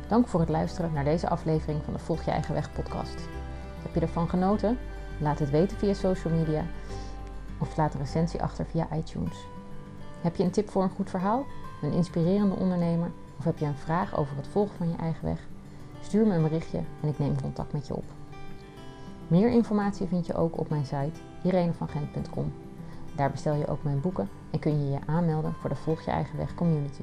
Dank 0.09 0.29
voor 0.29 0.41
het 0.41 0.49
luisteren 0.49 0.93
naar 0.93 1.05
deze 1.05 1.29
aflevering 1.29 1.81
van 1.85 1.93
de 1.93 1.99
Volg 1.99 2.25
Je 2.25 2.31
Eigen 2.31 2.55
Weg 2.55 2.73
podcast. 2.73 3.29
Heb 3.83 3.95
je 3.95 4.01
ervan 4.01 4.29
genoten? 4.29 4.79
Laat 5.19 5.39
het 5.39 5.51
weten 5.51 5.79
via 5.79 5.95
social 5.95 6.35
media 6.35 6.65
of 7.59 7.77
laat 7.77 7.95
een 7.95 8.01
recensie 8.01 8.43
achter 8.43 8.67
via 8.67 8.89
iTunes. 8.97 9.37
Heb 10.21 10.37
je 10.37 10.43
een 10.45 10.51
tip 10.51 10.71
voor 10.71 10.83
een 10.83 10.91
goed 10.91 11.11
verhaal, 11.11 11.47
een 11.83 11.93
inspirerende 11.93 12.55
ondernemer 12.55 13.11
of 13.43 13.49
heb 13.49 13.59
je 13.59 13.67
een 13.67 13.75
vraag 13.75 14.17
over 14.17 14.37
het 14.37 14.49
volgen 14.49 14.77
van 14.77 14.89
je 14.89 14.97
eigen 14.97 15.25
weg? 15.25 15.49
Stuur 16.01 16.27
me 16.27 16.35
een 16.35 16.43
berichtje 16.43 16.81
en 17.03 17.09
ik 17.09 17.19
neem 17.19 17.41
contact 17.41 17.73
met 17.73 17.87
je 17.87 17.95
op. 17.95 18.05
Meer 19.29 19.51
informatie 19.51 20.07
vind 20.07 20.27
je 20.27 20.35
ook 20.35 20.59
op 20.59 20.69
mijn 20.71 20.85
site 20.85 21.21
irenevangent.com. 21.43 22.53
Daar 23.17 23.31
bestel 23.31 23.55
je 23.55 23.67
ook 23.67 23.83
mijn 23.83 24.01
boeken 24.01 24.29
en 24.51 24.59
kun 24.59 24.85
je 24.85 24.91
je 24.91 24.99
aanmelden 25.07 25.55
voor 25.61 25.71
de 25.71 25.77
Volg 25.77 26.05
Je 26.05 26.11
Eigen 26.11 26.37
Weg 26.37 26.55
community. 26.55 27.03